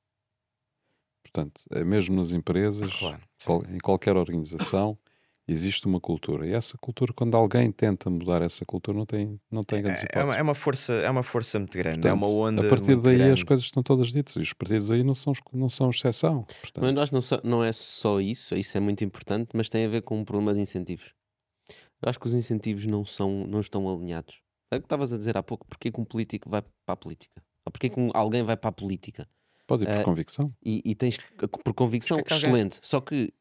[1.23, 4.97] Portanto, é mesmo nas empresas, Claro, qual- em qualquer organização,
[5.47, 6.47] existe uma cultura.
[6.47, 10.05] E essa cultura, quando alguém tenta mudar essa cultura, não tem, não tem grandes É,
[10.05, 10.25] é, hipóteses.
[10.25, 12.61] uma, é uma força, é uma força muito grande, é uma Portanto, onda.
[12.61, 13.45] A partir muito daí as grande.
[13.45, 16.43] coisas estão todas ditas e os partidos aí não são, não são exceção.
[16.43, 19.85] Portanto, Mas que não, só- não é só isso, isso é muito importante, mas tem
[19.85, 21.13] a ver com um problema de incentivos.
[22.03, 24.35] Eu acho que os incentivos não, são, não estão alinhados.
[24.71, 26.95] É o que estavas a dizer há pouco, porque que um político vai para a
[26.95, 27.41] política?
[27.65, 29.27] Ou porque que um- alguém vai para a política?
[29.65, 30.53] pode ir por eh, convicção.
[30.63, 31.17] E, e tens,
[31.63, 32.79] por convicção, é que alguém- excelente.
[32.81, 33.33] Só que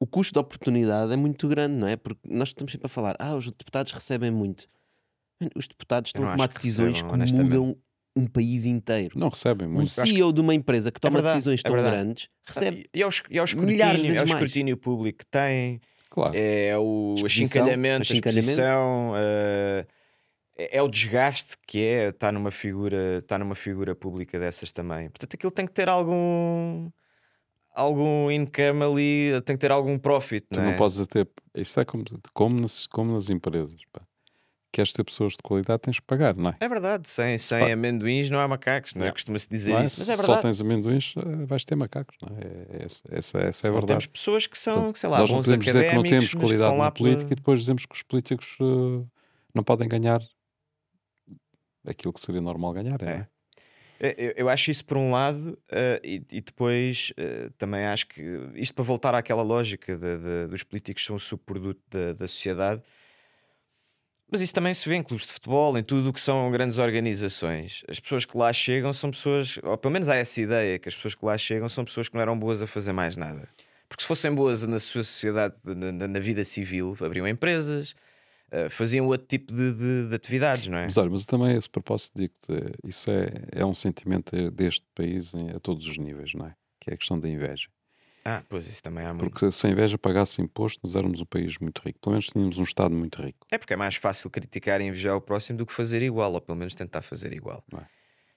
[0.00, 1.96] o custo de oportunidade é muito grande, não é?
[1.96, 4.66] Porque nós estamos sempre a falar, ah, os deputados recebem muito.
[5.54, 7.48] Os deputados estão a tomar que decisões recebam, que honestamente.
[7.56, 7.76] mudam
[8.16, 9.16] um país inteiro.
[9.18, 9.88] Não recebem muito.
[9.90, 11.96] CEO de uma empresa que toma verdade, decisões é tão verdade.
[11.96, 14.16] grandes recebe E é o, esc- e é o milhares de escrutínio, é o vezes
[14.16, 14.28] mais.
[14.44, 15.80] escrutínio público que tem,
[16.10, 16.34] Claro.
[16.34, 18.50] é o Exposição, achincalhamento, a achincalhamento.
[18.50, 19.86] exposição, eh,
[20.58, 25.08] é, é o desgaste que é estar numa figura, estar numa figura pública dessas também.
[25.10, 26.90] Portanto, aquilo tem que ter algum
[27.74, 30.76] algum income ali, tem que ter algum profit, Tu não não é?
[30.76, 31.28] podes ter.
[31.54, 32.04] Isto é como,
[32.34, 33.80] como, nas, como nas empresas.
[33.92, 34.02] Pá.
[34.72, 36.56] Queres ter pessoas de qualidade, tens que pagar, não é?
[36.60, 37.72] É verdade, sem, sem Pá.
[37.72, 39.10] amendoins não há macacos, não é?
[39.10, 39.84] Costuma-se dizer é?
[39.84, 40.26] isso, mas é Se verdade.
[40.26, 42.40] só tens amendoins, eh, vais ter macacos, não é?
[42.40, 43.86] É- Essa, essa, essa é a Não verdade.
[43.88, 46.02] temos pessoas que são, Portanto, que, sei lá, Nós não bons podemos dizer que não
[46.04, 49.04] temos qualidade estão lá na política pela- e depois dizemos que os políticos eh,
[49.52, 50.20] não podem ganhar
[51.86, 53.14] aquilo que seria normal ganhar, é, É.
[53.14, 53.28] não é?
[54.02, 58.06] É, Eu, eu acho isso por um lado, eh, e, e depois eh, também acho
[58.06, 58.22] que
[58.54, 62.80] isto para voltar àquela lógica de- de- dos políticos são o subproduto da, da sociedade,
[64.30, 66.78] mas isso também se vê em clubes de futebol, em tudo o que são grandes
[66.78, 67.82] organizações.
[67.88, 70.94] As pessoas que lá chegam são pessoas, ou pelo menos há essa ideia, que as
[70.94, 73.48] pessoas que lá chegam são pessoas que não eram boas a fazer mais nada.
[73.88, 77.94] Porque se fossem boas na sua sociedade, na, na- vida civil, abriam empresas,
[78.52, 80.84] eh, faziam outro tipo de, de- de atividades, não é?
[80.84, 85.50] Mas olha, mas também esse propósito digo-te, isso é, é um sentimento deste país em-
[85.50, 86.54] a todos os níveis, não é?
[86.80, 87.68] Que é a questão da inveja.
[88.24, 89.30] Ah, pois isso também há muito.
[89.30, 91.98] Porque se a inveja pagasse imposto, nós éramos um país muito rico.
[92.00, 93.46] Pelo menos tínhamos um Estado muito rico.
[93.50, 96.40] É porque é mais fácil criticar e invejar o próximo do que fazer igual, ou
[96.40, 97.64] pelo menos tentar fazer igual.
[97.74, 97.84] É?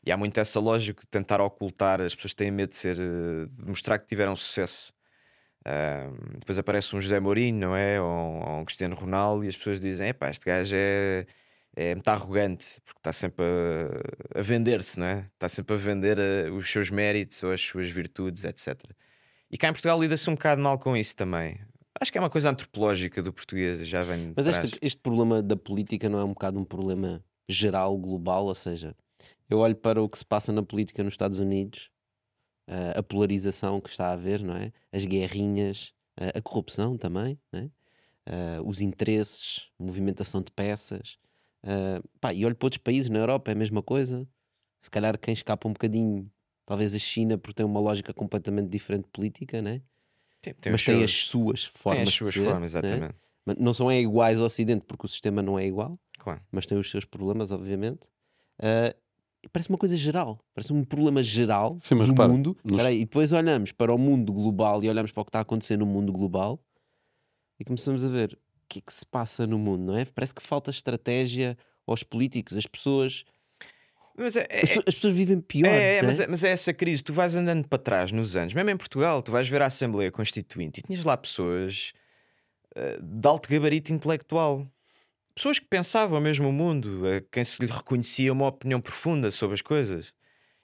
[0.05, 3.45] E há muito essa lógica de tentar ocultar, as pessoas têm medo de ser, eh,
[3.49, 4.93] de mostrar que tiveram sucesso.
[5.65, 7.99] Ahm, depois aparece um José Mourinho, não é?
[8.01, 11.25] Ou, ou um Cristiano Ronaldo, e as pessoas dizem: epá, este gajo é,
[11.75, 13.45] é muito arrogante, porque está sempre
[14.36, 15.29] a, a vender-se, não é?
[15.34, 18.84] Está sempre a vender eh, os seus méritos ou as suas virtudes, etc.
[19.54, 21.60] E cá em Portugal lida-se um bocado mal com isso também.
[22.01, 24.34] Acho que é uma coisa antropológica do português, já vem.
[24.36, 28.47] Mas este, este problema da política não é um bocado um problema geral, global?
[28.47, 28.95] Ou seja,
[29.47, 31.91] eu olho para o que se passa na política nos Estados Unidos,
[32.68, 34.74] ah, a polarização que está a haver, não é?
[34.91, 37.70] As guerrinhas, ah, a corrupção também, é?
[38.26, 41.20] Ah, os interesses, movimentação de peças.
[42.20, 44.28] pá, e olho para outros países na Europa, é a mesma coisa.
[44.82, 46.28] Se calhar quem escapa um bocadinho,
[46.66, 49.82] talvez a China, porque tem uma lógica completamente diferente de política, né?
[50.41, 52.80] Tem- tem mas tem seus- as suas formas Tem as de suas ser, formas, né?
[52.80, 53.16] exatamente.
[53.45, 56.41] Mas não são é iguais ao Ocidente porque o sistema não é igual, Claro.
[56.51, 58.07] mas tem os seus problemas, obviamente.
[59.45, 62.57] E parece uma coisa geral, parece um problema geral Sim, mas do repara, mundo.
[62.64, 65.30] nos- Espera aí, e depois olhamos para o mundo global e olhamos para o que
[65.30, 66.64] está a acontecer no mundo global
[67.59, 70.05] e começamos a ver o que é que se passa no mundo, não é?
[70.05, 73.26] Parece que falta estratégia aos políticos, as pessoas.
[74.18, 75.68] Mas é, As, é, pessoas- as pessoas vivem pior.
[75.68, 76.24] é, é, não mas, é?
[76.24, 77.03] é, mas é essa crise.
[77.03, 80.11] Tu vais andando para trás nos anos, mesmo em Portugal, tu vais ver a Assembleia
[80.11, 81.93] Constituinte e tinhas lá pessoas
[82.76, 84.68] eh, de alto gabarito intelectual.
[85.34, 89.55] pessoas que pensavam mesmo o mundo, a quem se lhe reconhecia uma opinião profunda sobre
[89.55, 90.14] as coisas.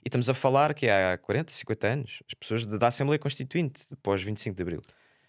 [0.06, 4.22] E estamos a falar que há 40, 50 anos, as pessoas da Assembleia Constituinte, pós
[4.24, 4.82] 25 de Abril.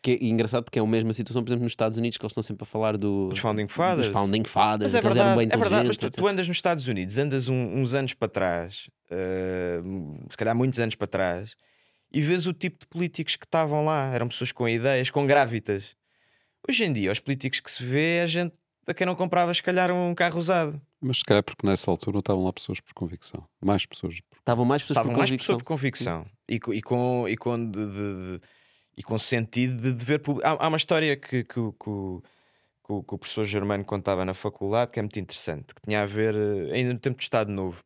[0.02, 2.30] Que é engraçado porque é a mesma situação, por exemplo, nos Estados Unidos, que eles
[2.32, 4.06] estão sempre a falar do, Dos Founding Fathers.
[4.06, 6.88] dos Founding Fathers, Mas é verdade, bem é verdade, mas tu, tu andas nos Estados
[6.88, 9.80] Unidos, andas um- uns anos para trás, eh,
[10.30, 11.54] se calhar muitos anos para trás,
[12.10, 14.10] e vês o tipo de políticos que estavam lá.
[14.14, 15.94] Eram pessoas com ideias, com grávidas.
[16.66, 18.54] Hoje em dia, os políticos que se vê é gente
[18.86, 20.80] a quem não comprava, se calhar, um carro usado.
[21.00, 23.44] Mas se calhar porque nessa altura estavam lá pessoas por convicção.
[23.62, 24.20] Mais pessoas.
[24.28, 25.56] por- Estavam mais pessoas Estavam por mais convicção.
[25.58, 28.40] pessoas por convicção e, e com, e, com de- de- de-
[29.00, 30.46] e com sentido de dever público.
[30.46, 32.22] Há, há uma história que, que, que, o-
[32.84, 36.34] que o- professor Germano contava na faculdade que é muito interessante, que tinha a ver,
[36.34, 37.78] eh, ainda no tempo do Estado Novo.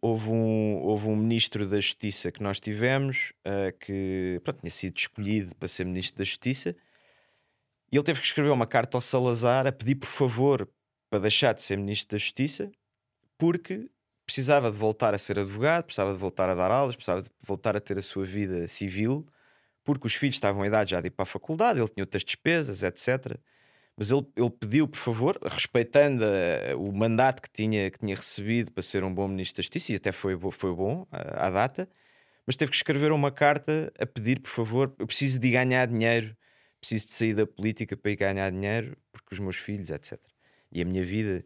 [0.00, 4.96] Houve um, houve um ministro da Justiça que nós tivemos eh, que pronto, tinha sido
[4.96, 6.74] escolhido para ser ministro da Justiça
[7.92, 10.66] e ele teve que escrever uma carta ao Salazar a pedir por favor
[11.10, 12.70] para deixar de ser ministro da Justiça
[13.36, 13.90] porque
[14.24, 17.76] precisava de voltar a ser advogado, precisava de voltar a dar aulas, precisava de voltar
[17.76, 19.26] a ter a sua vida civil,
[19.98, 22.22] porque os filhos estavam em idade já de ir para a faculdade, ele tinha outras
[22.24, 23.36] despesas, etc.
[23.96, 28.72] Mas ele, ele pediu, por favor, respeitando eh, o mandato que tinha, que tinha recebido
[28.72, 31.88] para ser um bom ministro da Justiça, e até foi, foi bom à, à data,
[32.46, 36.34] mas teve que escrever uma carta a pedir, por favor, eu preciso de ganhar dinheiro,
[36.80, 40.18] preciso de sair da política para ir ganhar dinheiro, porque os meus filhos, etc.
[40.72, 41.44] E a minha vida.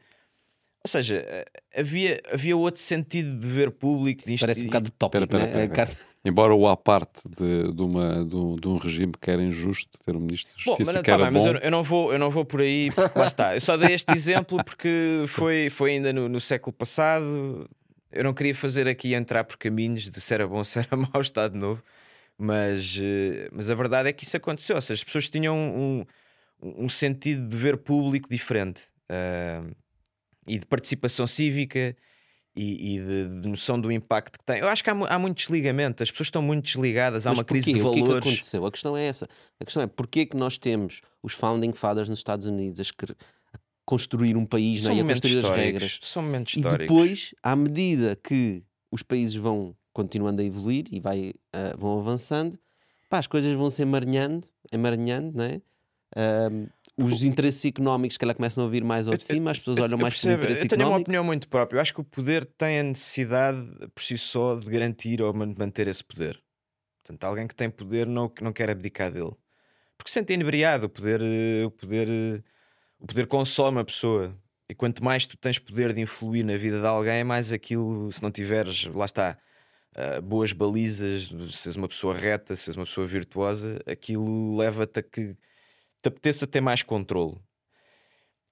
[0.85, 4.23] Ou seja, eh, havia, havia outro sentido de dever público.
[4.39, 5.63] Parece um bocado tópico, Espera, né?
[5.65, 9.31] A carta- Embora o à parte de, de, uma, de, um, de um regime que
[9.31, 11.51] era injusto ter um ministro Bom, Justiça mas, que tá era bem, mas bom.
[11.51, 13.55] eu, eu não vou, eu não vou por aí, porque lá está.
[13.55, 17.69] Eu só dei este exemplo porque foi, foi ainda no, no século passado.
[18.11, 21.21] Eu não queria fazer aqui entrar por caminhos de se era bom, se era mau
[21.21, 21.83] Estado Novo,
[22.39, 24.77] mas, eh, mas a verdade é que isso aconteceu.
[24.77, 26.07] Ou seja, as pessoas tinham um,
[26.63, 29.63] um sentido de dever público diferente ah,
[30.47, 31.95] e de participação cívica.
[32.57, 34.61] E, e de, de noção do impacto que tem.
[34.61, 37.45] Eu acho que há, há muito desligamento, as pessoas estão muito desligadas, há Mas uma
[37.45, 37.81] crise porquê?
[37.81, 38.27] de O que é que valores.
[38.29, 38.67] aconteceu?
[38.67, 39.29] A questão é essa.
[39.59, 43.15] A questão é porquê que nós temos os Founding Fathers nos Estados Unidos a,
[43.85, 45.99] construir um país são né, e a construir as regras.
[46.03, 46.87] São momentos E históricos.
[46.87, 52.57] depois, à medida que os países vão continuando a evoluir e vai, ah, vão avançando,
[53.11, 55.61] pá, as coisas vão se emaranhando, emaranhando, não é?
[56.17, 59.79] Ahm, os interesses económicos, se calhar, começam a vir mais ao de cima, as pessoas
[59.79, 61.79] olham mais para o percebo, interesse eu tenho uma opinião muito própria.
[61.79, 63.59] Eu acho que o poder tem a necessidade
[63.93, 66.41] por si só de garantir ou man- manter esse poder.
[67.03, 69.33] Portanto, alguém que tem poder não, que não quer abdicar dele.
[69.99, 71.21] Porque se sente inebriado, o poder,
[71.67, 72.45] o poder,
[73.01, 74.35] o poder consome a pessoa.
[74.69, 78.23] E quanto mais tu tens poder de influir na vida de alguém, mais aquilo, se
[78.23, 79.37] não tiveres, lá está,
[79.95, 85.01] ah, boas balizas, se és uma pessoa reta, se és uma pessoa virtuosa, aquilo leva-te
[85.01, 85.37] a que
[86.05, 87.37] te apeteça ter mais controle.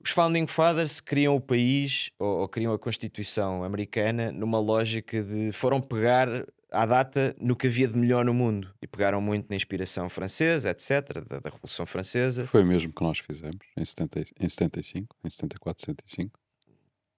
[0.03, 5.53] Os Founding Fathers criam o país ou, ou criam a Constituição americana numa lógica de
[5.53, 6.28] foram pegar
[6.72, 10.70] à data no que havia de melhor no mundo e pegaram muito na inspiração francesa,
[10.70, 12.46] etc., da, da Revolução Francesa.
[12.46, 16.40] Foi mesmo que nós fizemos em, 70, e- em 75, em 74, 75.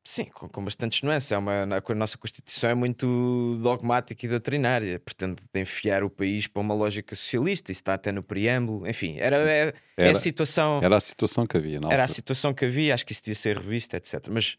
[0.07, 1.33] Sim, com, com bastantes nuances.
[1.33, 6.61] É uma, a nossa Constituição é muito dogmática e doutrinária, pretende enfiar o país para
[6.61, 8.87] uma lógica socialista, isso está até no preâmbulo.
[8.87, 10.81] Enfim, era, é, é a Era- situação.
[10.83, 13.35] Era a situação que havia na Era a situação que havia, acho que isso devia
[13.35, 14.29] ser revisto, etc.
[14.31, 14.57] Mas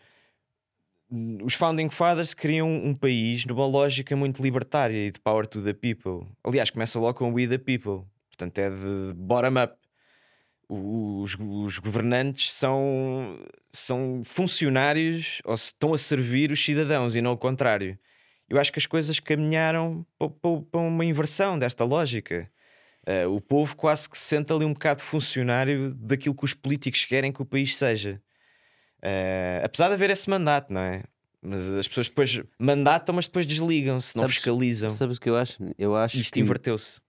[1.11, 5.61] hum, os Founding Fathers criam um país numa lógica muito libertária e de power to
[5.61, 6.27] the people.
[6.43, 9.75] Aliás, começa logo com we the people, portanto é de bottom up.
[10.67, 13.37] Os, os governantes são,
[13.69, 17.97] são funcionários ou estão a servir os cidadãos e não o contrário.
[18.49, 22.49] Eu acho que as coisas caminharam pa- pa- para uma inversão desta lógica.
[23.07, 27.05] Uh, o povo quase que se sente ali um bocado funcionário daquilo que os políticos
[27.05, 28.19] querem que o país seja.
[29.03, 31.03] Uh, apesar de haver esse mandato, não é?
[31.41, 34.89] Mas as pessoas depois mandatam, mas depois desligam-se, não Sabes- fiscalizam.
[34.89, 35.59] Sabes o que eu acho?
[35.77, 36.99] Eu acho Isto inverteu-se.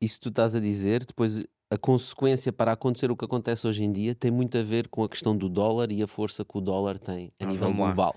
[0.00, 3.90] isso tu estás a dizer, depois a consequência para acontecer o que acontece hoje em
[3.92, 6.60] dia tem muito a ver com a questão do dólar e a força que o
[6.60, 7.86] dólar tem a Ah, nível vamos lá.
[7.86, 8.16] global.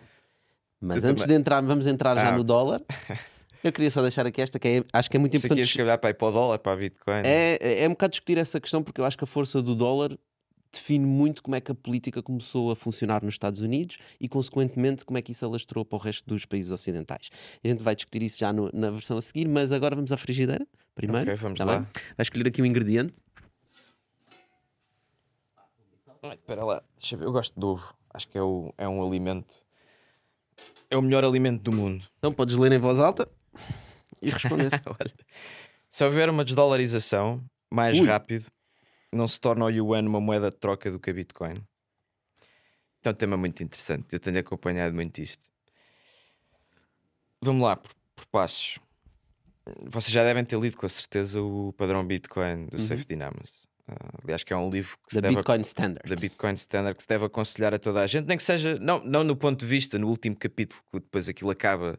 [0.79, 2.45] Mas Eu antes também- de entrar, vamos entrar já Ah, no ok.
[2.47, 2.81] dólar.
[3.63, 5.65] Eu queria só deixar aqui esta, que é- acho que é muito Isso importante.
[5.67, 7.21] ias calhar para ir para o dólar, para a Bitcoin.
[7.25, 9.75] É, é, é um bocado discutir essa questão, porque eu acho que a força do
[9.75, 10.17] dólar
[10.71, 15.03] define muito como é que a política começou a funcionar nos Estados Unidos e, consequentemente,
[15.03, 17.29] como é que isso alastrou para o resto dos países ocidentais.
[17.61, 20.17] A gente vai discutir isso já no- na versão a seguir, mas agora vamos à
[20.17, 21.29] frigideira, primeiro.
[21.31, 21.79] Ok, vamos tá lá.
[21.79, 21.87] bem?
[22.15, 23.13] Vai escolher aqui um ingrediente.
[26.23, 27.25] Ai, Espera lá, deixa eu ver.
[27.25, 27.93] Eu gosto de ovo.
[28.13, 29.57] Acho que é, o, é um alimento.
[30.89, 32.03] É o melhor alimento do mundo.
[32.17, 33.29] Então podes ler em voz alta
[34.21, 34.69] e responder.
[34.85, 35.13] Olha,
[35.89, 38.07] se houver uma desdolarização mais Ui.
[38.07, 38.45] rápido,
[39.13, 41.63] não se torna o yuan uma moeda de troca do que a Bitcoin.
[43.03, 44.07] é um tema muito interessante.
[44.11, 45.45] Eu tenho acompanhado muito isto.
[47.41, 48.79] Vamos lá, por, por passos.
[49.83, 52.85] Vocês já devem ter lido com certeza o padrão Bitcoin do Uhum.
[52.85, 53.68] Safe Dynamis.
[53.89, 56.09] Ah, aliás, que é um livro que se Da deve Bitcoin Standard.
[56.09, 58.99] da Bitcoin Standard que se deve aconselhar a toda a gente, nem que seja, não,
[59.03, 61.97] não no ponto de vista, no último capítulo, que depois aquilo acaba,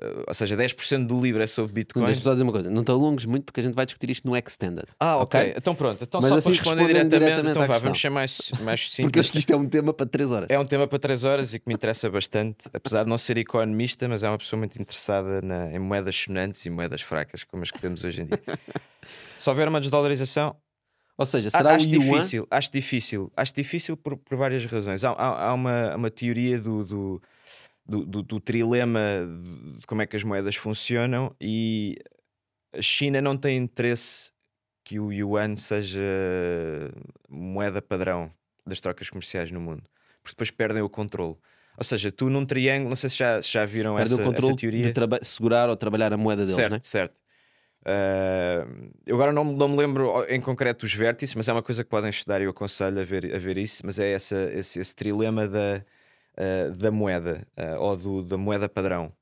[0.00, 2.14] eh, ou seja, 10% do livro é sobre Bitcoin.
[2.14, 4.36] Só dizer uma coisa, não te alongues muito porque a gente vai discutir isto no
[4.36, 4.86] Extended.
[4.98, 5.54] Ah, ok.
[5.56, 6.02] Então pronto.
[6.04, 8.96] Então Mas só assim, para responder diretamente, diretamente então vá, vamos ser mais, mais Porque
[8.96, 9.20] simples.
[9.26, 10.48] acho que isto é um tema para 3 horas.
[10.50, 13.36] É um tema para 3 horas e que me interessa bastante, apesar de não ser
[13.38, 17.62] economista, mas é uma pessoa muito interessada na- em moedas sonantes e moedas fracas, como
[17.62, 18.40] as que temos hoje em dia.
[19.36, 20.56] Se houver uma desdolarização,
[21.16, 22.18] Ou seja, a- será acho o Yuan?
[22.18, 25.04] difícil, acho difícil, acho difícil por, por várias razões.
[25.04, 27.22] Há, há- há uma, uma teoria do, do,
[27.86, 29.00] do, do- trilema
[29.78, 31.96] de como é que as moedas funcionam e
[32.72, 34.32] a China não tem interesse
[34.84, 36.00] que o yuan seja
[37.28, 38.30] moeda padrão
[38.66, 39.82] das trocas comerciais no mundo,
[40.22, 41.36] porque depois perdem o controle.
[41.76, 44.24] Ou seja, tu num triângulo, não sei se já, se já viram Perde essa, o
[44.24, 44.92] controle essa teoria.
[44.92, 46.78] de segurar ou trabalhar a moeda deles, certo, né?
[46.82, 47.20] certo.
[47.84, 48.66] Ah,
[49.06, 51.90] eu agora não, não me lembro em concreto os vértices, mas é uma coisa que
[51.90, 53.82] podem estudar e eu aconselho a ver, a ver isso.
[53.84, 55.84] Mas é essa, esse, esse trilema da,
[56.36, 59.12] ah, da moeda ah, ou do, da moeda padrão.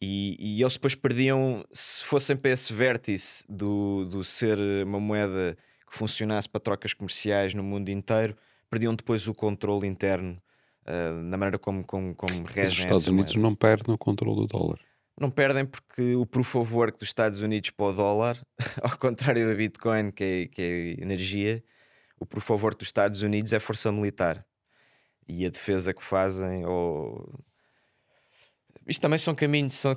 [0.00, 5.56] E, e eles depois perdiam, se fossem para esse vértice do, do ser uma moeda
[5.90, 8.36] que funcionasse para trocas comerciais no mundo inteiro,
[8.68, 10.40] perdiam depois o controle interno
[11.24, 13.48] na maneira como, como, como Mas regem os Estados Unidos moeda.
[13.48, 14.78] não perdem o controle do dólar.
[15.18, 18.38] Não perdem porque o proof of work dos Estados Unidos para o dólar,
[18.82, 21.64] ao contrário da Bitcoin, que é, que é energia,
[22.20, 24.44] o proof of work dos Estados Unidos é força militar.
[25.28, 27.34] E a defesa que fazem, ou...
[28.86, 29.96] Isto também são caminhos, são,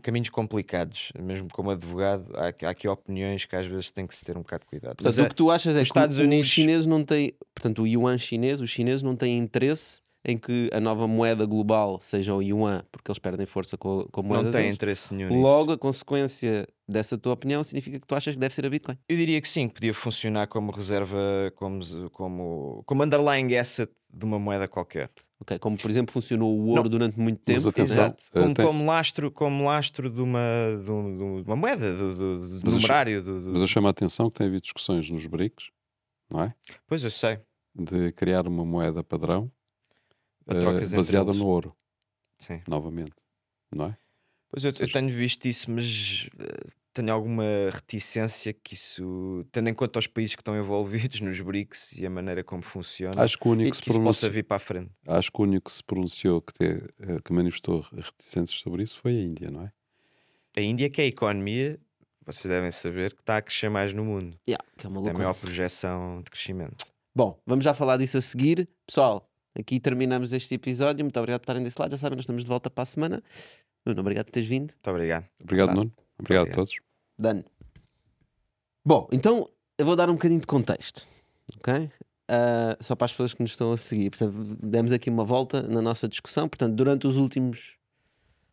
[0.00, 4.14] caminhos complicados, mesmo como advogado, há, aqui- há aqui opiniões que às vezes tem que
[4.16, 4.96] se ter um bocado de cuidado.
[4.96, 7.82] Portanto, Mas, o que tu achas é os que Estados Unidos- chinês não tem, portanto,
[7.82, 12.34] o yuan chinês, os chineses não têm interesse em que a nova moeda global seja
[12.34, 14.74] o yuan, porque eles perdem força com a, com a moeda não tem deles.
[14.74, 15.40] interesse nenhum nisso.
[15.42, 18.96] Logo, a consequência dessa tua opinião significa que tu achas que deve ser a Bitcoin.
[19.08, 21.18] Eu diria que sim, que podia funcionar como reserva,
[21.56, 25.10] como, como, como underlying asset de uma moeda qualquer.
[25.40, 26.88] Ok, Como, por exemplo, funcionou o ouro Não.
[26.90, 27.68] durante muito Mas tempo.
[27.68, 28.24] atenção, Exato.
[28.34, 30.40] eh, Como, tem- como lastro, como lastro de, uma,
[30.82, 33.22] de, um- de uma moeda, do, do, do Mas eu numerário.
[33.22, 35.70] Do, do- Mas eu chamo a atenção que tem havido discussões nos BRICS,
[36.30, 36.54] não é?
[36.86, 37.40] Pois eu sei.
[37.74, 39.50] De criar uma moeda padrão
[40.46, 41.74] Entre baseada no ouro,
[42.38, 42.62] Sim.
[42.68, 43.12] novamente,
[43.74, 43.96] não é?
[44.50, 49.74] Pois eu, eu tenho visto isso, mas eh, tenho alguma reticência que isso, tendo em
[49.74, 53.48] conta os países que estão envolvidos nos BRICS e a maneira como funciona, Acho que
[53.48, 54.90] o único que isso possa pronunciou, vir para a frente.
[55.08, 58.98] acho que o único que se pronunciou que, te- eh, que manifestou reticências sobre isso
[59.00, 59.72] foi a Índia, não é?
[60.56, 61.80] A Índia, que é a economia,
[62.24, 64.38] vocês devem saber, que está a crescer mais no mundo.
[64.46, 65.18] Yeah, que é uma Tem a loucura.
[65.18, 66.84] maior projeção de crescimento.
[67.12, 68.68] Bom, vamos já falar disso a seguir.
[68.86, 69.28] Pessoal,
[69.58, 71.04] aqui terminamos este episódio.
[71.04, 71.92] Muito obrigado por estarem desse lado.
[71.92, 73.22] Já sabem, nós estamos de volta para a semana.
[73.86, 74.70] Nuno, obrigado por teres vindo.
[74.72, 75.26] Muito obrigado.
[75.42, 75.80] Obrigado, Claro.
[75.80, 75.92] Nuno.
[76.18, 76.48] Obrigado, Obrigado.
[76.48, 76.74] a todos.
[77.18, 77.44] Dano.
[78.84, 79.48] Bom, então
[79.78, 81.06] eu vou dar um bocadinho de contexto,
[81.58, 81.90] ok?
[82.28, 84.10] Ah, só para as pessoas que nos estão a seguir.
[84.10, 86.48] Portanto, demos aqui uma volta na nossa discussão.
[86.48, 87.76] Portanto, durante os últimos.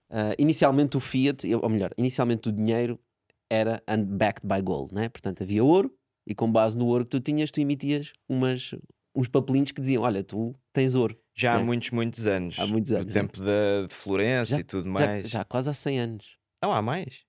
[0.09, 2.99] ah, inicialmente o fiat, ou melhor, inicialmente o dinheiro
[3.49, 5.09] era and backed by gold, né?
[5.09, 5.93] Portanto, havia ouro
[6.27, 8.73] e com base no ouro que tu tinhas, tu emitias umas,
[9.15, 11.17] uns papelinhos que diziam: Olha, tu tens ouro.
[11.35, 11.55] Já É.
[11.55, 12.59] há muitos, muitos anos.
[12.59, 13.13] Há muitos anos, No é.
[13.13, 15.29] tempo da, de Florença Já- e tudo Já, mais.
[15.29, 16.25] já quase há 100 anos.
[16.61, 17.21] Não, há mais.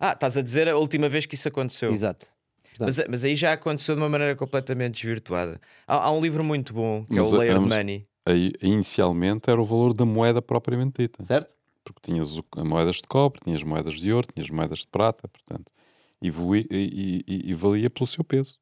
[0.00, 1.90] Ah, estás a dizer a última vez que isso aconteceu.
[1.90, 2.26] Exato.
[2.80, 5.60] Mas, mas aí já aconteceu de uma maneira completamente desvirtuada.
[5.86, 8.06] Há, há um livro muito bom que Mas é o Layered mas- Money.
[8.24, 11.24] Aí, inicialmente era o valor da moeda propriamente dita.
[11.24, 11.54] certo?
[11.84, 15.70] Porque tinhas o- moedas de cobre, tinhas moedas de ouro, tinhas moedas de prata, portanto,
[16.22, 18.56] e, voe- e- e- e valia pelo seu peso.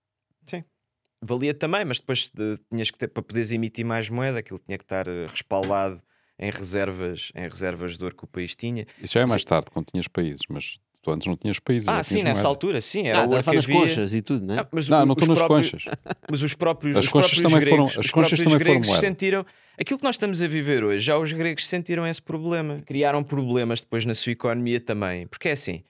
[1.23, 4.79] Valia também, mas depois de- tinhas que ter, para poderes emitir mais moeda, aquilo tinha
[4.79, 6.01] que estar eh, respaldado
[6.39, 8.87] em reservas, em reservas de ouro que o país tinha.
[9.03, 11.87] Isso já é mais tarde, quando tinhas países, mas tu antes não tinhas países.
[11.87, 12.49] Ah, sim, tinhas nessa moeda.
[12.49, 13.03] altura, sim.
[13.09, 13.81] Ah, Era o estás a ouro que falar nas havia.
[13.81, 14.57] conchas e tudo, né?
[14.61, 15.95] Ah, mas Não, o- não estou nas próprios- conchas.
[16.31, 18.81] Mas os próprios, As os conchas próprios também foram- gregos, as os conchas também foram
[18.81, 19.01] moeda.
[19.01, 19.47] sentiram
[19.79, 21.05] aquilo que nós estamos a viver hoje.
[21.05, 25.27] Já os gregos sentiram esse problema, criaram problemas depois na sua economia também.
[25.27, 25.83] Porque é assim,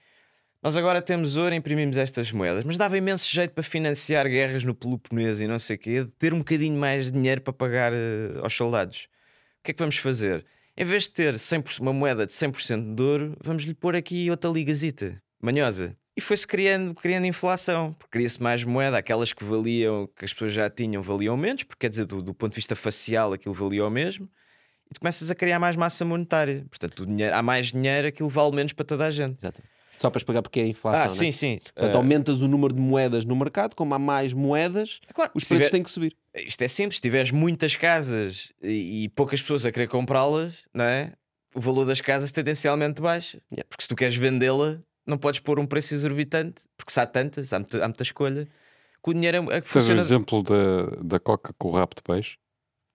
[0.63, 4.75] nós agora temos ouro, imprimimos estas moedas, mas dava imenso jeito para financiar guerras no
[4.75, 7.91] Peloponeso e não sei o quê, de ter um bocadinho mais de dinheiro para pagar
[7.91, 9.07] eh, aos soldados.
[9.59, 10.45] O que é que vamos fazer?
[10.77, 14.29] Em vez de ter 100%, uma moeda de 100% de ouro, vamos lhe pôr aqui
[14.29, 15.97] outra ligazita, manhosa.
[16.15, 20.51] E foi-se criando, criando inflação, porque cria-se mais moeda, aquelas que valiam, que as pessoas
[20.51, 23.83] já tinham, valiam menos, porque quer dizer, do, do ponto de vista facial, aquilo valia
[23.83, 24.29] o mesmo,
[24.91, 26.65] e tu começas a criar mais massa monetária.
[26.69, 29.39] Portanto, dinheiro, há mais dinheiro, aquilo vale menos para toda a gente.
[29.39, 29.63] Exato.
[30.01, 31.01] Só para explicar porque é a inflação.
[31.01, 31.09] Ah, né?
[31.09, 31.59] sim, sim.
[31.75, 35.43] Portanto, Ah, aumentas o número de moedas no mercado, como há mais moedas, claro, os
[35.43, 36.15] se preços tiver- têm que subir.
[36.35, 40.85] Isto é simples, se tiveres muitas casas e, e poucas pessoas a querer comprá-las, não
[40.85, 41.13] é?
[41.53, 43.41] O valor das casas tendencialmente baixa.
[43.51, 43.67] Yeah.
[43.69, 47.51] Porque se tu queres vendê-la, não podes pôr um preço exorbitante, porque se há tantas,
[47.53, 48.47] há muita, há muita escolha,
[49.03, 49.99] que o dinheiro é, é que Tens o funciona.
[49.99, 52.37] exemplo da, da Coca com o rabo de peixe.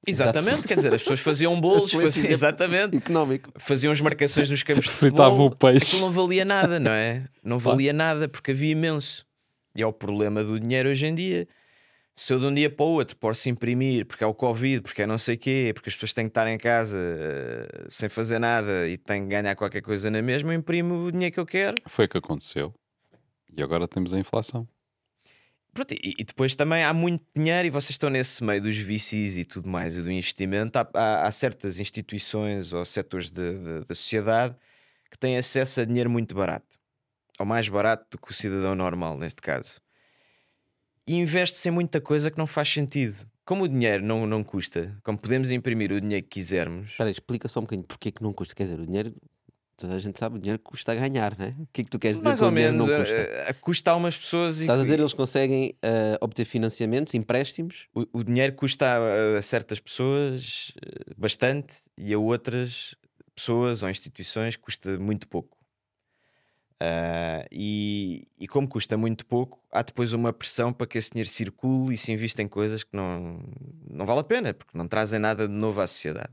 [0.06, 3.50] Exatamente, quer dizer, as pessoas faziam bolos, faziam, exatamente, Económico.
[3.56, 5.46] faziam as marcações nos campos de Fritavam futebol.
[5.52, 5.86] o peixe.
[5.86, 7.24] Aquilo não valia nada, não é?
[7.42, 9.26] Não valia nada porque havia imenso.
[9.74, 11.46] E é o problema do dinheiro hoje em dia.
[12.14, 15.02] Se eu de um dia para o outro posso imprimir porque é o Covid, porque
[15.02, 18.38] é não sei quê, porque as pessoas têm que estar em casa eh, sem fazer
[18.38, 21.44] nada e têm que ganhar qualquer coisa na mesma, eu imprimo o dinheiro que eu
[21.44, 21.74] quero.
[21.86, 22.72] Foi o que aconteceu.
[23.54, 24.66] E agora temos a inflação.
[25.76, 29.36] Pronto, e, e depois também há muito dinheiro e vocês estão nesse meio dos VCs
[29.36, 30.78] e tudo mais e do investimento.
[30.78, 34.56] Há, há- há certas instituições ou setores da sociedade
[35.10, 36.78] que têm acesso a dinheiro muito barato,
[37.38, 39.78] ou mais barato do que o cidadão normal, neste caso.
[41.06, 43.26] E investe-se em muita coisa que não faz sentido.
[43.44, 47.48] Como o dinheiro não, não custa, como podemos imprimir o dinheiro que quisermos, Espera explica
[47.48, 48.54] só um bocadinho porque é que não custa.
[48.54, 49.14] Quer dizer, o dinheiro,
[49.76, 51.54] toda a gente sabe, o dinheiro custa a ganhar, né?
[51.58, 53.20] O que é que tu queres dizer mais com ou menos, não eh, custa?
[53.20, 57.86] eh, custa a umas pessoas e Estás a dizer eles conseguem eh, obter financiamentos, empréstimos?
[57.94, 62.94] o, o dinheiro custa a, a certas pessoas eh, bastante e a outras
[63.34, 65.56] pessoas ou instituições custa muito pouco.
[66.78, 71.28] Ah, e, e como custa muito pouco, há depois uma pressão para que esse dinheiro
[71.30, 73.40] circule e se invista em coisas que não,
[73.90, 76.32] não vale a pena, porque não trazem nada de novo à sociedade.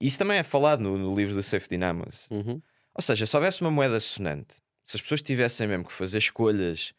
[0.00, 2.26] Isso também é falado no, no livro do Safe Dynamos.
[2.30, 2.60] Uhum.
[2.94, 6.92] Ou seja, se houvesse uma moeda sonante, se as pessoas tivessem mesmo que fazer escolhas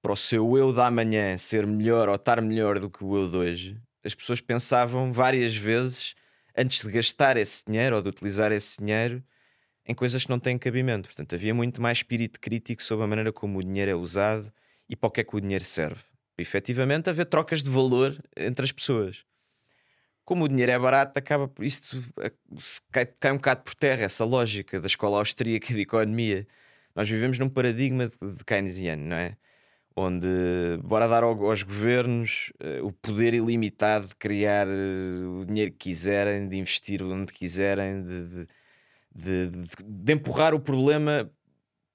[0.00, 3.30] para o seu eu da amanhã ser melhor ou estar melhor do que o eu
[3.30, 6.14] de hoje, as pessoas pensavam várias vezes
[6.56, 9.22] antes de gastar esse dinheiro ou de utilizar esse dinheiro
[9.84, 11.08] em coisas que não têm cabimento.
[11.08, 14.52] Portanto, havia muito mais espírito crítico sobre a maneira como o dinheiro é usado
[14.88, 16.02] e para o que é que o dinheiro serve.
[16.34, 19.24] Para, efetivamente, haver trocas de valor entre as pessoas.
[20.26, 22.32] Como o dinheiro é barato, acaba por isto eh,
[22.92, 26.46] cai, cai um bocado por terra essa lógica da escola austríaca de economia.
[26.96, 29.36] Nós vivemos num paradigma de, keynesiano, não é?
[29.96, 30.28] Onde
[30.84, 35.78] bora dar ao- aos governos eh, o poder ilimitado de criar eh, o dinheiro que
[35.90, 38.46] quiserem, de investir onde quiserem, de,
[39.14, 39.50] de,
[39.84, 41.30] de- empurrar o problema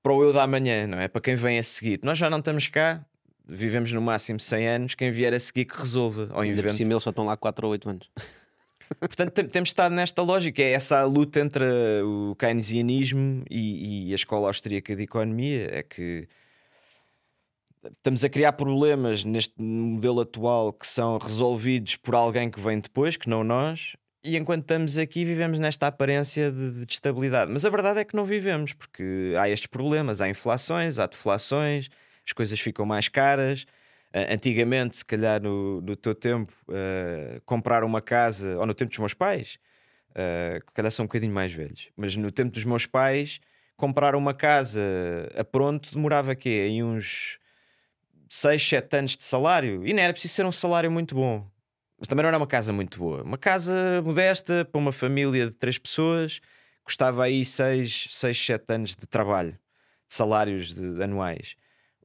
[0.04, 1.08] para o eu da amanhã, não é?
[1.08, 2.00] Para quem vem a seguir.
[2.04, 3.06] Nós já não estamos cá,
[3.52, 6.94] vivemos no máximo 100 anos, quem vier a seguir que resolva ao Ainda por cima
[6.94, 8.10] eles só estão lá 4 ou 8 anos.
[9.00, 14.12] Portanto, tem- temos estado nesta lógica, é essa luta entre uh, o keynesianismo e, e
[14.12, 15.70] a escola austríaca de economia.
[15.72, 16.28] É que
[17.98, 23.16] estamos a criar problemas neste modelo atual que são resolvidos por alguém que vem depois,
[23.16, 27.52] que não nós, e enquanto estamos aqui vivemos nesta aparência de, de estabilidade.
[27.52, 31.90] Mas a verdade é que não vivemos, porque há estes problemas, há inflações, há deflações,
[32.26, 33.66] as coisas ficam mais caras.
[34.14, 38.90] Ah, antigamente, se calhar no, no teu tempo, ah, comprar uma casa, ou no tempo
[38.90, 39.58] dos meus pais,
[40.16, 43.40] ah, que calhar são um bocadinho mais velhos, mas no tempo dos meus pais,
[43.78, 44.82] comprar uma casa
[45.38, 46.68] a pronto demorava quê?
[46.70, 47.40] Em uns
[48.30, 49.86] 6, 7 anos de salário.
[49.86, 51.46] E não era preciso ser um salário muito bom.
[52.00, 53.24] Mas também não era uma casa muito boa.
[53.24, 56.40] Uma casa modesta para uma família de três pessoas
[56.84, 61.56] custava aí 6, 6 7 anos de trabalho, de salários de- anuais.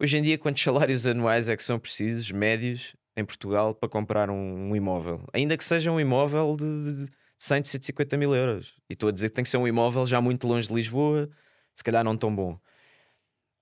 [0.01, 4.29] Hoje em dia, quantos salários anuais é que são precisos, médios, em Portugal, para comprar
[4.31, 5.25] um, um imóvel?
[5.33, 8.75] Ainda que seja um imóvel de, de 100, 150 mil euros.
[8.89, 11.29] E estou a dizer que tem que ser um imóvel já muito longe de Lisboa,
[11.75, 12.59] se calhar não tão bom.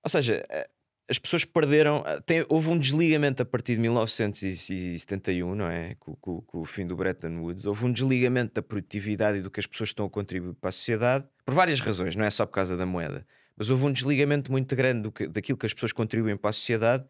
[0.03, 0.69] Ou seja, eh,
[1.09, 2.03] as pessoas perderam.
[2.05, 5.95] eh, tem- houve um desligamento a partir de 1971, não é?
[5.95, 7.65] Com, com- com o fim do Bretton Woods.
[7.65, 10.71] Houve um desligamento da produtividade e do que as pessoas estão a contribuir para a
[10.73, 13.25] sociedade, por várias razões, não é só por causa da moeda.
[13.57, 17.05] Mas houve um desligamento muito grande que- daquilo que as pessoas contribuem para a sociedade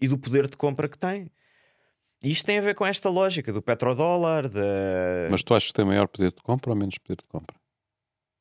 [0.00, 1.30] e do poder de compra que têm.
[2.22, 4.62] E isto tem a ver com esta lógica do petrodólar, da
[5.30, 7.56] Mas tu achas que tem maior poder de compra ou menos poder de compra?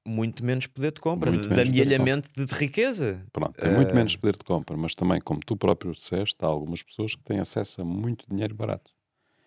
[0.05, 3.25] muito menos poder de compra, Muito de, de poder de amealhamento de, riqueza.
[3.31, 6.47] Pronto, tem muito Eh, menos poder de compra, mas também, como tu próprio disseste, há
[6.47, 8.91] algumas pessoas que têm acesso a muito dinheiro barato.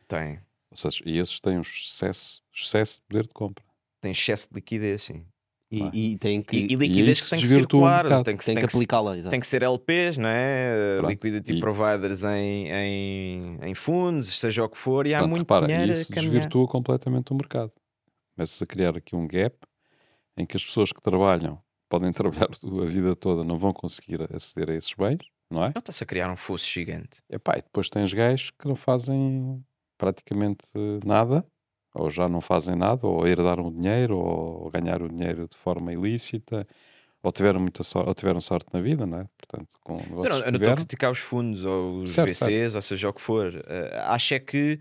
[0.09, 0.43] Tem.
[0.71, 3.65] Ou seja, e esses têm um excesso, excesso de poder de compra.
[4.01, 5.27] Tem excesso de liquidez, sim.
[5.75, 8.25] E, e tem que, E, e liquidez que tem que circular, mercado.
[8.25, 9.17] tem que, tem tem que, aplicá-la.
[9.31, 10.97] tem que ser LPs, não é?
[10.99, 11.11] Pronto.
[11.11, 15.41] Liquidity E- providers em, em, em fundos, seja o que for, e há Portanto, muito
[15.43, 17.73] repara, dinheiro e isso desvirtua completamente o mercado.
[18.37, 19.57] Começa a criar aqui um gap
[20.37, 21.59] em que as pessoas que trabalham
[21.89, 25.21] podem trabalhar a vida toda, não vão conseguir aceder a esses bens,
[25.51, 25.69] não é?
[25.75, 27.19] Não está-se a criar um fosso gigante.
[27.31, 29.63] Epá, e depois tens gajos que não fazem
[29.99, 30.65] praticamente
[31.05, 31.47] nada,
[31.95, 35.93] ou já não fazem nada, ou herdaram o dinheiro, ou ganharam o dinheiro de forma
[35.93, 36.67] ilícita,
[37.23, 39.27] ou tiveram muita sorte, ou tiveram sorte na vida, não é?
[39.39, 42.83] Portanto, com não, eu não estou a criticar os fundos ou os Certo, VCs, ou
[42.83, 43.55] seja o que for.
[43.67, 44.81] Eh, acho é que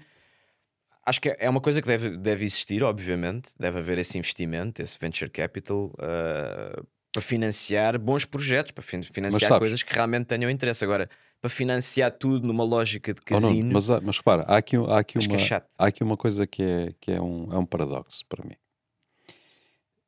[1.05, 3.51] acho que é uma coisa que deve, deve existir, obviamente.
[3.59, 6.81] Deve haver esse investimento, esse venture capital eh,
[7.11, 10.83] para financiar bons projetos, para fin- financiar sabes- coisas que realmente tenham interesse.
[10.83, 11.09] Agora,
[11.41, 14.77] para financiar tudo numa lógica de Oh, não, casino, mas, há- mas repara, há aqui,
[14.77, 17.57] há aqui que uma, é há aqui uma coisa que é, que é, um, é
[17.57, 18.55] um paradoxo para mim.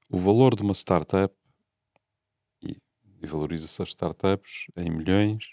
[0.08, 1.34] O valor de uma startup,
[2.62, 2.78] e,
[3.22, 5.44] e valoriza-se as startups em milhões,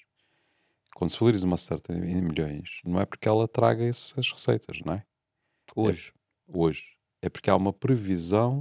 [0.94, 4.92] quando se valoriza uma startup em milhões, não é porque ela traga essas receitas, não
[4.92, 5.04] é?
[5.74, 6.12] Hoje.
[6.46, 6.84] Hoje.
[7.22, 8.60] É porque há uma previsão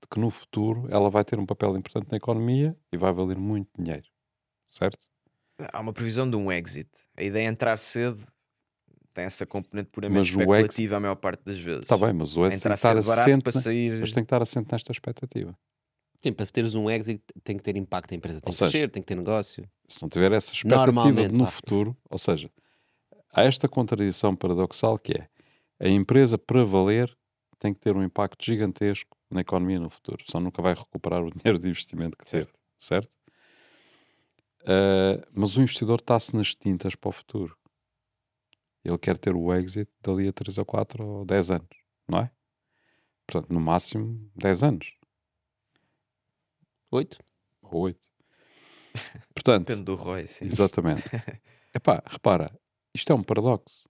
[0.00, 3.36] de que no futuro ela vai ter um papel importante na economia e vai valer
[3.38, 4.08] muito dinheiro.
[4.66, 5.06] Certo?
[5.72, 6.88] Há uma previsão de um exit.
[7.16, 8.26] A ideia é entrar cedo.
[9.14, 11.82] Tem essa componente puramente Mas o especulativa a maior parte das vezes.
[11.82, 14.00] Está bem, mas o S tem Entrar que estar cedo barato assente, para sair.
[14.00, 15.58] mas tem que estar assente nesta expectativa.
[16.22, 18.70] Sim, para teres um exit tem que ter impacto, a empresa tem Ou que seja,
[18.70, 19.68] crescer, tem que ter negócio.
[19.88, 22.48] se não tiver essa expectativa no futuro, ou seja,
[23.32, 25.28] há esta contradição paradoxal que é
[25.80, 27.14] a empresa para valer
[27.58, 31.30] tem que ter um impacto gigantesco na economia no futuro, senão nunca vai recuperar o
[31.34, 32.48] dinheiro de investimento que teve,
[32.78, 33.10] certo?
[34.66, 37.56] Ah, mas o investidor está-se nas tintas para o futuro.
[38.84, 41.68] Ele quer ter o exit dali a 3 ou 4 ou 10 anos,
[42.08, 42.30] não é?
[43.26, 44.92] Portanto, no máximo 10 anos,
[46.90, 47.18] Oito?
[47.62, 48.00] ou 8.
[49.34, 50.44] Portanto, Depende do ROI, sim.
[50.44, 51.04] Exatamente.
[51.72, 52.58] Epá, repara,
[52.94, 53.88] isto é um paradoxo.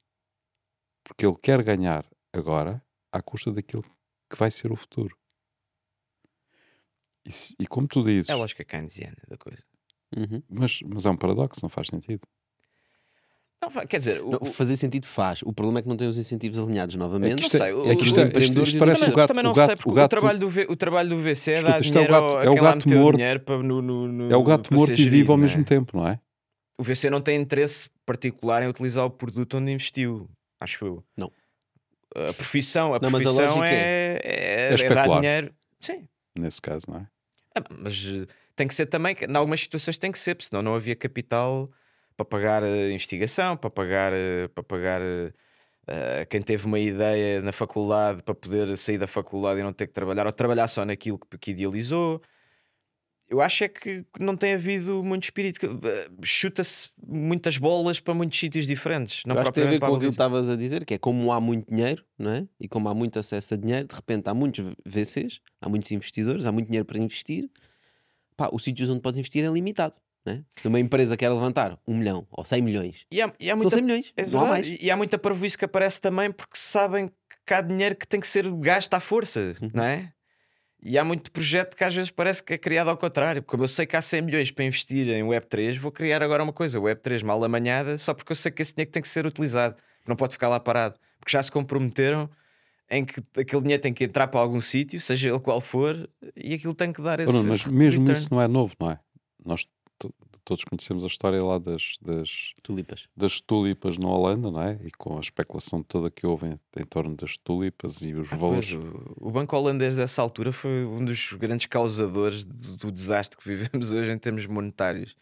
[1.02, 3.82] Porque ele quer ganhar agora à custa daquilo
[4.30, 5.18] que vai ser o futuro.
[7.26, 9.64] E, e como tu dizes, É a lógica keynesiana da coisa.
[10.16, 10.42] Uhum.
[10.48, 12.20] mas, mas é um paradoxo, não faz sentido.
[13.62, 15.40] Não, quer dizer, o, Não, o- fazer sentido faz.
[15.42, 17.32] O problema é que não tem os incentivos alinhados novamente.
[17.32, 18.94] É que não isto é- sei, é o- que os isto é- empreendedores isto também,
[19.12, 20.74] o gato- também não o gato- sei, porque o o, gato- trabalho do v, o
[20.76, 22.62] trabalho do VC é Escuta, dar isto é o dinheiro gato- ao, é o a
[22.62, 23.16] gato meteu morto.
[23.16, 25.44] dinheiro para, no, no, no- É o gato morto ser e gerido, vivo ao não
[25.44, 25.46] é?
[25.46, 26.18] mesmo tempo, não é?
[26.76, 30.28] O VC não tem interesse particular em utilizar o produto onde investiu,
[30.60, 31.04] acho eu.
[31.16, 31.30] Não.
[32.16, 35.20] A profissão, a Não, a profissão lógica é, é, É é dar especular.
[35.20, 35.54] dinheiro.
[35.80, 37.06] Sim, Nesse caso, não é?
[37.54, 38.04] Ah, mas
[38.54, 41.70] tem que ser também, em algumas situações tem que ser, porque senão não havia capital
[42.16, 45.00] para pagar a investigação, para pagar, eh, para pagar
[45.86, 49.86] eh, quem teve uma ideia na faculdade para poder sair da faculdade e não ter
[49.86, 52.20] que trabalhar, ou trabalhar só naquilo que, que idealizou.
[53.28, 55.58] Eu acho é que não tem havido muito espírito.
[56.22, 59.22] Chuta-se muitas bolas para muitos sítios diferentes.
[59.24, 60.98] Não Eu acho que tem a ver com aquilo que estavas a dizer, que é
[60.98, 62.46] como há muito dinheiro, não é?
[62.60, 66.44] E como há muito acesso a dinheiro, de repente há muitos VCs, há muitos investidores,
[66.44, 67.48] há muito dinheiro para investir.
[68.36, 69.96] Pá, os sítios onde podes investir é limitado.
[70.24, 70.40] Não é?
[70.56, 73.62] Se uma empresa quer levantar um milhão ou 100 milhões, E há, e há são
[73.64, 74.68] muita 100 milhões, É não há mais.
[74.80, 77.10] E há muita parvoíce que aparece também porque sabem
[77.44, 79.70] que há dinheiro que tem que ser gasto à força, Uhum.
[79.74, 80.12] não é?
[80.84, 83.42] E há muito projeto que às vezes parece que é criado ao contrário.
[83.42, 86.52] Como eu sei que há 100 milhões para investir em Web3, vou criar agora uma
[86.52, 89.76] coisa, Web3 mal amanhada, só porque eu sei que esse dinheiro tem que ser utilizado,
[90.06, 90.96] não pode ficar lá parado.
[91.20, 92.28] Porque já se comprometeram
[92.94, 96.52] em que aquele dinheiro tem que entrar para algum sítio, seja ele qual for, e
[96.54, 97.32] aquilo tem que dar esse.
[97.32, 98.12] Bruno, mas mesmo return.
[98.20, 99.00] isso não é novo, não é?
[99.44, 99.66] Nós
[99.98, 100.14] to-
[100.44, 103.08] todos conhecemos a história lá das, das, Tulipas.
[103.16, 104.78] das tulipas na Holanda, não é?
[104.84, 108.36] E com a especulação toda que houve em, em torno das tulipas e os Ah,
[108.36, 108.72] voos.
[108.74, 108.84] pois,
[109.16, 113.90] o, Banco Holandês dessa altura foi um dos grandes causadores do, do desastre que vivemos
[113.92, 115.16] hoje em termos monetários.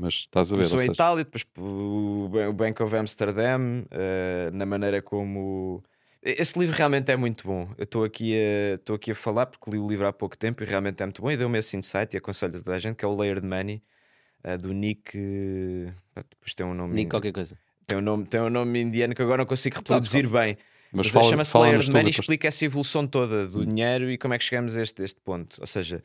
[0.00, 3.84] Mas estás a ver, ou Começou seja, Itália, depois o, Ban- o Bank of Amsterdam,
[3.90, 5.82] eh, na maneira como.
[6.22, 7.72] Esse livro realmente é muito bom.
[7.78, 10.62] Eu estou aqui, a- estou aqui a falar porque li o livro há pouco tempo
[10.62, 11.30] e realmente é muito bom.
[11.30, 13.82] E deu-me esse insight e aconselho a toda a gente, que é o Layered Money,
[14.42, 15.16] eh, do Nick.
[16.14, 16.94] pá, Depois tem um nome.
[16.94, 17.56] Nem qualquer coisa.
[17.86, 20.58] Tem um nome, tem um nome indiano que agora não consigo reproduzir bem.
[20.92, 24.38] mas Mas, chama-se Layered Money e explica essa evolução toda do dinheiro e como é
[24.38, 25.56] que chegamos a este, este ponto.
[25.60, 26.02] Ou seja,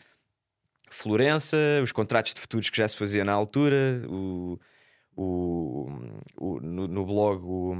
[0.89, 4.59] Florença, os contratos de futuros que já se fazia na altura, o,
[5.16, 5.89] o,
[6.38, 7.76] o- no, no blog o,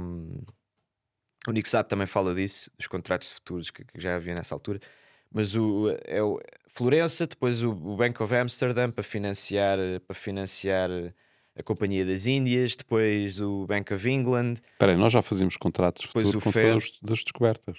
[1.48, 4.80] o Nick também fala disso, dos contratos futuros que, que já havia nessa altura.
[5.32, 10.88] Mas o, é o Florença, depois o, o Bank of Amsterdam para financiar, para financiar
[11.56, 14.54] a Companhia das Índias, depois o Bank of England.
[14.72, 16.68] Espera aí, nós já fazíamos contratos de Depois futuro o quando FED.
[16.70, 17.78] foi os- das descobertas.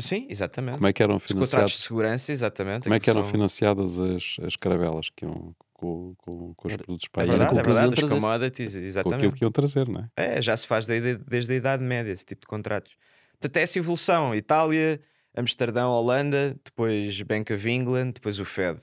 [0.00, 0.74] Sim, exatamente.
[0.76, 1.72] Como é que eram Os contratos financiados?
[1.72, 2.82] de segurança, exatamente.
[2.84, 6.76] Como é que eram são- financiadas as, as caravelas que iam com, com, com os
[6.76, 7.28] produtos É para aí?
[7.28, 9.34] Era verdade, com o é verdade, as commodities, Com aquilo exatamente.
[9.36, 10.36] que iam trazer, não é?
[10.38, 12.92] É, já se faz desde, desde a Idade Média esse tipo de contratos.
[13.32, 15.00] Portanto, é essa evolução: Itália,
[15.36, 18.80] Amsterdão, Holanda, depois Bank of England, depois o Fed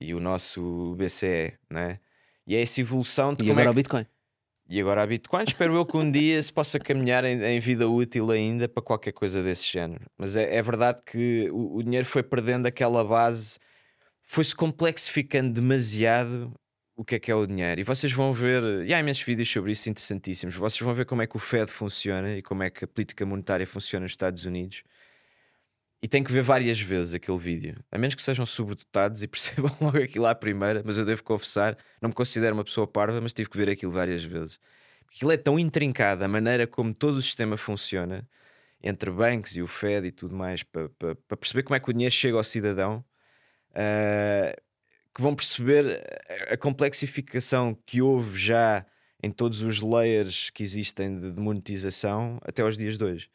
[0.00, 1.98] e o nosso BCE, né?
[2.46, 4.06] E é essa evolução de E como agora é o que- Bitcoin.
[4.68, 7.88] E agora a Bitcoin, espero eu que um dia se possa caminhar em, em vida
[7.88, 10.06] útil ainda para qualquer coisa desse género.
[10.16, 13.58] Mas é, é verdade que o, o dinheiro foi perdendo aquela base
[14.32, 16.54] foi-se complexificando demasiado
[16.96, 17.82] o que é que é o dinheiro.
[17.82, 20.54] E vocês vão ver, e há imensos vídeos sobre isso interessantíssimos.
[20.54, 23.26] Vocês vão ver como é que o Fed funciona e como é que a política
[23.26, 24.84] monetária funciona nos Estados Unidos.
[26.02, 29.70] E tem que ver várias vezes aquele vídeo, a menos que sejam sobredotados e percebam
[29.78, 30.82] logo aquilo à primeira.
[30.82, 33.92] Mas eu devo confessar, não me considero uma pessoa parva, mas tive que ver aquilo
[33.92, 34.58] várias vezes.
[35.14, 38.26] Aquilo é tão intrincado, a maneira como todo o sistema funciona,
[38.82, 41.92] entre bancos e o Fed e tudo mais, para, para perceber como é que o
[41.92, 43.04] dinheiro chega ao cidadão.
[43.72, 44.60] Uh,
[45.14, 46.02] que vão perceber
[46.48, 48.86] a complexificação que houve já
[49.22, 53.30] em todos os layers que existem de, de monetização até aos dias de hoje.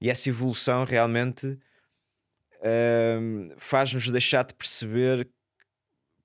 [0.00, 5.28] E essa evolução realmente uh, faz-nos deixar de perceber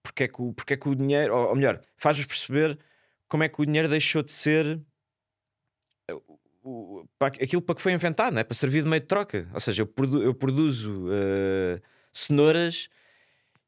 [0.03, 2.78] porque é que o, porque é que o dinheiro, ou, ou melhor, faz-nos perceber
[3.28, 4.82] como é que o dinheiro deixou de ser
[6.64, 8.43] o, para, aquilo para que foi inventado, não é?
[8.43, 9.49] para servir de meio de troca.
[9.53, 11.82] Ou seja, eu, produ, eu produzo uh,
[12.14, 12.89] cenouras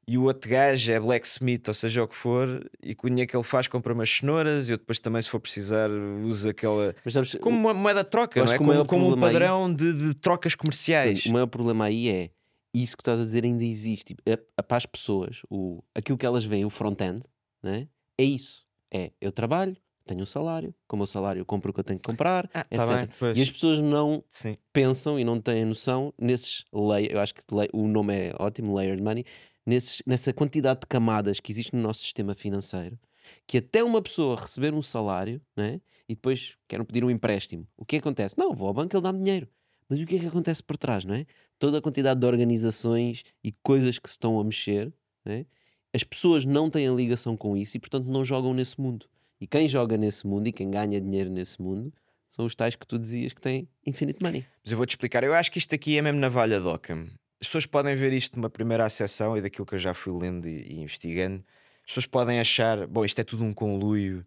[0.08, 3.30] e o outro gajo é blacksmith, ou seja o que for, e com o dinheiro
[3.30, 5.90] que ele faz compra umas cenouras, e eu depois também, se for precisar,
[6.24, 6.94] usa aquela.
[7.10, 8.58] Sabes, como uma moeda de troca, não é?
[8.58, 9.76] Como, como um padrão aí...
[9.76, 11.26] de, de, trocas comerciais.
[11.26, 12.30] O maior problema aí é
[12.74, 14.06] isso que estás a dizer ainda existe.
[14.06, 17.24] Tipo, é, é para as pessoas, o, aquilo que elas veem, o front-end,
[17.64, 17.88] é?
[18.18, 18.64] é isso.
[18.94, 19.76] É eu trabalho,
[20.06, 22.50] tenho um salário, com o meu salário eu compro o que eu tenho que comprar,
[22.54, 22.86] ah, etc.
[22.86, 24.58] Tá bem, e as pessoas não Sim.
[24.74, 27.14] pensam e não têm noção nesses layers.
[27.14, 27.42] Eu acho que
[27.72, 29.26] o nome é ótimo, layered money
[29.66, 33.00] nesses, nessa quantidade de camadas que existe no nosso sistema financeiro,
[33.48, 37.86] que até uma pessoa receber um salário né, e depois querem pedir um empréstimo, o
[37.86, 38.36] que acontece?
[38.38, 39.48] Não, vou ao banco, ele dá-me dinheiro.
[39.88, 41.26] Mas o que é que acontece por trás, não é?
[41.60, 44.94] Toda a quantidade de organizações e coisas que se estão a mexer,
[45.24, 45.46] né?
[45.94, 49.06] as pessoas não têm a ligação com isso e, portanto, não jogam nesse mundo.
[49.40, 51.94] E quem joga nesse mundo e quem ganha dinheiro nesse mundo
[52.32, 54.46] são os tais que tu dizias que têm infinite money.
[54.64, 55.24] Mas eu vou-te explicar.
[55.24, 57.08] Eu acho que isto aqui é mesmo na valha de Ockham
[57.44, 60.48] as pessoas podem ver isto numa primeira acessão e daquilo que eu já fui lendo
[60.48, 61.44] e, e, investigando.
[61.82, 64.26] As pessoas podem achar, bom, isto é tudo um conluio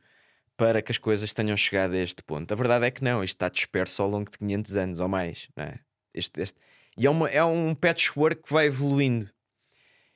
[0.54, 2.52] para que as coisas tenham chegado a este ponto.
[2.52, 5.48] A verdade é que não, isto está disperso ao longo de 500 anos ou mais.
[5.56, 5.78] Não é?
[6.12, 6.58] este, este...
[6.94, 9.30] E é, uma, é um patchwork que vai evoluindo.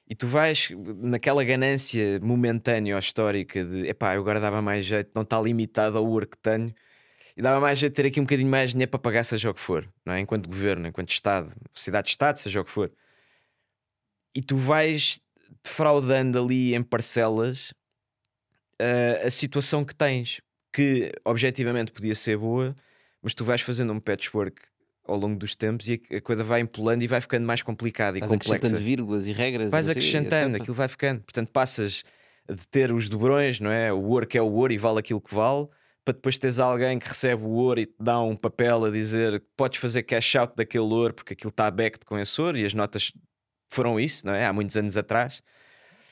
[0.06, 5.10] E tu vais naquela ganância momentânea ou histórica de epá, eu agora dava mais jeito,
[5.14, 6.74] não está limitado ao ouro que tenho
[7.40, 9.54] e dava mais jeito ter aqui um bocadinho mais de dinheiro para pagar, seja o
[9.54, 10.20] que for, não é?
[10.20, 12.92] enquanto governo, enquanto Estado, cidade-Estado, seja o que for.
[14.34, 15.18] E tu vais
[15.64, 17.70] defraudando ali em parcelas
[18.78, 22.76] uh, a situação que tens, que objetivamente podia ser boa,
[23.22, 24.60] mas tu vais fazendo um patchwork
[25.06, 28.20] ao longo dos tempos e a coisa vai empolando e vai ficando mais complicada e
[28.20, 28.56] vais complexa.
[28.56, 29.70] acrescentando vírgulas e regras.
[29.70, 31.22] Vais acrescentando, aquilo vai ficando.
[31.22, 32.04] Portanto, passas
[32.46, 33.90] de ter os dobrões, não é?
[33.90, 35.66] O ouro que é o ouro e vale aquilo que vale,
[36.10, 39.40] para depois teres alguém que recebe o ouro e te dá um papel a dizer
[39.40, 42.64] que podes fazer cash out daquele ouro porque aquilo está backed com esse ouro e
[42.64, 43.12] as notas
[43.68, 44.44] foram isso, não é?
[44.44, 45.40] Há muitos anos atrás.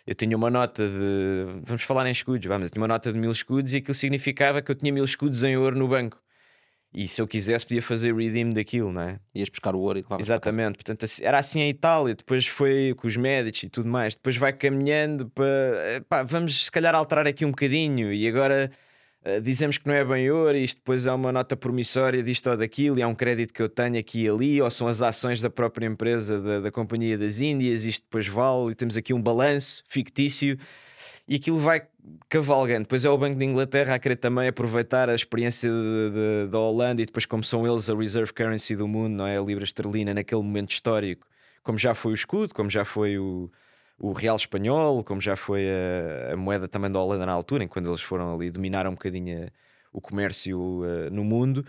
[0.07, 1.61] Eu tinha uma nota de.
[1.65, 2.69] Vamos falar em escudos, vamos.
[2.69, 5.43] Eu tinha uma nota de mil escudos e aquilo significava que eu tinha mil escudos
[5.43, 6.19] em ouro no banco.
[6.95, 9.21] E se eu quisesse, podia fazer redeem daquilo, não é?
[9.35, 10.77] Ias buscar o ouro e levavas Exatamente.
[10.77, 14.17] Portanto, assim, era assim em Itália, depois foi com os médicos e tudo mais.
[14.17, 16.03] Depois vai caminhando para.
[16.09, 18.71] Pá, vamos se calhar alterar aqui um bocadinho e agora
[19.25, 22.57] eh, dizemos que não é bem ouro, isto depois é uma nota promissória disto ou
[22.57, 25.41] daquilo, e é um crédito que eu tenho aqui e ali, ou são as ações
[25.41, 29.21] da própria empresa da, da Companhia das Índias, isto depois vale, e temos aqui um
[29.21, 30.59] balanço fictício,
[31.27, 31.83] e aquilo vai
[32.29, 32.83] cavalgando.
[32.85, 35.71] Depois é o Banco de Inglaterra a querer também aproveitar a experiência
[36.51, 39.37] da Holanda, e depois, como são eles a reserve currency do mundo, não é?
[39.37, 41.27] A libra esterlina naquele momento histórico,
[41.63, 43.51] como já foi o escudo, como já foi o
[43.99, 47.69] o real espanhol, como já foi a, a, moeda também da Holanda na altura, em
[47.69, 49.51] quando eles foram ali, dominaram um bocadinho a,
[49.93, 51.67] o comércio uh, no mundo.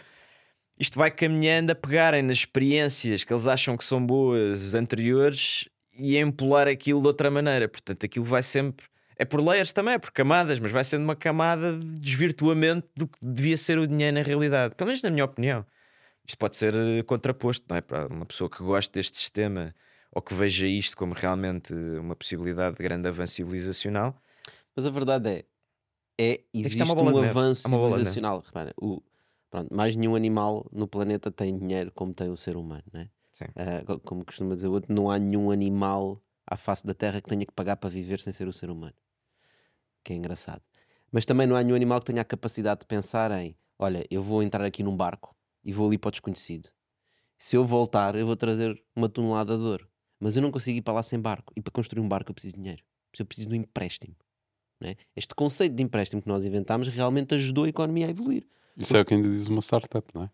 [0.80, 6.18] Isto vai caminhando a pegarem nas experiências que eles acham que são boas anteriores e
[6.18, 7.68] a empolar aquilo de outra maneira.
[7.68, 8.86] Portanto, aquilo vai sempre.
[9.18, 13.06] É por layers também, é por camadas, mas vai sendo uma camada de desvirtuamento do
[13.06, 14.76] que devia ser o dinheiro na realidade.
[14.76, 15.66] Pelo menos na minha opinião.
[16.26, 17.82] Isto pode ser eh, contraposto, não é?
[17.82, 19.76] Para uma pessoa que gosta deste sistema
[20.11, 24.15] ou que veja isto como realmente uma possibilidade de grande avanço civilizacional.
[24.76, 25.45] Mas a verdade é,
[26.18, 28.44] é, é existe é um avanço é civilizacional.
[28.45, 29.02] Repara, o,
[29.49, 33.10] pronto, mais nenhum animal no planeta tem dinheiro como tem o ser humano, né?
[33.41, 37.30] Uh, como costuma dizer o outro, não há nenhum animal à face da Terra que
[37.30, 38.95] tenha que pagar para viver sem ser o ser humano.
[40.03, 40.61] Que é engraçado.
[41.11, 44.22] Mas também não há nenhum animal que tenha a capacidade de pensar em: olha, eu
[44.22, 46.69] vou entrar aqui num barco e vou ali para o desconhecido.
[47.38, 49.88] Se eu voltar, eu vou trazer uma tonelada de ouro.
[50.20, 51.54] Mas eu não consigo ir para lá sem barco.
[51.56, 52.84] E para construir um barco eu preciso de dinheiro.
[53.18, 54.16] Eu preciso de um empréstimo.
[54.82, 54.96] É?
[55.16, 58.48] Este conceito de empréstimo que nós inventámos realmente ajudou a economia a evoluir.
[58.78, 58.98] Isso Porque...
[58.98, 60.30] é o que ainda diz uma startup, não é?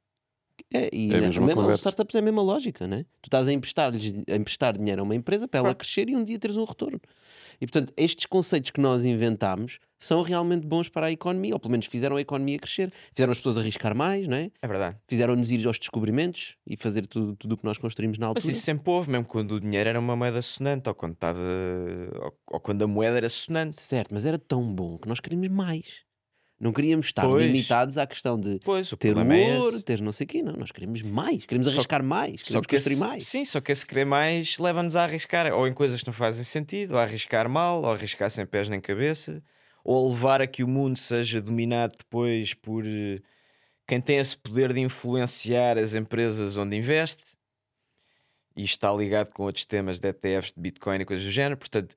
[0.74, 1.82] É, e É a mesma mesmo, os conversa.
[1.82, 3.06] startups é a mesma lógica, né?
[3.22, 6.24] Tu estás a emprestar, a emprestar dinheiro a uma empresa para ela crescer e um
[6.24, 7.00] dia teres um retorno.
[7.60, 11.72] E portanto, estes conceitos que nós inventámos são realmente bons para a economia, ou pelo
[11.72, 14.52] menos fizeram a economia crescer, fizeram as pessoas arriscar mais, não é?
[14.62, 14.98] É verdade.
[15.08, 18.52] fizeram-nos ir aos descobrimentos e fazer tudo tudo o que nós construímos na Mas altura.
[18.52, 21.40] isso sempre houve, mesmo quando o dinheiro era uma moeda sonante, ou quando estava.
[22.22, 23.76] Ou, ou quando a moeda era sonante.
[23.76, 26.04] Certo, mas era tão bom que nós queríamos mais.
[26.58, 27.44] Não queríamos estar Pois.
[27.46, 29.84] limitados à questão de Pois, o ter é ouro, esse.
[29.86, 30.42] ter não sei o quê.
[30.42, 33.28] Não, nós queremos mais, queremos que- arriscar mais, queremos que construir esse, mais.
[33.28, 36.46] Sim, só que esse querer mais leva-nos a arriscar, ou em coisas que não fazem
[36.46, 39.44] sentido, ou a arriscar mal, ou a arriscar sem pés nem cabeça,
[39.86, 43.22] ou levar a que o mundo seja dominado depois por eh,
[43.88, 47.24] quem tem esse poder de influenciar as empresas onde investe.
[48.58, 51.58] E está ligado com outros temas de ETFs, de Bitcoin e coisas do género.
[51.58, 51.96] Portanto,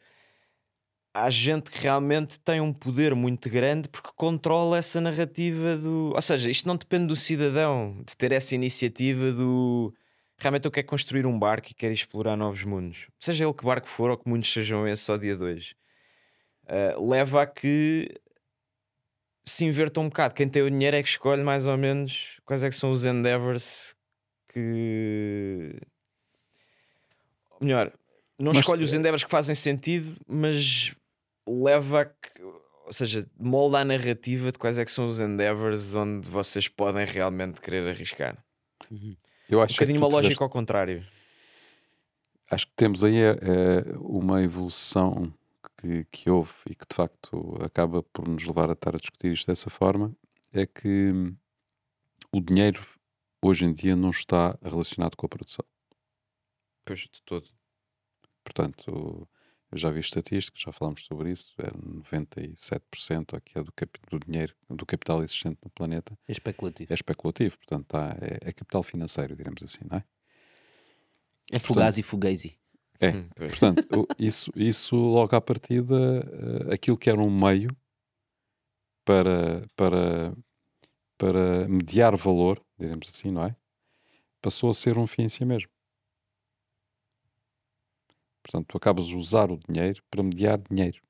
[1.14, 6.12] há gente que realmente tem um poder muito grande porque controla essa narrativa do.
[6.14, 9.94] Ou seja, isto não depende do cidadão de ter essa iniciativa do.
[10.36, 13.06] Realmente eu quero construir um barco e quero explorar novos mundos.
[13.18, 15.74] Seja ele que barco for ou que mundos sejam esses ao dia 2.
[16.98, 18.08] Leva a que
[19.46, 20.34] se inverta um bocado.
[20.34, 23.04] Quem tem o dinheiro é que escolhe mais ou menos quais é que são os
[23.04, 23.94] endeavors
[24.52, 25.74] que.
[27.52, 27.92] Ou melhor,
[28.38, 30.94] não Mas- escolhe os endeavors que fazem sentido, mas
[31.46, 32.42] leva a que.
[32.86, 37.04] Ou seja, molda a narrativa de quais é que são os endeavors onde vocês podem
[37.04, 38.36] realmente querer arriscar.
[39.48, 41.06] Eu Um acho que bocadinho tu uma lógica tiveste- ao contrário.
[42.50, 45.30] acho que temos aí eh, uma evolução
[45.78, 49.32] que, que houve e que de facto acaba por nos levar a estar a discutir
[49.32, 50.14] isto dessa forma,
[50.52, 51.36] é que hum,
[52.32, 52.84] o dinheiro
[53.42, 55.64] hoje em dia não está relacionado com a produção.
[56.84, 57.48] Pois de todo.
[58.42, 59.28] Portanto,
[59.70, 63.72] eu já vi estatísticas, já falámos sobre isso, é 97% aqui é do,
[64.10, 66.92] do dinheiro, do capital existente no planeta É especulativo.
[66.92, 70.04] é especulativo, portanto tá, é, é capital financeiro, diremos assim, não é?
[71.50, 72.58] É fugaz e fugazi.
[73.00, 73.28] É, Hum.
[73.36, 75.94] Portanto, isso, isso logo à partida,
[76.70, 77.70] eh, aquilo que era um meio
[79.04, 80.34] para, para,
[81.16, 83.56] para mediar valor, diremos assim, não é?
[84.42, 85.70] Passou a ser um fim em si mesmo.
[88.42, 91.00] Portanto, tu acabas de usar o dinheiro para mediar dinheiro.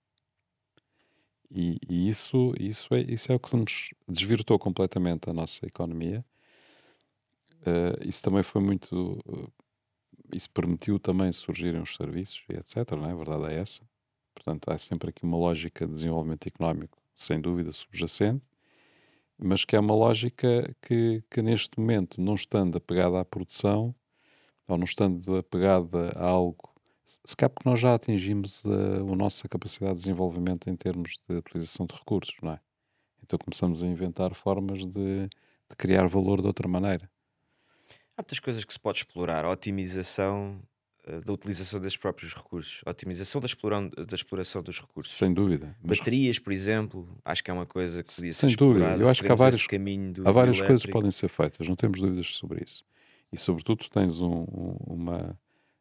[1.51, 6.24] E, e isso, isso, é, isso é o que nos desvirtou completamente a nossa economia.
[7.65, 9.23] Eh, isso também foi muito.
[10.33, 12.91] Eh, isso permitiu também surgirem os serviços e etc.
[12.93, 13.13] Não é?
[13.13, 13.83] A verdade é essa.
[14.35, 18.45] Portanto, há sempre aqui uma lógica de desenvolvimento económico, sem dúvida, subjacente,
[19.39, 23.95] mas que é uma lógica que, que neste momento, não estando apegada à produção,
[24.67, 26.71] ou não estando apegada a algo,
[27.05, 31.37] se calhar porque nós já atingimos a, a nossa capacidade de desenvolvimento em termos de
[31.37, 32.61] utilização de recursos, não é?
[33.23, 37.11] Então começamos a inventar formas de, de criar valor de outra maneira.
[38.19, 39.45] Há muitas coisas que se pode explorar.
[39.45, 40.61] A otimização
[41.05, 42.81] eh, da utilização desses próprios recursos.
[42.85, 45.15] A otimização da, exploração, da exploração dos recursos.
[45.15, 45.77] Sem dúvida.
[45.81, 48.81] Baterias, por exemplo, acho que é uma coisa que podia Sem ser dúvida.
[48.81, 49.03] explorada.
[49.05, 49.62] Eu acho que há vários-
[50.27, 52.82] Há várias coisas que podem ser feitas, não temos dúvidas sobre isso.
[53.32, 55.39] E, sobretudo, tu tens um- um- uma,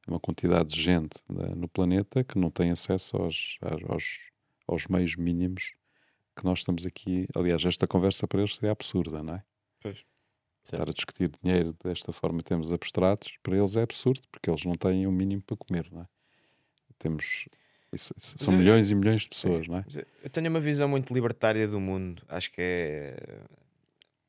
[0.07, 3.57] uma quantidade de gente né, no planeta que não tem acesso aos,
[3.89, 4.03] aos,
[4.67, 5.71] aos meios mínimos
[6.37, 7.25] que nós estamos aqui.
[7.35, 9.43] Aliás, esta conversa para eles seria absurda, não é?
[9.81, 10.03] Pois.
[10.75, 14.65] Estar a discutir dinheiro desta forma em termos abstratos, para eles é absurdo, porque eles
[14.65, 16.05] não têm o mínimo para comer, não é?
[16.99, 17.47] Temos.
[17.93, 19.85] isso- isso- são eu- milhões e milhões de pessoas, não é?
[20.23, 22.21] Eu- tenho uma visão muito libertária do mundo.
[22.27, 23.17] Acho que é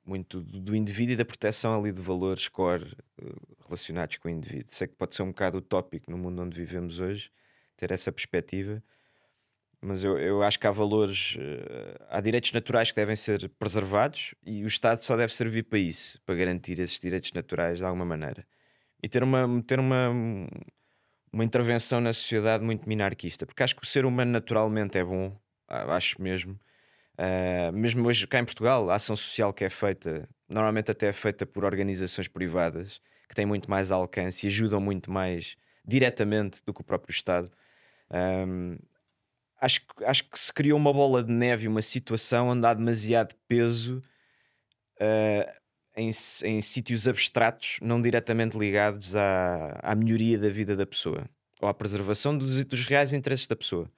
[0.05, 3.32] muito do do indivíduo e da proteção ali de valores core eh,
[3.65, 4.69] relacionados com o indivíduo.
[4.73, 7.31] Sei que pode ser um bocado utópico no mundo onde vivemos hoje
[7.77, 8.82] ter essa perspectiva,
[9.80, 14.34] mas eu, eu acho que há valores, eh, há direitos naturais que devem ser preservados
[14.44, 18.05] e o Estado só deve servir para isso, para garantir esses direitos naturais de alguma
[18.05, 18.46] maneira.
[19.02, 20.10] E ter uma, ter uma,
[21.32, 25.36] uma intervenção na sociedade muito minarquista, porque acho que o ser humano naturalmente é bom,
[25.68, 26.59] acho mesmo.
[27.18, 31.12] Ah, mesmo hoje cá em Portugal, a ação social que é feita, normalmente até é
[31.12, 35.56] feita por organizações privadas que têm muito mais alcance e ajudam muito mais
[35.86, 37.50] diretamente do que o próprio Estado.
[38.10, 38.78] Ahm,
[39.60, 44.02] acho, acho que se criou uma bola de neve, uma situação onde há demasiado peso
[45.01, 45.55] ah,
[45.97, 46.10] em,
[46.44, 51.28] em sítios abstratos, não diretamente ligados à, à melhoria da vida da pessoa
[51.60, 53.90] ou à preservação dos, dos reais interesses da pessoa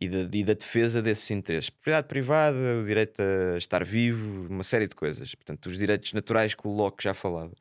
[0.00, 1.70] e da, e da defesa desses interesses.
[1.70, 5.34] Propriedade privada, o direito a estar vivo, uma série de coisas.
[5.34, 7.54] Portanto, os direitos naturais que o Locke já falava.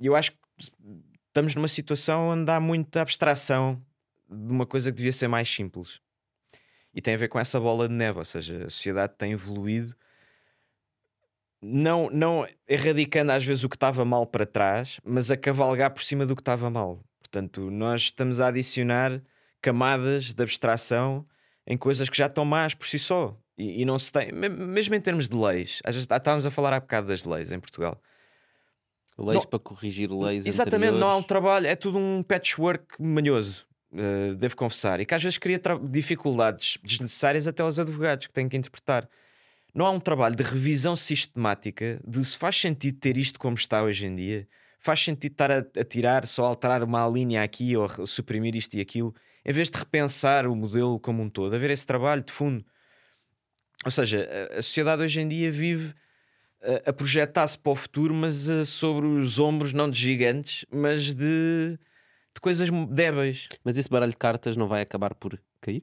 [0.00, 0.38] E eu acho que
[1.28, 3.80] estamos numa situação onde há muita abstração
[4.32, 6.00] de uma coisa que devia ser mais simples.
[6.94, 9.94] E tem a ver com essa bola de neve, ou seja, a sociedade tem evoluído
[11.60, 16.02] não, não erradicando às vezes o que estava mal para trás, mas a cavalgar por
[16.02, 17.00] cima do que estava mal.
[17.20, 19.22] Portanto, nós estamos a adicionar
[19.60, 21.24] camadas de abstração
[21.66, 23.38] em coisas que já estão más por si só.
[23.56, 26.50] E, e não se tem, me- mesmo em termos de leis, às vezes, estávamos a
[26.50, 28.00] falar há bocado das leis em Portugal.
[29.16, 31.26] Leis Não- para corrigir leis Exatamente, não há um anteriores.
[31.28, 33.64] trabalho, é tudo um patchwork manhoso,
[33.94, 38.48] eh, devo confessar, e que às vezes cria dificuldades desnecessárias até aos advogados que têm
[38.48, 39.08] que interpretar.
[39.74, 43.82] Não há um trabalho de revisão sistemática de se faz sentido ter isto como está
[43.82, 44.48] hoje em dia,
[44.78, 48.80] faz sentido estar a, a tirar, só alterar uma linha aqui ou suprimir isto e
[48.80, 49.14] aquilo,
[49.44, 52.64] em vez de repensar o modelo como um todo, haver esse trabalho de fundo.
[53.84, 55.94] Ou seja, a, a sociedade hoje em dia vive
[56.62, 61.14] a, a projetar-se para o futuro, mas eh, sobre os ombros não de gigantes, mas
[61.14, 61.78] de,
[62.34, 63.48] de coisas débeis.
[63.64, 65.82] Mas esse baralho de cartas não vai acabar por cair?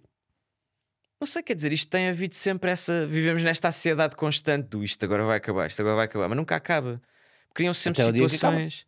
[1.19, 3.05] Não sei, quer dizer, isto tem havido sempre essa.
[3.05, 6.55] Vivemos nesta ansiedade constante do isto agora vai acabar, isto agora vai acabar, mas nunca
[6.55, 7.01] acaba.
[7.53, 8.87] Criam sempre Até situações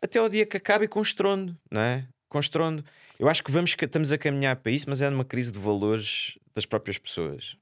[0.00, 2.06] até ao dia que acaba e com estrondo, não é?
[2.28, 2.84] Com estrondo.
[3.18, 6.38] Eu acho que vamos, estamos a caminhar para isso, mas é numa crise de valores
[6.54, 7.56] das próprias pessoas.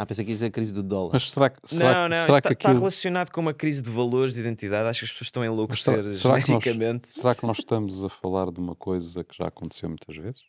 [0.00, 1.10] Ah, pensei que ia dizer a crise do dólar.
[1.14, 2.78] Mas será, que- será, não, não, será está, que está aquilo.
[2.82, 4.88] relacionado com uma crise de valores de identidade.
[4.88, 7.58] Acho que as pessoas estão a Mas enlouquecer será, será que nós, será que nós
[7.58, 10.42] estamos a falar de uma coisa que já aconteceu muitas vezes?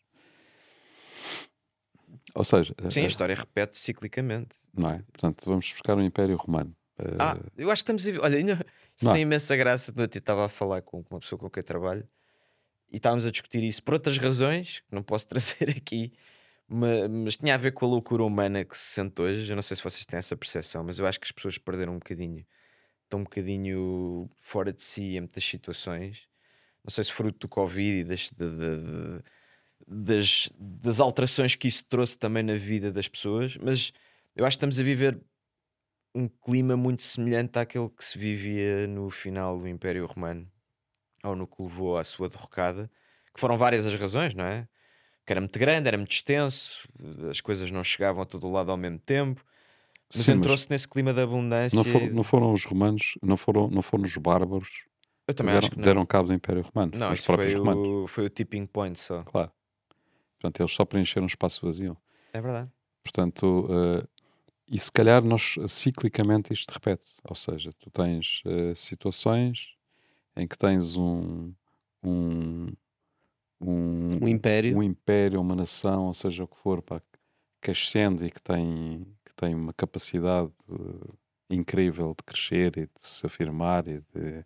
[2.35, 4.55] Ou seja, Sim, eh, a história repete ciclicamente.
[4.73, 5.03] não é?
[5.11, 6.75] Portanto, vamos buscar o Império Romano.
[6.99, 8.21] Eh, Ah, eu acho que estamos a ver.
[8.23, 8.53] Olha, ainda...
[8.95, 9.13] isso Não.
[9.13, 9.91] tem imensa graça.
[9.91, 12.07] Dia estava a falar com uma pessoa com quem trabalho
[12.91, 16.13] e estávamos a discutir isso por outras razões que não posso trazer aqui,
[16.69, 19.51] ma- mas, tinha a ver com a loucura humana que se sente hoje.
[19.51, 21.93] Eu não sei se vocês têm essa percepção, mas eu acho que as pessoas perderam
[21.93, 22.45] um bocadinho,
[23.05, 26.27] estão um bocadinho fora de si em muitas situações.
[26.83, 29.23] Não sei se fruto do Covid e das, de- de- de-
[29.87, 33.91] das, das alterações que isso trouxe também na vida das pessoas, mas
[34.35, 35.19] eu acho que estamos a viver
[36.15, 40.49] um clima muito semelhante àquele que se vivia no final do Império Romano,
[41.23, 42.91] ou no que levou à sua derrocada,
[43.33, 44.67] que foram várias as razões, não é?
[45.25, 46.87] Que era muito grande, era muito extenso,
[47.29, 49.43] as coisas não chegavam a todo lado ao mesmo tempo,
[50.13, 51.75] mas entrou-se nesse clima de abundância.
[51.77, 54.69] não, for- não foram os romanos, não foram, não foram os bárbaros
[55.27, 56.91] Eu que também deram, acho que deram cabo do Império Romano.
[56.95, 57.87] não, os próprios foi romanos.
[57.87, 59.23] o, foi o tipping point só.
[59.23, 59.51] Claro.
[60.39, 61.95] Portanto, eles só preencheram um espaço vazio.
[62.33, 62.71] É verdade.
[63.03, 64.07] Portanto, eh,
[64.71, 67.17] e se calhar nós ciclicamente isto repete.
[67.23, 69.75] Ou seja, tu tens eh, situações
[70.35, 71.51] em que tens um,
[72.03, 72.67] um,
[73.61, 74.77] um, Um império.
[74.77, 77.01] um império, uma nação, ou seja o que for, pá,
[77.61, 81.13] que ascende e que tem, que tem uma capacidade eh,
[81.49, 84.45] incrível de crescer e de se afirmar e de,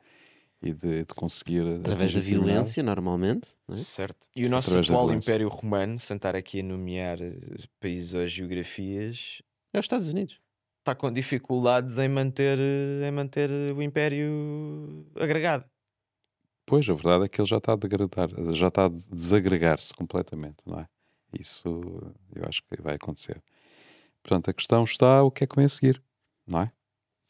[0.61, 1.61] e de, de conseguir.
[1.79, 3.49] Através da violência, normalmente.
[3.67, 3.77] não é?
[3.77, 4.27] Certo.
[4.35, 5.13] E o nosso Através atual.
[5.13, 7.35] Império Romano, sem estar aqui a nomear eh,
[7.79, 9.41] países ou geografias,
[9.73, 10.39] É os Estados Unidos.
[10.79, 15.65] está com dificuldade em manter, eh, em manter o Império agregado.
[16.65, 20.57] Pois, a verdade é que ele já está a degradar, já está a desagregar-se completamente,
[20.65, 20.87] não é?
[21.37, 21.67] Isso
[22.35, 23.41] eu acho que vai acontecer.
[24.21, 26.01] Portanto, a questão está o que é que vem a seguir,
[26.47, 26.71] não é?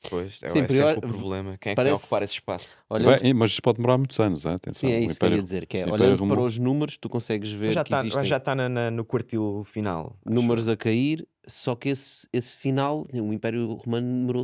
[0.10, 1.57] Pois, é, Sim, é sempre o problema.
[1.57, 2.68] Quem é que vai ocupar esse espaço?
[2.89, 4.53] Olhando, Vai- mas isto pode demorar muitos anos, hein?
[4.53, 4.89] atenção.
[4.89, 5.65] sim, é isso que eu ia dizer.
[5.65, 8.38] Que é, olhando para Romano- os números, tu consegues ver já que está existem já
[8.38, 10.18] está na- na- no quartil final.
[10.26, 10.73] acho números eu.
[10.73, 14.43] a cair, só que esse, esse final, o Império Romano demorou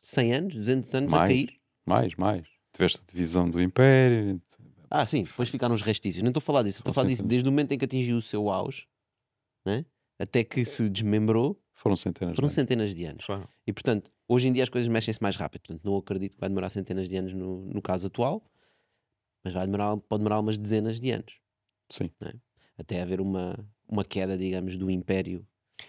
[0.00, 1.28] 100 anos, 200 anos a Mais.
[1.28, 1.50] cair.
[1.84, 2.46] Mais, mais.
[2.74, 4.40] Tiveste a divisão do Império,
[4.90, 6.22] Ah, sim, depois ficaram os restícios.
[6.22, 8.16] Não estou a falar disso, estou a falar disso desde o momento em que atingiu
[8.16, 8.86] o seu auge,
[9.64, 9.84] né?
[10.18, 12.54] até que se desmembrou, foram centenas foram de anos.
[12.54, 13.26] centenas de anos.
[13.66, 15.62] E portanto, hoje em dia as coisas mexem-se mais rápido.
[15.62, 18.42] Portanto, não acredito que vai demorar centenas de anos no, no caso atual,
[19.42, 21.34] mas vai demorar, pode demorar umas dezenas de anos
[21.90, 22.10] Sim.
[22.78, 25.46] até haver uma, uma queda, digamos, do Império.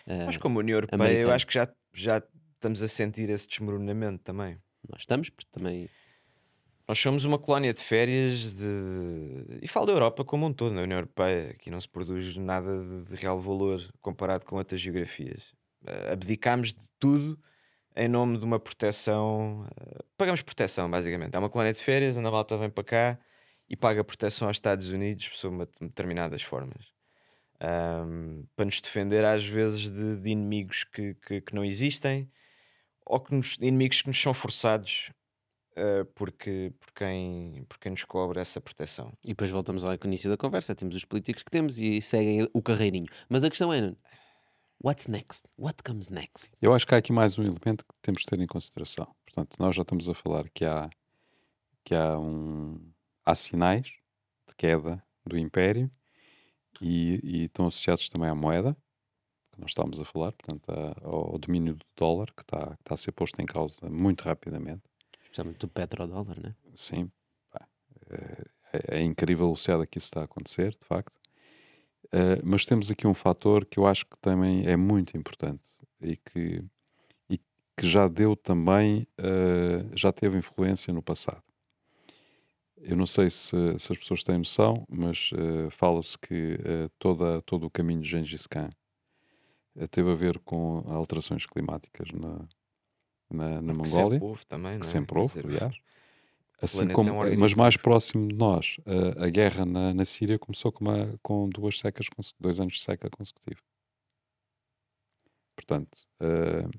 [0.07, 1.33] ah, Mas como União Europeia, eu americano.
[1.33, 2.21] acho que já, já
[2.55, 4.57] estamos a sentir esse desmoronamento também.
[4.89, 5.87] nós estamos, porque também
[6.87, 9.59] Nós somos uma colónia de férias de...
[9.61, 11.51] e falo da Europa como um todo, na União Europeia.
[11.51, 15.51] Aqui não se produz nada de, real valor comparado com outras geografias.
[15.87, 17.39] Eh, abdicámos de tudo
[17.95, 19.67] em nome de uma proteção.
[19.81, 21.35] eh, pagamos proteção, basicamente.
[21.35, 23.19] Há uma colónia de férias a malta vem para cá
[23.67, 26.93] e paga proteção aos Estados Unidos sob determinadas formas.
[27.59, 32.29] Ahm, para nos defender, às vezes, de, de inimigos que, que, que não existem
[33.05, 35.11] ou que nos- inimigos que nos são forçados
[35.77, 39.11] uh, porque, por, quem, por quem nos cobra essa proteção.
[39.23, 40.75] E depois voltamos ao início da conversa.
[40.75, 43.07] Temos os políticos que temos e seguem o carreirinho.
[43.29, 43.95] Mas a questão é:
[44.83, 45.47] what's next?
[45.57, 46.51] What comes next?
[46.61, 49.13] Eu acho que há aqui mais um elemento que temos de ter em consideração.
[49.25, 50.89] Portanto, nós já estamos a falar que há,
[51.83, 52.79] que há, um,
[53.25, 53.87] há sinais
[54.47, 55.91] de queda do Império
[56.81, 58.77] e, e estão associados também à moeda,
[59.51, 60.69] que nós estamos a falar, portanto,
[61.01, 64.83] ao domínio do dólar, que está, que está a ser posto em causa muito rapidamente.
[65.35, 66.55] Especialmente do petrodólar, né?
[66.73, 67.11] Sim,
[67.51, 67.67] pá,
[68.71, 71.13] é, é incrível o cedo que isso está a acontecer, de facto.
[72.05, 75.67] Uh, mas temos aqui um fator que eu acho que também é muito importante
[75.99, 76.63] e que,
[77.29, 81.43] e que já deu também, uh, já teve influência no passado.
[82.77, 86.57] Eu não sei se, se as pessoas têm noção, mas uh, fala-se que
[86.97, 88.69] toda, todo o caminho de Gengis Khan
[89.91, 92.47] teve a ver com alterações climáticas na,
[93.29, 94.11] na, na Mongólia.
[94.11, 94.79] Sempre houve também, não é?
[94.79, 95.75] Que sempre houve, aliás.
[96.61, 100.71] Assim como, um mas mais próximo de nós, a, a guerra na, na Síria começou
[100.71, 102.07] com, uma, com duas secas,
[102.39, 103.59] dois anos de seca consecutiva.
[105.55, 106.69] Portanto, uh,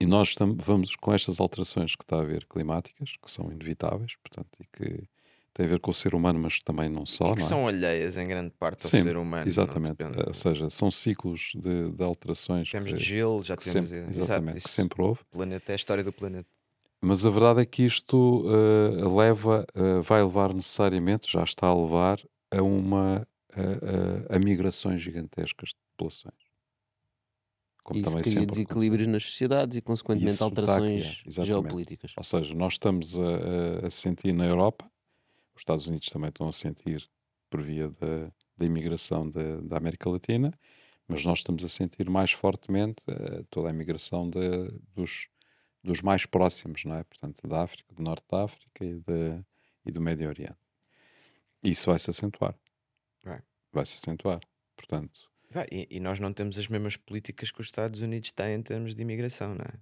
[0.00, 4.50] e nós vamos com estas alterações que está a haver climáticas, que são inevitáveis, portanto,
[4.60, 5.08] e que
[5.54, 7.30] têm a ver com o ser humano, mas também não só.
[7.30, 7.48] E que não é?
[7.48, 9.46] são alheias em grande parte ao Sim, ser humano.
[9.46, 9.96] Exatamente.
[10.26, 12.70] Ou seja, são ciclos de, de alterações.
[12.70, 13.88] Temos que, de gelo, já temos.
[13.88, 15.20] Sempre, exatamente, exato, que sempre houve.
[15.30, 16.48] Planeta é a história do planeta.
[17.00, 21.74] Mas a verdade é que isto uh, leva, uh, vai levar necessariamente, já está a
[21.74, 22.20] levar,
[22.50, 26.52] a uma a, a, a migrações gigantescas de populações.
[27.82, 32.12] Como Isso também cria desequilíbrios nas sociedades e, consequentemente, Isso alterações geopolíticas.
[32.16, 34.88] Ou seja, nós estamos a, a, sentir na Europa,
[35.54, 37.08] os Estados Unidos também estão a sentir
[37.50, 40.52] por via da, da imigração da, da América Latina,
[41.06, 45.28] mas nós estamos a sentir mais fortemente uh, toda a imigração de, dos,
[45.82, 47.04] dos mais próximos, não é?
[47.04, 49.44] Portanto, da África, do Norte da África e, de,
[49.84, 50.56] e do Médio Oriente.
[51.62, 52.54] Isso vai se acentuar.
[53.22, 53.42] Vai,
[53.72, 54.40] vai se acentuar.
[54.76, 55.30] Portanto.
[55.50, 58.62] Vai, e, e, nós não temos as mesmas políticas que os Estados Unidos têm em
[58.62, 59.74] termos de imigração, não é?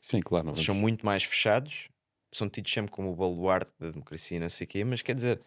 [0.00, 0.46] Sim, claro.
[0.46, 0.66] Não vamos...
[0.66, 1.88] são muito mais fechados,
[2.32, 5.14] são tidos sempre como o baluarte da democracia e não sei o quê, mas quer
[5.14, 5.40] dizer,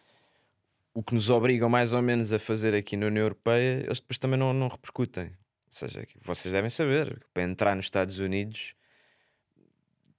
[0.93, 4.19] o que nos obrigam mais ou menos a fazer aqui na União Europeia, eles depois
[4.19, 5.25] também não, não repercutem.
[5.25, 8.75] Ou seja, vocês devem saber, para entrar nos Estados Unidos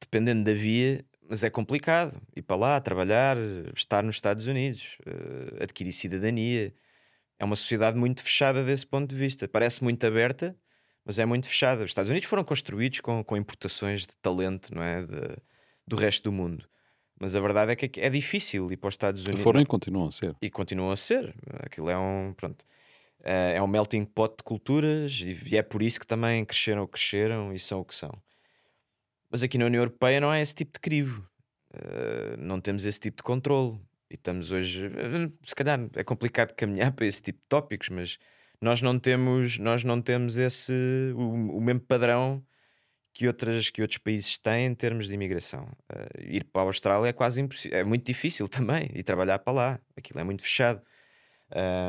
[0.01, 3.37] dependendo da via, mas é complicado ir para lá, trabalhar,
[3.75, 6.75] estar nos Estados Unidos, uh, adquirir cidadania.
[7.39, 9.49] É uma sociedade muito fechada desse ponto de vista.
[9.49, 10.57] Parece muito aberta,
[11.05, 11.85] mas é muito fechada.
[11.85, 15.03] Os Estados Unidos foram construídos com, com importações de talento não é?
[15.07, 15.37] De,
[15.87, 16.69] do resto do mundo.
[17.21, 19.43] Mas a verdade é que é difícil ir para os Estados Unidos.
[19.43, 20.37] Foram e continuam a ser.
[20.43, 21.35] E continuam a ser.
[21.61, 22.35] Aquilo é um.
[22.37, 22.65] Pronto.
[23.23, 26.87] Eh, é um melting pot de culturas e é por isso que também cresceram o
[26.87, 28.11] que cresceram e são o que são.
[29.31, 31.27] Mas aqui na União Europeia não há esse tipo de crivo.
[31.73, 33.81] Uh, não temos esse tipo de controle.
[34.11, 38.19] E estamos hoje, uh, se calhar é complicado caminhar para esse tipo de tópicos, mas
[38.61, 40.73] nós não temos, nós não temos esse
[41.15, 42.45] o, o mesmo padrão
[43.13, 45.69] que, outras, que outros países têm em termos de imigração.
[45.93, 49.53] Uh, ir para a Austrália é quase impossível, é muito difícil também, e trabalhar para
[49.53, 49.81] lá.
[49.97, 50.81] Aquilo é muito fechado.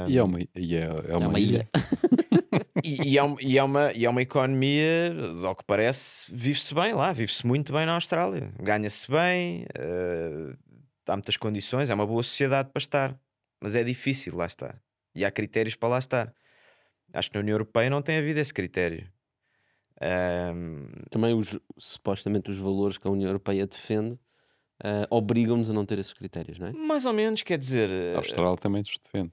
[0.08, 1.68] e é uma, e é, é uma, é uma ilha.
[1.74, 2.64] ilha.
[2.84, 5.14] e, e, é uma, e, é uma, e é uma economia,
[5.45, 10.58] ao que parece, vive-se bem lá, vive-se muito bem na Austrália, ganha-se bem, uh,
[11.08, 13.20] há muitas condições, é uma boa sociedade para estar,
[13.62, 14.82] mas é difícil lá estar.
[15.16, 16.34] E há critérios para lá estar.
[17.14, 19.08] Acho que na União Europeia não tem havido esse critério.
[20.04, 20.88] Um...
[21.10, 24.20] Também os, supostamente os valores que a União Europeia defende
[24.84, 26.72] uh, obrigam-nos a não ter esses critérios, não é?
[26.74, 27.90] Mais ou menos, quer dizer.
[28.16, 29.32] A Austrália também os defende.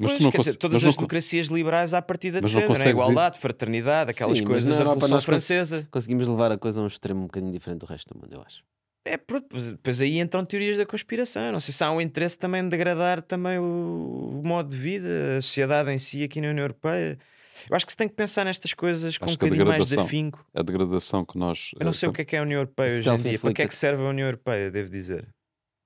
[0.00, 2.90] Pois, quer dizer, todas as democracias liberais à partida defendem, né?
[2.90, 5.88] igualdade, fraternidade, aquelas Sim, coisas da Revolução Francesa.
[5.90, 8.42] Conseguimos levar a coisa a um extremo um bocadinho diferente do resto do mundo, eu
[8.42, 8.62] acho.
[9.04, 9.46] É, pronto,
[9.82, 11.52] pois, aí entram teorias da conspiração.
[11.52, 15.36] Não sei se há um interesse também de degradar também o, o, modo de vida,
[15.38, 17.18] a sociedade em si aqui na União Europeia.
[17.68, 20.44] Eu acho que se tem que pensar nestas coisas com um bocadinho mais de afinco.
[20.54, 21.70] A degradação que nós.
[21.78, 23.38] Eu não sei uh, o que é que é a União Europeia hoje em dia.
[23.38, 25.28] Para que é que serve a União Europeia, devo dizer?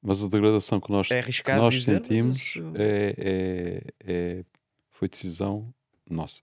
[0.03, 4.45] Mas a degradação que nós, é que nós dizer, sentimos é, é, é,
[4.91, 5.75] foi decisão
[6.09, 6.41] nossa.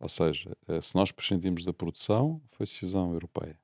[0.00, 3.58] Ou seja, eh, se nós prescindimos da produção, foi decisão europeia.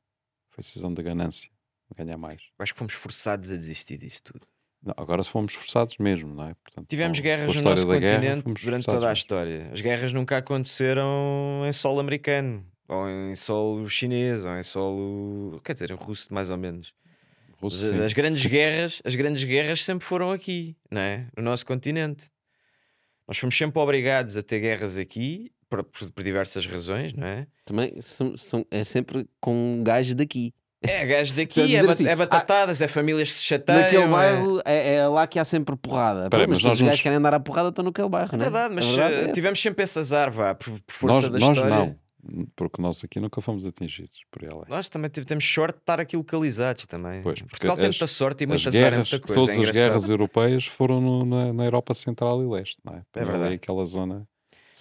[0.50, 1.50] Foi decisão da ganância,
[1.96, 2.42] ganhar mais.
[2.58, 4.46] Acho que fomos forçados a desistir disso tudo.
[4.82, 6.54] Não, agora fomos forçados mesmo, não é?
[6.62, 9.70] Portanto, Tivemos com, guerras com no nosso continente guerra, durante toda a história.
[9.72, 15.60] As guerras nunca aconteceram em solo americano, ou em solo chinês, ou em solo.
[15.64, 16.94] quer dizer, em russo, mais ou menos.
[17.58, 18.48] Russo, as, as grandes sim.
[18.48, 21.26] guerras, as grandes guerras sempre foram aqui, não é?
[21.36, 22.30] No nosso continente.
[23.26, 27.46] Nós fomos sempre obrigados a ter guerras aqui por, por, por diversas razões, não é?
[27.64, 30.54] Também são, são, é sempre com gajos daqui.
[30.88, 33.80] É, gajos daqui, é, assim, é batatadas, ah, é famílias que se chateiam.
[33.82, 34.08] Naquele é...
[34.08, 36.30] bairro é, é, lá que há sempre porrada.
[36.30, 38.44] Pera, Pô, mas, mas os gajos querem andar a porrada estão naquele bairro, é não
[38.44, 38.50] é?
[38.50, 41.56] Verdade, mas verdade, eh, tivemos sempre esse azar, vá, por, por força nós, da nós
[41.56, 41.76] história.
[41.76, 42.06] Não
[42.54, 44.66] porque nós aqui nunca fomos atingidos por ela.
[44.68, 47.22] Nós também temos sorte de estar aqui localizados também.
[47.22, 49.40] Pois, Portugal tem muita sorte e muita guerras, muita coisa.
[49.40, 53.02] Todas é as guerras europeias foram no, na, na, Europa Central e Leste, não é?
[53.14, 53.54] é verdade.
[53.54, 54.26] aquela zona.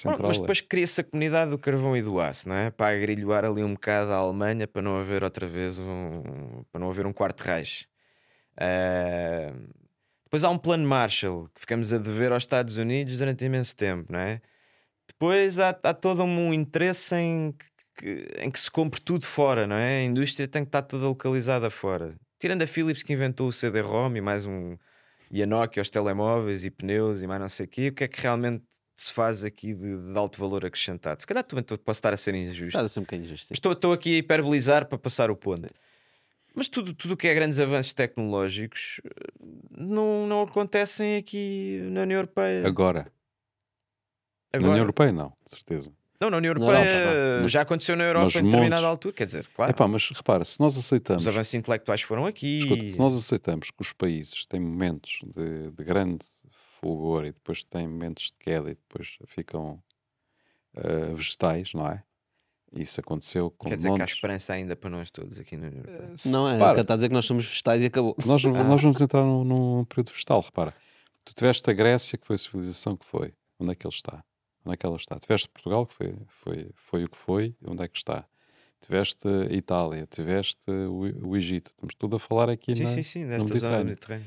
[0.04, 2.70] Mas depois cria-se a comunidade do carvão e do aço, não é?
[2.72, 6.90] Para agrilhoar ali um bocado a Alemanha para não haver outra vez um, para não
[6.90, 7.88] haver um quarto Reich.
[8.58, 9.54] Ah,
[10.26, 14.12] depois há um plano Marshall que ficamos a dever aos Estados Unidos durante imenso tempo,
[14.12, 14.42] não é?
[15.08, 17.56] Depois há, há todo um interesse em
[17.98, 20.00] que, em que se compre tudo fora, não é?
[20.00, 22.16] A indústria tem que estar toda localizada fora.
[22.40, 24.78] Tirando a Philips que inventou o CD-ROM e mais um
[25.32, 28.04] e a Nokia, os telemóveis e pneus e mais não sei o quê, o que
[28.04, 28.64] é que realmente
[28.96, 31.22] se faz aqui de, de alto valor acrescentado?
[31.22, 32.66] Se calhar também tô- posso estar a ser injusto.
[32.68, 33.48] Estás a ser um bocadinho injusto.
[33.48, 33.54] sim.
[33.54, 35.68] Estou, estou aqui a hiperbolizar para passar o ponto.
[36.54, 39.10] Mas tudo tudo o que é grandes avanços tecnológicos eh,
[39.78, 42.66] não, não acontecem aqui na União Europeia.
[42.66, 43.12] Agora.
[44.54, 44.72] Na Agora.
[44.72, 45.92] União Europeia, não, de certeza.
[46.18, 47.42] Não, na União Não, Europeia não.
[47.42, 49.14] Mas- já aconteceu na Europa mas em determinada montes- altura.
[49.14, 52.60] Quer dizer, claro, Epá, mas repara, se nós aceitamos, os avanços intelectuais foram aqui.
[52.60, 56.26] escuta, se nós aceitamos que os países têm momentos de, de grande
[56.86, 59.82] fulgor e depois têm momentos de queda e depois ficam
[60.76, 62.04] ah, vegetais, não é?
[62.74, 64.16] Isso aconteceu com Quer dizer que há montes.
[64.16, 66.18] esperança ainda para nós todos aqui Europeia.
[66.18, 68.16] Se- Não é, repara, está a dizer que nós somos vegetais e acabou.
[68.26, 68.50] Nós, Ah.
[68.52, 70.74] nós vamos entrar num, num período vegetal, repara.
[71.24, 73.34] Tu tiveste a Grécia, que foi a civilização que foi.
[73.60, 74.24] Onde é que ele está?
[74.66, 75.18] Onde é que ela está?
[75.20, 77.56] Tiveste Portugal, que foi, foi, foi o que foi.
[77.66, 78.26] Onde é que está?
[78.82, 81.70] Tiveste a Itália, tiveste o, o Egito.
[81.70, 83.86] Estamos tudo a falar aqui Sim, na, sim, sim, no desta zona do.
[83.86, 84.26] Mediterrâneo.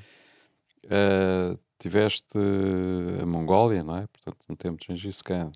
[0.86, 2.38] Uh, tiveste
[3.22, 4.06] a Mongólia, não é?
[4.06, 5.52] Portanto, no tempo de Gengis Khan.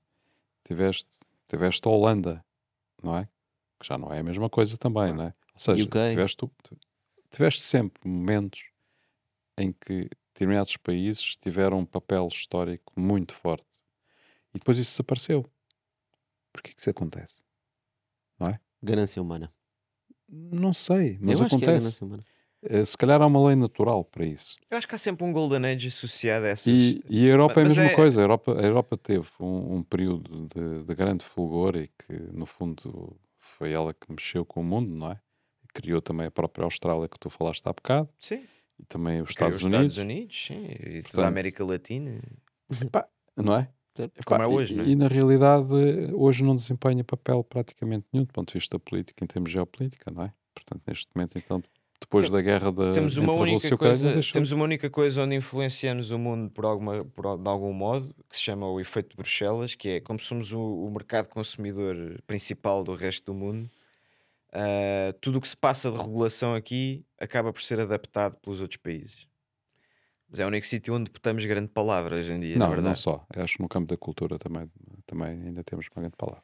[0.65, 1.11] Tiveste,
[1.49, 2.45] tiveste a Holanda,
[3.03, 3.29] não é?
[3.79, 5.35] Que já não é a mesma coisa também, não é?
[5.55, 6.11] Ou seja, UK.
[6.11, 6.51] tiveste,
[7.31, 8.65] tiveste sempre momentos
[9.59, 13.67] em que determinados países tiveram um papel histórico muito forte.
[14.55, 15.45] E depois isso desapareceu.
[16.53, 17.41] Porquê que isso acontece?
[18.83, 19.53] Ganância humana.
[20.29, 21.79] Não sei, mas acho que é
[22.63, 24.57] Uh, Se calhar há uma lei natural para isso.
[24.71, 26.67] Eu acho que há sempre um Golden Age associado a essas.
[26.67, 28.21] E, e a Europa é a Mas mesma é- coisa.
[28.21, 32.47] A Europa, a Europa teve um, um período de, de grande fulgor e que, no
[32.47, 35.21] fundo, foi ela que mexeu com o mundo, não é?
[35.75, 38.45] Criou também a própria Austrália que tu falaste há bocado Sim,
[38.79, 41.65] e também os criou Estados os Unidos, Estados Unidos, sim, e toda Portanto, a América
[41.65, 42.21] Latina.
[43.37, 43.69] não é?
[44.25, 44.89] Como é Pá, hoje, e, não é?
[44.89, 45.73] e na realidade,
[46.15, 50.25] hoje não desempenha papel praticamente nenhum do ponto de vista político, em termos geopolítica, não
[50.25, 50.33] é?
[50.55, 51.63] Portanto, neste momento, então,
[52.03, 55.23] depois Tem- da guerra da, temos uma única Ucrânia, coisa deixou- temos uma única coisa
[55.23, 59.11] onde influenciamos o mundo por alguma por, de algum modo que se chama o efeito
[59.11, 63.71] de Bruxelas que é como somos o, o mercado consumidor principal do resto do mundo
[64.53, 68.79] ah, tudo o que se passa de regulação aqui acaba por ser adaptado pelos outros
[68.79, 69.27] países
[70.29, 72.95] mas é o único sítio onde botamos grande palavra hoje em dia Não, verdade não
[72.97, 73.27] só.
[73.35, 74.71] Eu acho que no campo da cultura também,
[75.07, 76.43] também ainda temos uma grande palavra.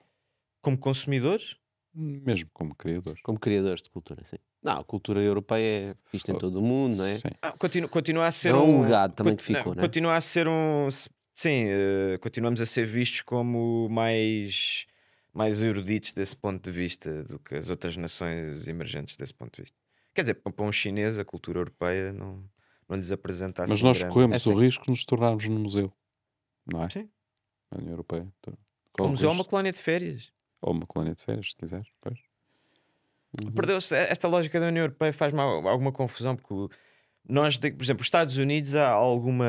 [0.60, 1.56] como consumidores
[1.94, 3.20] Mesmo como criadores.
[3.22, 4.36] Como criadores de cultura, sim.
[4.62, 7.16] Não, a cultura europeia é vista em Fo- todo o mundo, não é?
[7.18, 7.28] Sim.
[7.40, 9.82] Ah, continua, continua a ser É um um legado também que ficou, né?
[9.82, 10.88] Continua a ser um.
[11.34, 14.86] Sim, eh, continuamos a ser vistos como mais,
[15.32, 19.62] mais eruditos desse ponto de vista do que as outras nações emergentes desse ponto de
[19.62, 19.76] vista.
[20.12, 22.42] Quer dizer, para um chinês, a cultura europeia não,
[22.88, 23.74] não lhes apresenta assim.
[23.74, 25.92] Mas nós grande- corremos É o risco de nos tornarmos num museu,
[26.66, 26.90] não é?
[26.90, 27.08] Sim.
[27.70, 28.26] Na União Europeia.
[28.92, 30.32] Corre O museu é uma colónia de férias.
[30.60, 31.86] Ou uma colónia de férias, se quiseres.
[32.00, 32.18] Pois.
[33.44, 33.52] Uhum.
[33.52, 36.74] Perdeu-se esta lógica da União Europeia faz-me al- alguma confusão porque
[37.28, 39.46] nós, por exemplo, os Estados Unidos há alguma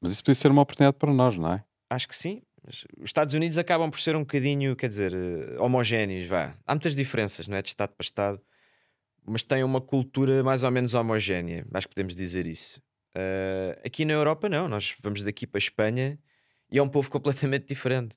[0.00, 1.64] Mas isso podia ser uma oportunidade para nós, não é?
[1.88, 2.42] Acho que sim.
[2.64, 6.54] Mas os Estados Unidos acabam por ser um bocadinho, quer dizer, eh, homogéneos, vá.
[6.66, 7.62] Há muitas diferenças, não é?
[7.62, 8.40] De Estado para Estado,
[9.26, 11.64] mas têm uma cultura mais ou menos homogénea.
[11.72, 12.82] Acho que podemos dizer isso.
[13.14, 14.68] Eh, aqui na Europa, não.
[14.68, 16.18] Nós vamos daqui para a Espanha
[16.70, 18.16] e é um povo completamente diferente.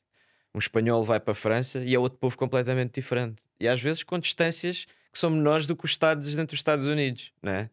[0.56, 3.44] Um espanhol vai para a França e é outro povo completamente diferente.
[3.60, 6.88] E às vezes com distâncias que são menores do que os Estados dentro dos Estados
[6.88, 7.70] Unidos, não é?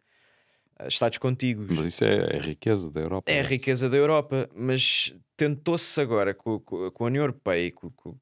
[0.79, 1.69] Eh, Estados contíguos.
[1.77, 3.31] Mas isso é, é a riqueza da Europa.
[3.31, 3.51] É a isso.
[3.51, 8.17] riqueza da Europa, mas tentou-se agora com, com- com a União Europeia e com, com-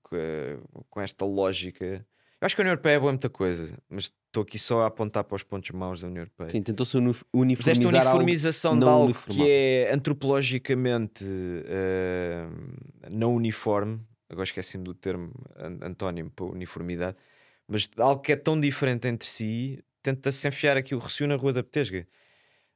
[0.90, 1.84] com esta lógica.
[2.40, 4.86] Eu acho que a União Europeia é boa muita coisa, mas estou aqui só a
[4.86, 6.50] apontar para os pontos maus da União Europeia.
[6.50, 8.16] Sim, tentou-se uni- Mas esta uniformizar algo.
[8.18, 9.44] uniformização de algo uniformado.
[9.44, 11.24] que é antropologicamente
[11.66, 12.46] eh,
[13.10, 17.16] não uniforme, agora esqueci-me do termo an- antónimo para uniformidade,
[17.66, 21.52] mas algo que é tão diferente entre si, tenta-se enfiar aqui o recio na Rua
[21.52, 22.06] da Petesga.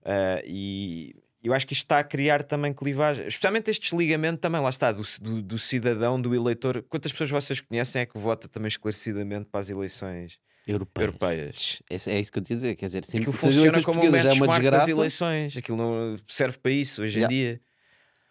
[0.04, 4.60] Ah, e eu acho que isto está a criar também clivagem, especialmente este desligamento também,
[4.60, 6.82] lá está, do, do- do cidadão, do eleitor.
[6.88, 11.06] Quantas pessoas vocês conhecem é que vota também esclarecidamente para as eleições Europeias.
[11.08, 11.82] europeias?
[11.90, 12.74] Esse- É isso que eu te ia dizer.
[12.76, 14.90] Quer dizer, sempre Aquilo as funciona como um é uma benchmark das desgraça.
[14.90, 15.56] eleições.
[15.56, 17.34] Aquilo não serve para isso hoje em Yeah.
[17.34, 17.60] dia.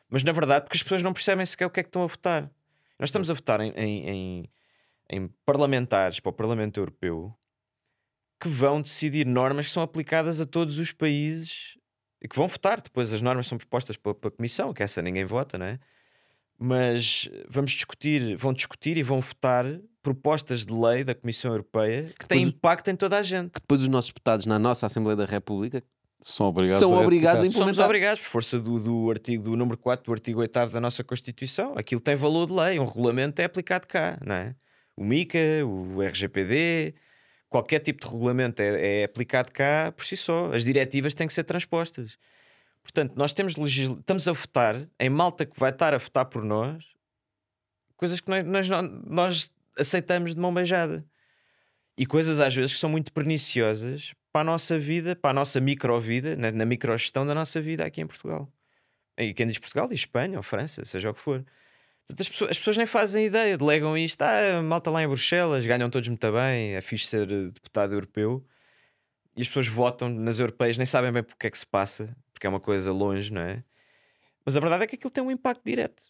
[0.09, 2.07] Mas na verdade, porque as pessoas não percebem sequer o que é que estão a
[2.07, 2.49] votar.
[3.01, 4.49] Nós estamos a votar em, em, em-
[5.09, 7.35] em parlamentares para o Parlamento Europeu
[8.39, 11.77] que vão decidir normas que são aplicadas a todos os países
[12.21, 12.79] e que vão votar.
[12.79, 15.79] Depois as normas são propostas pela, pela Comissão, que essa ninguém vota, não é?
[16.63, 19.65] mas vamos discutir, vão discutir e vão votar
[20.03, 23.49] propostas de lei da Comissão Europeia que têm Pois- impacto em toda a gente.
[23.49, 25.81] Que depois os nossos deputados na nossa Assembleia da República
[26.21, 27.45] São obrigados são a obrigados a.
[27.45, 27.85] Somos implementar.
[27.85, 31.73] obrigados, por força do, do artigo do número 4 do artigo 8 da nossa Constituição.
[31.75, 34.55] Aquilo tem valor de lei, um regulamento é aplicado cá, não é?
[34.95, 36.93] O MICA, o RGPD,
[37.49, 40.51] qualquer tipo de regulamento é, é aplicado cá por si só.
[40.53, 42.17] As diretivas têm que ser transpostas.
[42.83, 46.25] Portanto, nós temos de legisla- estamos a votar em malta que vai estar a votar
[46.25, 46.83] por nós
[47.95, 48.67] coisas que nós, nós,
[49.05, 51.05] nós aceitamos de mão beijada.
[51.95, 55.59] E coisas às vezes que são muito perniciosas para a nossa vida, para a nossa
[55.59, 58.51] microvida, na, na microgestão da nossa vida aqui em Portugal.
[59.17, 61.45] E quem diz Portugal diz Espanha ou França, seja o que for.
[62.05, 64.21] Portanto, as, pessoas, as pessoas nem fazem ideia, delegam isto.
[64.21, 68.43] Ah, malta lá em Bruxelas, ganham todos muito bem, é fixe ser eh, deputado europeu.
[69.35, 72.45] E as pessoas votam nas europeias, nem sabem bem porque é que se passa, porque
[72.47, 73.63] é uma coisa longe, não é?
[74.45, 76.03] Mas a verdade é que aquilo tem um impacto direto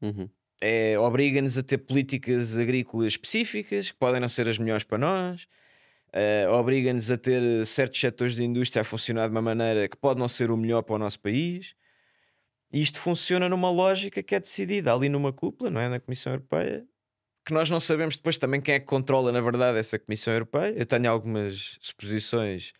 [0.00, 0.28] Uhum.
[0.60, 5.46] é, obriga-nos a ter políticas agrícolas específicas que podem não ser as melhores para nós,
[6.16, 9.96] eh, obriga-nos a ter eh, certos setores de indústria a funcionar de uma maneira que
[9.96, 11.74] pode não ser o melhor para o nosso país.
[12.72, 15.88] E isto funciona numa lógica que é decidida ali numa cúpula, não é?
[15.88, 16.86] Na Comissão Europeia,
[17.44, 20.74] que nós não sabemos depois também quem é que controla, na verdade, essa Comissão Europeia.
[20.76, 22.72] Eu tenho algumas suposições,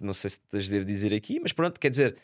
[0.00, 2.16] não sei se as devo dizer aqui, mas pronto, quer dizer,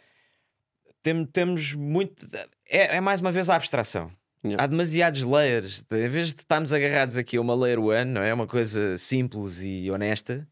[1.03, 2.25] tem- temos muito.
[2.69, 4.11] É, é mais uma vez a abstração.
[4.45, 4.63] Yeah.
[4.63, 5.85] Há demasiados layers.
[5.91, 8.35] Em vez de estarmos agarrados aqui a uma layer one, não é?
[8.35, 10.47] Uma coisa simples e honesta.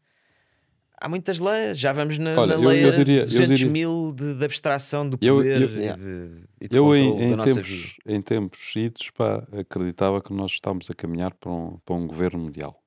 [0.99, 1.77] Há muitas layers.
[1.77, 4.45] Já vamos na, Olha, na eu- eu layer diria- eu 200 diria- mil de, de
[4.45, 6.01] abstração do Eu- poder eu- e Yeah.
[6.01, 7.67] de, e de Eu, em, em nossa vida.
[7.67, 12.07] tempos, em tempos idos, pá, acreditava que nós estávamos a caminhar para um, para um
[12.07, 12.81] governo mundial.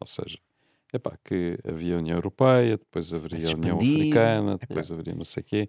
[0.00, 0.36] Ou seja,
[0.92, 3.76] epá, que havia a União Europeia, depois haveria a União.
[3.76, 5.68] Africana, depois haveria não sei o quê.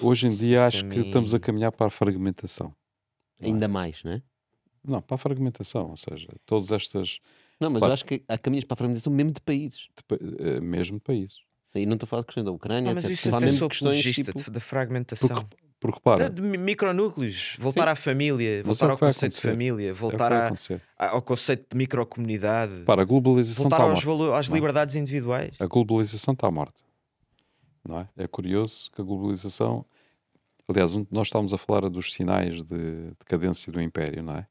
[0.00, 2.74] Hoje em dia acho a que estamos a caminhar para a fragmentação.
[3.40, 4.22] Ainda mais, não é?
[4.84, 7.20] Não, para a fragmentação, ou seja, todas estas,
[7.60, 7.90] Não, mas Claro.
[7.90, 9.88] eu acho que há caminhos para a fragmentação mesmo de países.
[9.96, 11.38] de pa- eh, mesmo países.
[11.74, 13.16] E não estou a falar de questão da Ucrânia, Ah, mas etc.
[13.18, 14.32] isso a é mesmo de questões tipo...
[14.44, 15.28] de- da fragmentação.
[15.28, 17.90] Porque, porque para, De, de micronúcleos, voltar Sim.
[17.90, 20.80] à família, Mas voltar é ao conceito de família, é voltar acontecer.
[20.96, 23.98] à- ao conceito de microcomunidade, Para, a globalização voltar está aos
[24.38, 24.58] às não é?
[24.58, 25.54] liberdades individuais.
[25.60, 26.80] A globalização está morta.
[27.86, 28.08] Não é?
[28.16, 29.84] é curioso que a globalização.
[30.68, 34.46] Aliás, nós estávamos a falar dos sinais de decadência do Império, não é?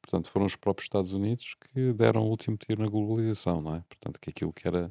[0.00, 3.84] Portanto, foram os próprios Estados Unidos que deram o último tiro na globalização, não é?
[3.88, 4.90] Portanto, que aquilo que era.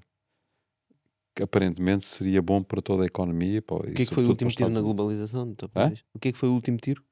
[1.36, 3.62] que aparentemente seria bom para toda a economia.
[3.62, 5.54] pá, O que é que foi o último tiro na globalização?
[5.70, 6.04] país?
[6.14, 7.04] O que é que foi o último tiro?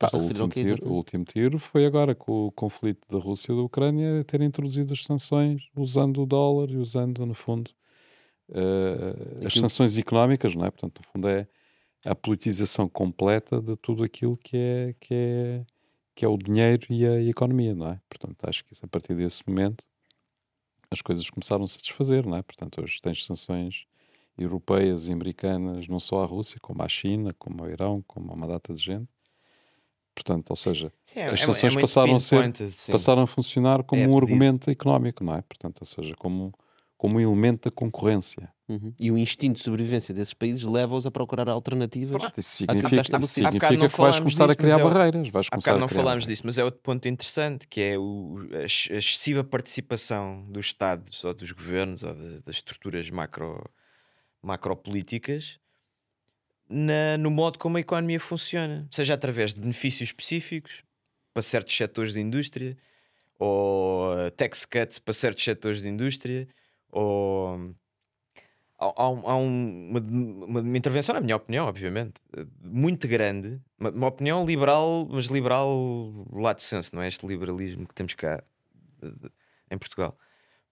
[0.00, 3.62] O, último tiro, o último tiro foi agora com o conflito da Rússia e da
[3.62, 7.72] Ucrânia ter introduzido as sanções usando o dólar e usando, no fundo,
[8.52, 10.70] eh, as sanções económicas, não é?
[10.70, 11.48] Portanto, no fundo, é
[12.04, 15.64] a politização completa de tudo aquilo que é, que é,
[16.14, 18.00] que é o dinheiro e a, e a economia, não é?
[18.08, 19.84] Portanto, acho que isso, a partir desse momento
[20.90, 22.42] as coisas começaram -se a desfazer, não é?
[22.42, 23.84] Portanto, hoje tens sanções
[24.38, 28.34] europeias e americanas, não só à Rússia, como à China, como ao Irão, como a
[28.34, 29.08] uma data de gente.
[30.14, 32.36] Portanto, ou seja, Sim, As sanções muito passaram a ser-
[32.92, 35.42] passaram a funcionar como É um argumento económico, não é?
[35.42, 36.52] Portanto, ou seja, como,
[36.98, 38.52] como um elemento da concorrência.
[38.68, 38.92] Uhum.
[39.00, 42.20] E o instinto de sobrevivência desses países leva-os a procurar alternativas.
[42.36, 45.28] Isso Aquilo significa, isso significa que vais começar a disso, criar mas é o- barreiras.
[45.30, 47.96] Vais começar bocado a não criar falámos disso, mas é outro ponto interessante que é
[47.98, 53.64] o, a, a excessiva participação dos Estados ou dos governos ou das, das estruturas macro,
[54.42, 55.58] macropolíticas
[56.68, 60.82] na, no modo como a economia funciona, seja através de benefícios específicos
[61.32, 62.76] para certos setores de indústria
[63.38, 66.46] ou eh, tax cuts para certos setores de indústria
[66.90, 67.74] ou
[68.78, 72.20] há, há um- um- uma, uma- intervenção, na minha opinião, obviamente,
[72.62, 77.94] muito grande, uma, uma opinião liberal, mas liberal de senso, não é este liberalismo que
[77.94, 78.42] temos cá
[79.02, 79.30] eh,
[79.70, 80.16] em Portugal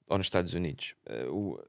[0.09, 0.95] ou nos Estados Unidos.
[1.07, 1.61] Eh, o-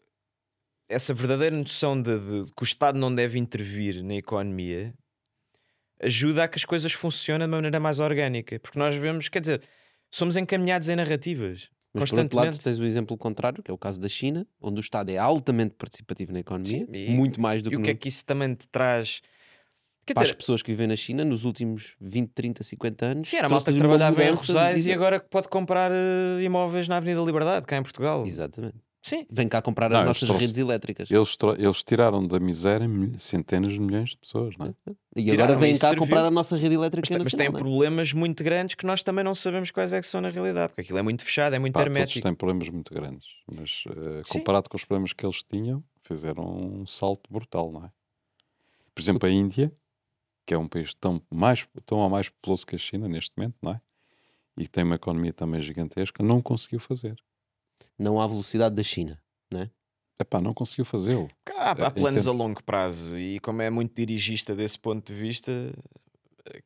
[0.89, 4.93] essa verdadeira noção de, de que o Estado não deve intervir na economia
[5.99, 9.39] ajuda a que as coisas funcionem de uma maneira mais orgânica, porque nós vemos, quer
[9.41, 9.61] dizer,
[10.11, 11.69] somos encaminhados em narrativas.
[11.99, 14.79] Mas por outro lado, tens o exemplo contrário, que é o caso da China, onde
[14.79, 17.79] o Estado é altamente participativo na economia, Sim, e- muito mais do E que, o
[17.79, 19.21] no- que é que isso também te traz?
[20.05, 23.27] Quer para as dizer, pessoas que vivem na China nos últimos 20, 30, 50 anos.
[23.27, 26.87] sim, era a malta que trabalhava em de Rosais e agora pode comprar eh, imóveis
[26.87, 28.25] na Avenida Liberdade, cá em Portugal.
[28.25, 28.77] Exatamente.
[29.01, 31.09] Sim, Vem cá comprar Não, as nossas trouxe- redes elétricas.
[31.09, 32.87] Eles, eles tiraram da miséria
[33.17, 34.73] centenas de milhões de pessoas, não é?
[35.15, 36.03] E Tiraram, agora vêm cá serviu.
[36.03, 37.61] comprar a nossa rede elétrica mas, tem- mas não é?
[37.63, 40.81] problemas muito grandes que nós também não sabemos quais é que são na realidade, porque
[40.81, 42.23] aquilo é muito fechado, é muito Pá, todos hermético.
[42.27, 43.83] têm problemas muito grandes, mas
[44.25, 44.39] Sim.
[44.39, 47.91] comparado com os problemas que eles tinham, fizeram um salto brutal, não é?
[48.93, 49.71] Por exemplo, a Índia,
[50.45, 53.55] que é um país tão, mais, tão ou mais populoso que a China neste momento,
[53.61, 53.81] não é?
[54.57, 57.15] E que tem uma economia também gigantesca, não conseguiu fazer.
[57.97, 59.21] Não há velocidade da China,
[59.51, 59.71] não é?
[60.19, 61.29] Epá, não conseguiu fazê-lo.
[61.55, 65.05] Há, há Eh, em planos a longo prazo e como é muito dirigista desse ponto
[65.13, 65.51] de vista,
[66.45, 66.61] eh,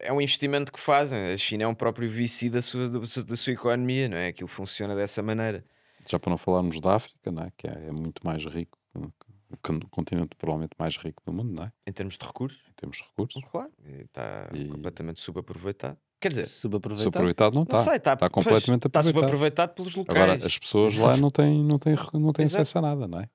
[0.00, 1.32] é um investimento que fazem.
[1.32, 4.28] A China é um próprio VC da sua, da sua- economia, não é?
[4.28, 5.64] Aquilo funciona dessa maneira.
[6.08, 7.52] Já para não falarmos da África, não é?
[7.56, 11.64] Que é, é muito mais rico, o con- continente provavelmente mais rico do mundo, não
[11.64, 11.72] é?
[11.86, 13.42] Em termos de recursos, Em termos de recursos.
[13.50, 13.70] claro,
[14.04, 15.98] está E- completamente subaproveitado.
[16.20, 17.04] Quer dizer, Subaproveitado.
[17.04, 17.82] Subaproveitado não não está.
[17.82, 19.20] sei, está Está completamente Está aproveitado.
[19.22, 20.22] subaproveitado pelos locais.
[20.22, 22.62] Agora, as pessoas lá não têm, não têm, não têm Exato.
[22.62, 23.28] acesso a nada, não é?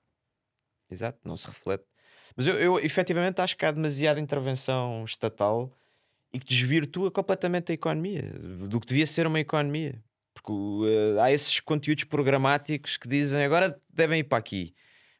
[0.90, 1.84] Exato, não se reflete.
[2.36, 5.72] Mas eu, eu efetivamente acho que há demasiada intervenção estatal
[6.32, 8.22] e que desvirtua completamente a economia,
[8.70, 9.99] do que devia ser uma economia.
[10.34, 14.76] Porque uh, há esses conteúdos programáticos que dizem agora devem ir para aqui.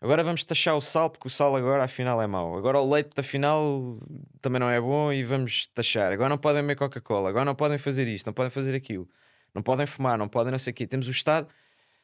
[0.06, 2.56] Agora vamos taxar o sal, porque o sal agora afinal é mau.
[2.56, 3.98] Agora o leite afinal
[4.40, 6.12] também não é bom e vamos taxar.
[6.12, 9.10] Agora não podem beber Coca-Cola, agora não podem fazer isto, não podem fazer aquilo,
[9.52, 10.86] não podem fumar, não podem não sei o quê.
[10.86, 11.48] Temos o Estado.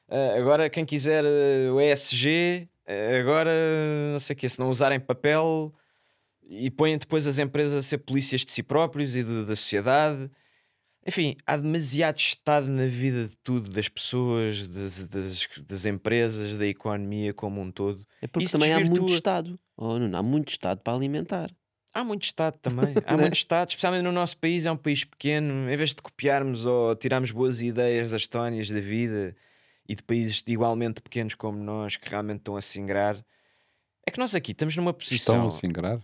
[0.10, 3.52] Uh, agora quem quiser uh, o ESG, uh, agora
[4.14, 5.72] não sei o quê, se não usarem papel
[6.50, 10.28] e põem depois as empresas a ser polícias de si próprios e da sociedade.
[11.06, 16.68] Enfim, há demasiado Estado na vida de tudo, das pessoas, das, das, das empresas, da
[16.68, 18.06] economia como um todo.
[18.22, 19.16] É porque Isso também há muito desvirtua.
[19.16, 19.60] Estado.
[19.76, 21.50] Oh, Nuno, há muito Estado para alimentar.
[21.94, 22.94] Há muito Estado também.
[23.06, 23.24] Há Né?
[23.24, 25.70] muito Estado, especialmente no nosso país, é um país pequeno.
[25.70, 29.36] Em vez de copiarmos ou tirarmos boas ideias das Estónias da vida
[29.90, 33.18] e de países igualmente pequenos como nós que realmente estão a se ingrar,
[34.08, 35.48] é que nós aqui estamos numa Estão posição.
[35.48, 36.00] a se ingrar?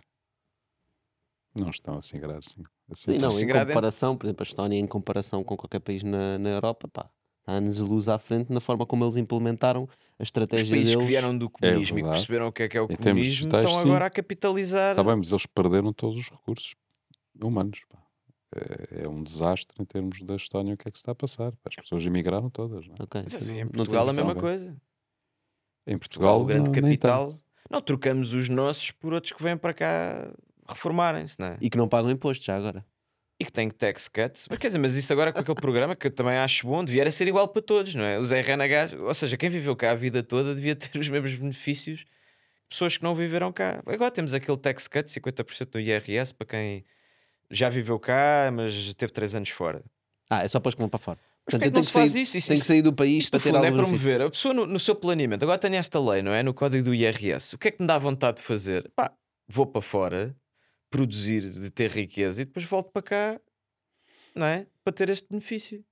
[1.56, 2.62] Não estão a se ingrar, sim.
[2.92, 6.38] Assim, Sim, não, em comparação, por exemplo, a Estónia, em comparação com qualquer país na,
[6.38, 7.10] na Europa, pá,
[7.46, 10.92] há anos de luz à frente na forma como eles implementaram a Os estratégia países
[10.92, 11.06] deles.
[11.06, 13.22] que vieram do comunismo e que perceberam o que é que é o Em comunismo
[13.32, 13.88] digitais, estão sim.
[13.90, 14.92] agora a capitalizar.
[14.92, 16.76] Está bem, mas eles perderam todos os recursos
[17.42, 17.80] humanos.
[17.90, 17.98] pá.
[18.56, 21.16] É, é um desastre em termos da Estónia o que é que se está a
[21.16, 21.52] passar.
[21.54, 21.70] pá.
[21.70, 22.88] As pessoas emigraram todas.
[22.88, 23.04] Não é?
[23.04, 24.42] Ok, Mas, assim, em não Portugal a mesma bem.
[24.42, 24.78] coisa.
[25.86, 27.36] Em Portugal, Portugal, o grande não, capital.
[27.70, 30.32] Não, trocamos os nossos por outros que vêm para cá
[30.68, 31.58] reformarem-se, não é?
[31.62, 32.86] E que não pagam impostos já agora.
[33.40, 34.48] E que tem tax cuts.
[34.50, 37.10] Mas quer dizer, mas isso agora com aquele programa que eu também acho bom, devia
[37.12, 38.18] ser igual para todos, não é?
[38.18, 42.02] Os RNH, ou seja, quem viveu cá a vida toda devia ter os mesmos benefícios
[42.04, 42.10] que
[42.70, 43.82] pessoas que não viveram cá.
[43.86, 46.84] Agora temos aquele tax cut, 50% do IRS para quem
[47.52, 49.84] já viveu cá, mas teve 3 anos fora.
[50.30, 51.20] Ah, é só para os que vão para fora.
[51.46, 52.38] Mas Portanto, eu que não tenho se que faz sair- isso?
[52.38, 54.22] Isso- Tenho que sair do país Isto para no ter fundo é promover.
[54.24, 56.42] A pessoa no, no seu planeamento, agora tem esta lei, não é?
[56.44, 57.56] No código do IRS.
[57.56, 58.92] O que é que me dá vontade de fazer?
[58.96, 59.14] Pá,
[59.48, 60.36] vou para fora,
[60.90, 63.42] produzir, de ter riqueza e depois volto para cá,
[64.36, 64.68] não é?
[64.84, 65.84] Para ter este benefício.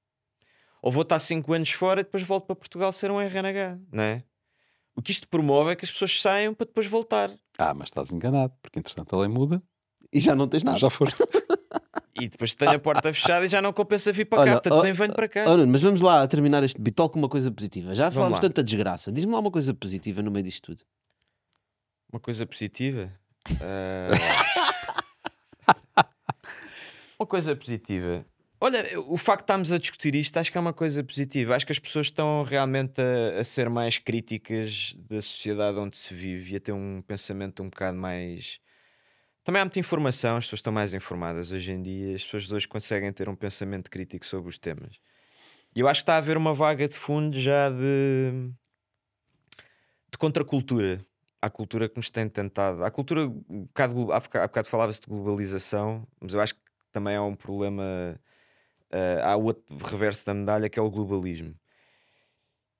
[0.81, 4.03] Ou vou estar 5 anos fora e depois volto para Portugal ser um RNH, não
[4.03, 4.23] é?
[4.95, 7.31] O que isto promove é que as pessoas saiam para depois voltar.
[7.57, 9.61] Ah, mas estás enganado, porque entretanto a lei muda,
[10.13, 10.77] E já não tens nada.
[10.77, 11.17] já foste.
[12.17, 14.79] E depois tenho a porta fechada e já não compensa vir para Olha, cá, portanto
[14.79, 15.43] oh, nem venho para cá.
[15.67, 17.93] Mas vamos lá terminar este bitol com uma coisa positiva.
[17.93, 18.41] Já Vamos falámos lá.
[18.41, 19.11] tanta desgraça.
[19.11, 20.81] Diz-me lá uma coisa positiva no meio disto tudo.
[22.09, 23.11] Uma coisa positiva.
[23.61, 24.09] Ah,
[27.19, 28.25] uma coisa positiva.
[28.59, 31.55] Olha, o facto de estarmos a discutir isto acho que é uma coisa positiva.
[31.55, 36.13] Acho que as pessoas estão realmente a, a ser mais críticas da sociedade onde se
[36.13, 38.59] vive e a ter um pensamento um bocado mais.
[39.43, 42.67] Também há muita informação, as pessoas estão mais informadas hoje em dia, as pessoas hoje
[42.67, 44.95] conseguem ter um pensamento crítico sobre os temas.
[45.75, 48.49] E eu acho que está a haver uma vaga de fundo já de,
[50.11, 51.05] de contracultura
[51.45, 52.83] à cultura que nos tem tentado.
[52.83, 56.61] À cultura, um bocado, há boca- há bocado falava-se de globalização, mas eu acho que
[56.91, 58.19] também há um problema.
[58.91, 61.53] eh, há o outro reverso da medalha que é o globalismo.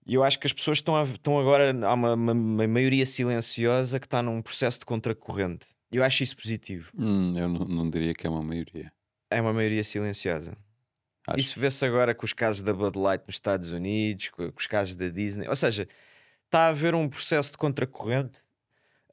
[0.06, 1.74] E eu acho que as pessoas estão, a- estão agora.
[1.86, 5.68] Há uma, uma- uma maioria silenciosa que está num processo de contracorrente.
[5.92, 6.92] E eu acho isso positivo.
[6.98, 8.92] Hum, eu não, não diria que é uma maioria.
[9.32, 10.56] É uma maioria silenciosa.
[11.28, 11.40] Acho.
[11.40, 14.68] Isso vê-se agora com os casos da Bud Light nos Estados Unidos, com, com os
[14.68, 15.48] casos da Disney.
[15.50, 15.88] Ou seja,
[16.46, 18.42] está a haver um processo de contracorrente,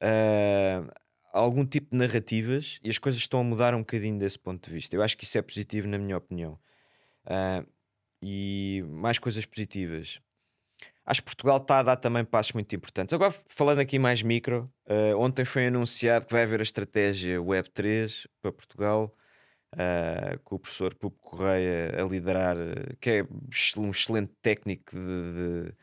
[0.03, 0.93] ah,
[1.33, 4.75] algum tipo de narrativas, e as coisas estão a mudar um bocadinho desse ponto de
[4.75, 4.95] vista.
[4.97, 6.59] Eu acho que isso é positivo, na minha opinião.
[7.27, 7.65] Ah,
[8.23, 10.21] e mais coisas positivas.
[11.05, 13.13] Acho que Portugal está a dar também passos muito importantes.
[13.13, 18.27] Agora, falando aqui mais micro, ah, ontem foi anunciado que vai haver a estratégia Web3
[18.41, 19.15] para Portugal.
[19.75, 23.27] Uh, com o professor Pupo Correia a liderar, uh, que é
[23.79, 25.75] um excelente técnico de- de-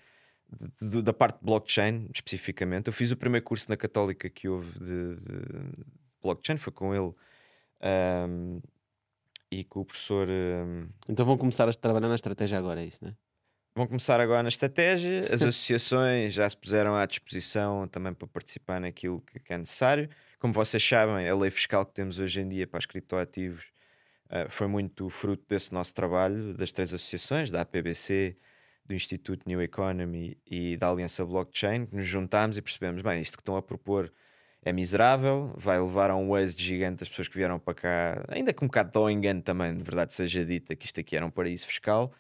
[0.82, 2.88] de- da parte de blockchain, especificamente.
[2.88, 5.84] Eu fiz o primeiro curso na Católica que houve de, de
[6.22, 7.14] blockchain, foi com ele
[7.82, 8.62] um,
[9.52, 10.28] e com o professor.
[10.30, 13.16] um, Então vão começar a trabalhar na estratégia agora, é isso, não é?
[13.76, 15.20] vão começar agora na estratégia.
[15.34, 20.10] As associações já se puseram à disposição também para participar naquilo que, que é necessário.
[20.38, 23.66] Como vocês sabem, a lei fiscal que temos hoje em dia para os criptoativos
[24.26, 28.36] uh, foi muito fruto desse nosso trabalho, das três associações, da APBC,
[28.90, 33.38] do Instituto New Economy e da Aliança Blockchain, que nos juntámos e percebemos: bem, isto
[33.38, 34.12] que estão a propor
[34.64, 38.52] é miserável, vai levar a um êxito gigante das pessoas que vieram para cá, ainda
[38.52, 41.30] com um bocado de engano também, de verdade seja dita, que isto aqui era um
[41.30, 42.12] paraíso fiscal.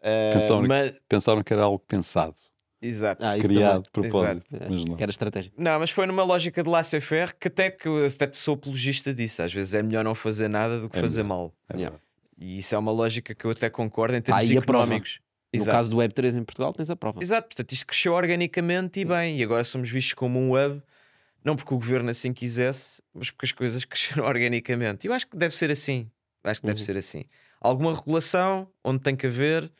[0.00, 0.94] Uh, pensaram, mas...
[1.08, 2.36] pensaram que era algo pensado.
[2.80, 3.24] Exato.
[3.24, 4.54] Ah, criado de propósito.
[4.54, 4.72] Exato.
[4.72, 4.96] Mas não.
[4.96, 5.52] Que era estratégia.
[5.56, 9.42] Não, mas foi numa lógica de laissez-faire que até que eu até sou apologista disso.
[9.42, 11.36] Às vezes é melhor não fazer nada do que é fazer melhor.
[11.36, 11.54] mal.
[11.70, 11.90] É.
[12.36, 15.18] E isso é uma lógica que eu até concordo em termos ah, económicos.
[15.54, 15.76] No Exato.
[15.76, 17.22] caso do Web3 em Portugal, tens a prova.
[17.22, 20.82] Exato, portanto, isto cresceu organicamente e bem, e agora somos vistos como um hub,
[21.44, 25.06] não porque o governo assim quisesse, mas porque as coisas cresceram organicamente.
[25.06, 26.10] E eu acho que deve ser assim.
[26.42, 26.86] Acho que deve uhum.
[26.86, 27.24] ser assim.
[27.60, 29.70] Alguma regulação onde tem que haver,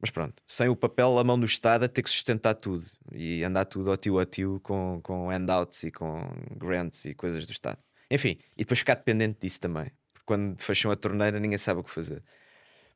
[0.00, 3.42] mas pronto, sem o papel, a mão do Estado a ter que sustentar tudo e
[3.44, 7.52] andar tudo ao tio a tio com, com handouts e com grants e coisas do
[7.52, 7.78] Estado.
[8.10, 9.90] Enfim, e depois ficar dependente disso também.
[10.12, 12.22] Porque quando fecham a torneira, ninguém sabe o que fazer.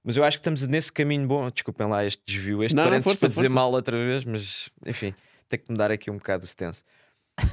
[0.02, 1.50] Mas eu acho que estamos nesse caminho bom.
[1.50, 3.54] Desculpem lá este desvio, este não, parênteses força, para dizer força.
[3.54, 5.14] mal outra vez, mas enfim,
[5.48, 6.82] tem que mudar aqui um bocado o stance.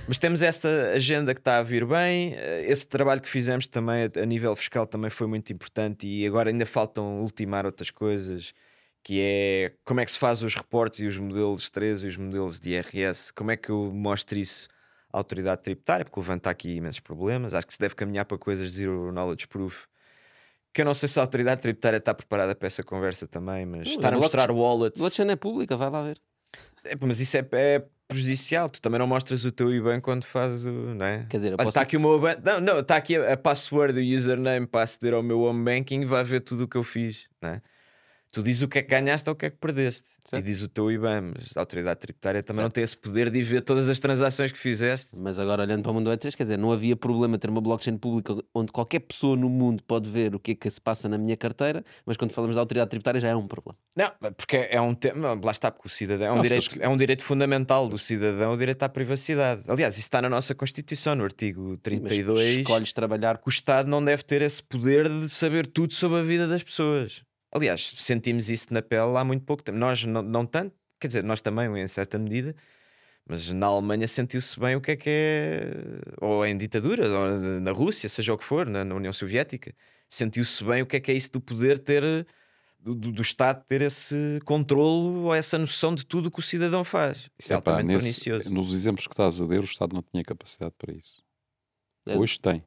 [0.08, 2.36] Mas temos essa agenda que está a vir bem.
[2.66, 6.66] Esse trabalho que fizemos também a nível fiscal também foi muito importante e agora ainda
[6.66, 8.54] faltam ultimar outras coisas,
[9.04, 12.18] que é como é que se faz os reportes e os modelos 3 e os
[12.18, 14.68] modelos de IRS, como é que eu mostro isso
[15.12, 17.54] à autoridade tributária, porque levanta aqui imensos problemas.
[17.54, 19.86] Acho que se deve caminhar para coisas de zero knowledge proof
[20.78, 23.88] que eu não sei se a autoridade tributária está preparada para essa conversa também, mas
[23.88, 25.02] uh, estar a mostrar wallets.
[25.02, 26.20] Blockchain é pública, vai lá ver.
[26.84, 28.70] É, mas isso é, é, prejudicial.
[28.70, 30.72] Tu também não mostras o teu IBAN quando fazes o.
[30.72, 31.26] Não é?
[31.28, 31.70] Quer dizer, posso...
[31.70, 32.36] está aqui o meu IBAN.
[32.46, 36.06] Não, não, está aqui a, a password, o username para aceder ao meu home banking,
[36.06, 37.62] vai ver tudo o que eu fiz, não é?
[38.32, 40.10] Tu dizes o que é que ganhaste ou o que é que perdeste.
[40.24, 40.44] Certo.
[40.44, 42.66] E diz o teu IBAN, mas a autoridade tributária também certo.
[42.66, 45.16] não tem esse poder de ver todas as transações que fizeste.
[45.16, 47.98] Mas agora olhando para o mundo web quer dizer, não havia problema ter uma blockchain
[47.98, 51.18] pública onde qualquer pessoa no mundo pode ver o que é que se passa na
[51.18, 53.78] minha carteira, mas quando falamos da autoridade tributária já é um problema.
[53.96, 56.84] Não, porque é um tema, lá está, porque o cidadão é um, direito, que...
[56.84, 59.64] é um direito fundamental do cidadão, o direito à privacidade.
[59.68, 62.54] Aliás, isso está na nossa Constituição, no artigo 32.
[62.54, 63.38] Sim, escolhes trabalhar.
[63.38, 66.64] Que o Estado não deve ter esse poder de saber tudo sobre a vida das
[66.64, 67.24] pessoas.
[67.58, 69.78] Aliás, sentimos isso na pele há muito pouco tempo.
[69.78, 72.56] Nós não, não tanto, quer dizer, nós também, em certa medida,
[73.26, 75.72] mas na Alemanha sentiu-se bem o que é que é,
[76.22, 79.74] ou em ditadura, ou na Rússia, seja o que for, na, na União Soviética,
[80.08, 82.28] sentiu-se bem o que é que é isso do poder ter,
[82.80, 86.84] do, do, Estado ter esse controle ou essa noção de tudo o que o cidadão
[86.84, 87.30] faz.
[87.40, 88.54] Isso é, é altamente nesse, pernicioso.
[88.54, 91.22] Nos exemplos que estás a dar, o Estado não tinha capacidade para isso.
[92.06, 92.16] É.
[92.16, 92.64] Hoje tem.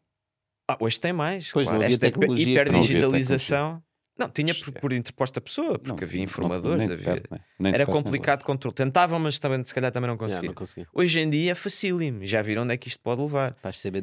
[0.68, 1.50] Ah, hoje tem mais.
[1.52, 1.82] Pois, claro.
[1.84, 3.82] Esta hiperdigitalização.
[4.20, 7.22] Não, tinha por, por interposta pessoa, porque não, havia informadores, não, havia...
[7.22, 8.74] Perto, era complicado controle.
[8.74, 10.52] Tentavam, mas também, se calhar também não conseguiam.
[10.52, 13.56] Yeah, Hoje em dia é facílimo, já viram onde é que isto pode levar.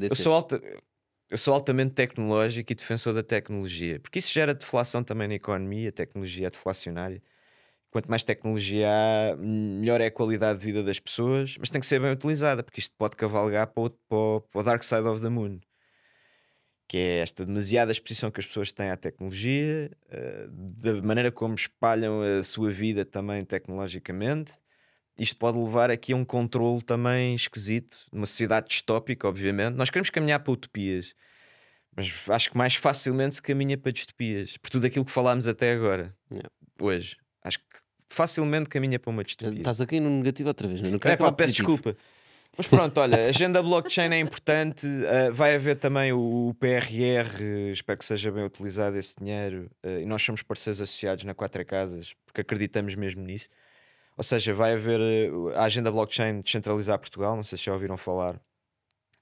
[0.09, 0.59] Eu sou, alta...
[1.29, 5.89] eu sou altamente tecnológico e defensor da tecnologia, porque isso gera deflação também na economia,
[5.89, 7.21] a tecnologia é deflacionária.
[7.91, 11.85] Quanto mais tecnologia há, melhor é a qualidade de vida das pessoas, mas tem que
[11.85, 13.89] ser bem utilizada, porque isto pode cavalgar para o,
[14.51, 15.59] para o dark side of the moon
[16.87, 21.53] que é esta demasiada exposição que as pessoas têm à tecnologia, uh, da maneira como
[21.53, 24.53] espalham a sua vida também tecnologicamente.
[25.19, 29.75] Isto pode levar aqui a um controle também esquisito, numa sociedade distópica, obviamente.
[29.75, 31.13] Nós queremos caminhar para utopias,
[31.95, 35.73] mas acho que mais facilmente se caminha para distopias, por tudo aquilo que falámos até
[35.73, 36.49] agora, yeah.
[36.79, 37.17] hoje.
[37.43, 37.65] Acho que
[38.09, 39.57] facilmente caminha para uma distopia.
[39.57, 40.91] Estás aqui no negativo outra vez, não, é?
[40.91, 41.97] não quero é, pá, peço desculpa.
[42.57, 44.87] Mas pronto, olha, a agenda blockchain é importante.
[44.87, 49.69] Uh, vai haver também o, o, PRR, espero que seja bem utilizado esse dinheiro.
[49.85, 53.47] Uh, e nós somos parceiros associados na Quatro Casas, porque acreditamos mesmo nisso.
[54.17, 54.99] Ou seja, vai haver
[55.31, 57.35] uh, a agenda blockchain descentralizar Portugal.
[57.35, 58.41] Não sei se já ouviram falar.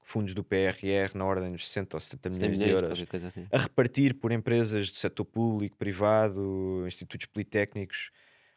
[0.01, 3.47] Fundos do PRR na ordem dos 60 ou 70 milhões, milhões de euros assim.
[3.51, 8.11] a repartir por empresas do setor público, privado, institutos politécnicos.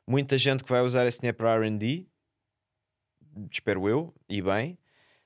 [0.07, 2.07] Muita gente que vai usar esse dinheiro para RD,
[3.51, 4.79] espero eu, e bem.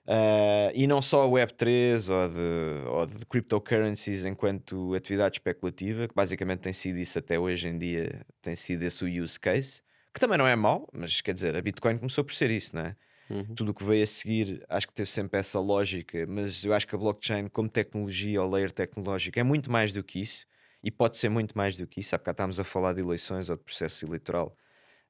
[0.05, 6.61] Uh, e não só Web3 ou de, ou de cryptocurrencies enquanto atividade especulativa, que basicamente
[6.61, 9.83] tem sido isso até hoje em dia, tem sido esse o use case,
[10.13, 12.83] que também não é mau, mas quer dizer, a Bitcoin começou por ser isso, não
[12.83, 12.97] é?
[13.31, 13.55] Uhum.
[13.55, 16.87] Tudo o que veio a seguir, acho que teve sempre essa lógica, mas eu acho
[16.87, 20.47] que a blockchain, como tecnologia ou layer tecnológico, é muito mais do que isso
[20.83, 22.15] e pode ser muito mais do que isso.
[22.15, 24.55] Há bocado estávamos a falar de eleições ou de processo eleitoral.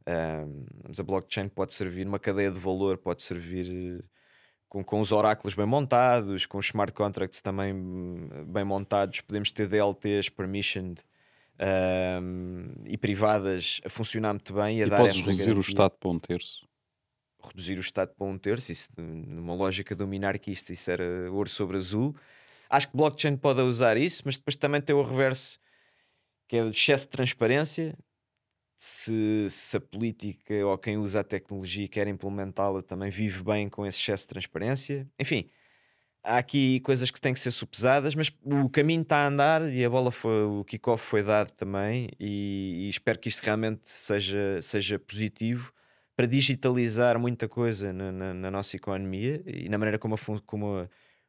[0.06, 4.04] Um, mas a blockchain pode servir, uma cadeia de valor pode servir eh,
[4.68, 9.20] com, com os oráculos bem montados, com os smart contracts também hum, bem montados.
[9.20, 11.02] Podemos ter DLTs permissioned
[11.58, 15.60] ahm, e privadas a funcionar muito bem e a E dar podes reduzir o.
[15.60, 16.66] Estado para um terço.
[17.44, 21.76] reduzir o Estado para um terço, isso numa lógica do minarquista, isso era ouro sobre
[21.76, 22.16] azul.
[22.68, 25.58] Acho que blockchain pode usar isso, mas depois também tem o reverso,
[26.48, 27.96] que é o excesso de transparência.
[28.84, 33.68] Se, se a política ou quem usa a tecnologia e quer implementá-la também vive bem
[33.68, 35.08] com esse excesso de transparência.
[35.20, 35.48] Enfim,
[36.24, 39.84] há aqui coisas que têm que ser supesadas, mas o caminho está a andar e
[39.84, 42.08] a bola foi, o kickoff foi dado também.
[42.20, 45.72] E, e espero que isto realmente seja, seja positivo
[46.16, 50.78] para digitalizar muita coisa na, na- na nossa economia e na maneira como a, como,
[50.80, 50.88] a,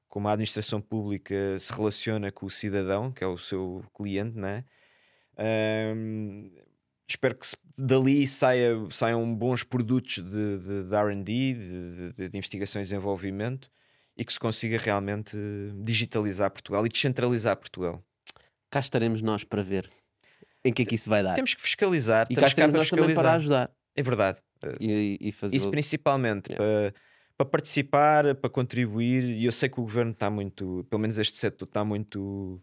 [0.09, 4.65] como a administração pública se relaciona com o cidadão, que é o seu cliente, né?
[5.38, 6.51] Ahm,
[7.07, 7.47] espero que
[7.77, 13.69] dali saia, saiam bons produtos de, de, de RD, de, de- de investigação e desenvolvimento
[14.17, 15.35] e que se consiga realmente
[15.84, 18.03] digitalizar Portugal e descentralizar Portugal.
[18.69, 19.89] Cá estaremos nós para ver
[20.65, 21.34] em que é que isso vai dar.
[21.35, 24.39] Temos que fiscalizar, e cá estaremos para nós também para ajudar É verdade.
[24.80, 25.55] e, e fazer.
[25.57, 26.91] Isso principalmente Yeah.
[26.91, 27.01] para,
[27.38, 31.38] para participar, para contribuir, e eu sei que o governo está muito, pelo menos este
[31.38, 32.61] setor está muito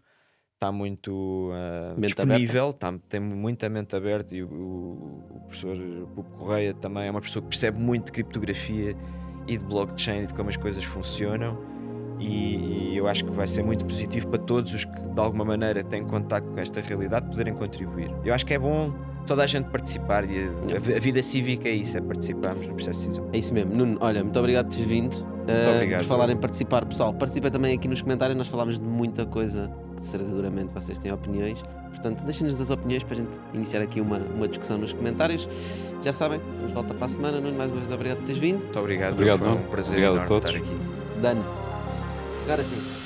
[0.60, 1.50] está muito
[1.96, 5.74] Mente disponível, está, tem muita mente aberta e o, o- professor
[6.14, 8.94] Pupo Correia também é uma pessoa que percebe muito de criptografia
[9.48, 11.56] e de blockchain e de como as coisas funcionam
[12.20, 15.46] e, e eu acho que vai ser muito positivo para todos os que de alguma
[15.46, 18.14] maneira têm contacto com esta realidade poderem contribuir.
[18.22, 18.92] Eu acho que é bom
[19.26, 22.68] toda a gente participar e a, a vi- a vida cívica é isso, é participarmos
[22.68, 23.28] no processo de decisão.
[23.32, 23.74] É isso mesmo.
[23.74, 25.14] Nuno, olha, muito obrigado por teres vindo.
[25.14, 26.00] Uh, obrigado.
[26.02, 28.36] Por falar em participar, pessoal, participem também aqui nos comentários.
[28.36, 29.70] Nós falámos de muita coisa
[30.05, 31.62] seguramente vocês têm opiniões.
[31.90, 35.48] Portanto, deixem-nos as opiniões para a gente iniciar aqui uma, uma discussão nos comentários.
[36.02, 37.40] Já sabem, nos volta para a semana.
[37.40, 38.62] Nuno, mais uma vez, obrigado por teres vindo.
[38.64, 39.68] Muito obrigado, Obrigado, foi um Nuno.
[39.68, 40.48] prazer Obrigado a enorme todos.
[40.55, 41.20] estar aqui.
[41.20, 41.44] Dano.
[42.44, 42.99] Agora sim.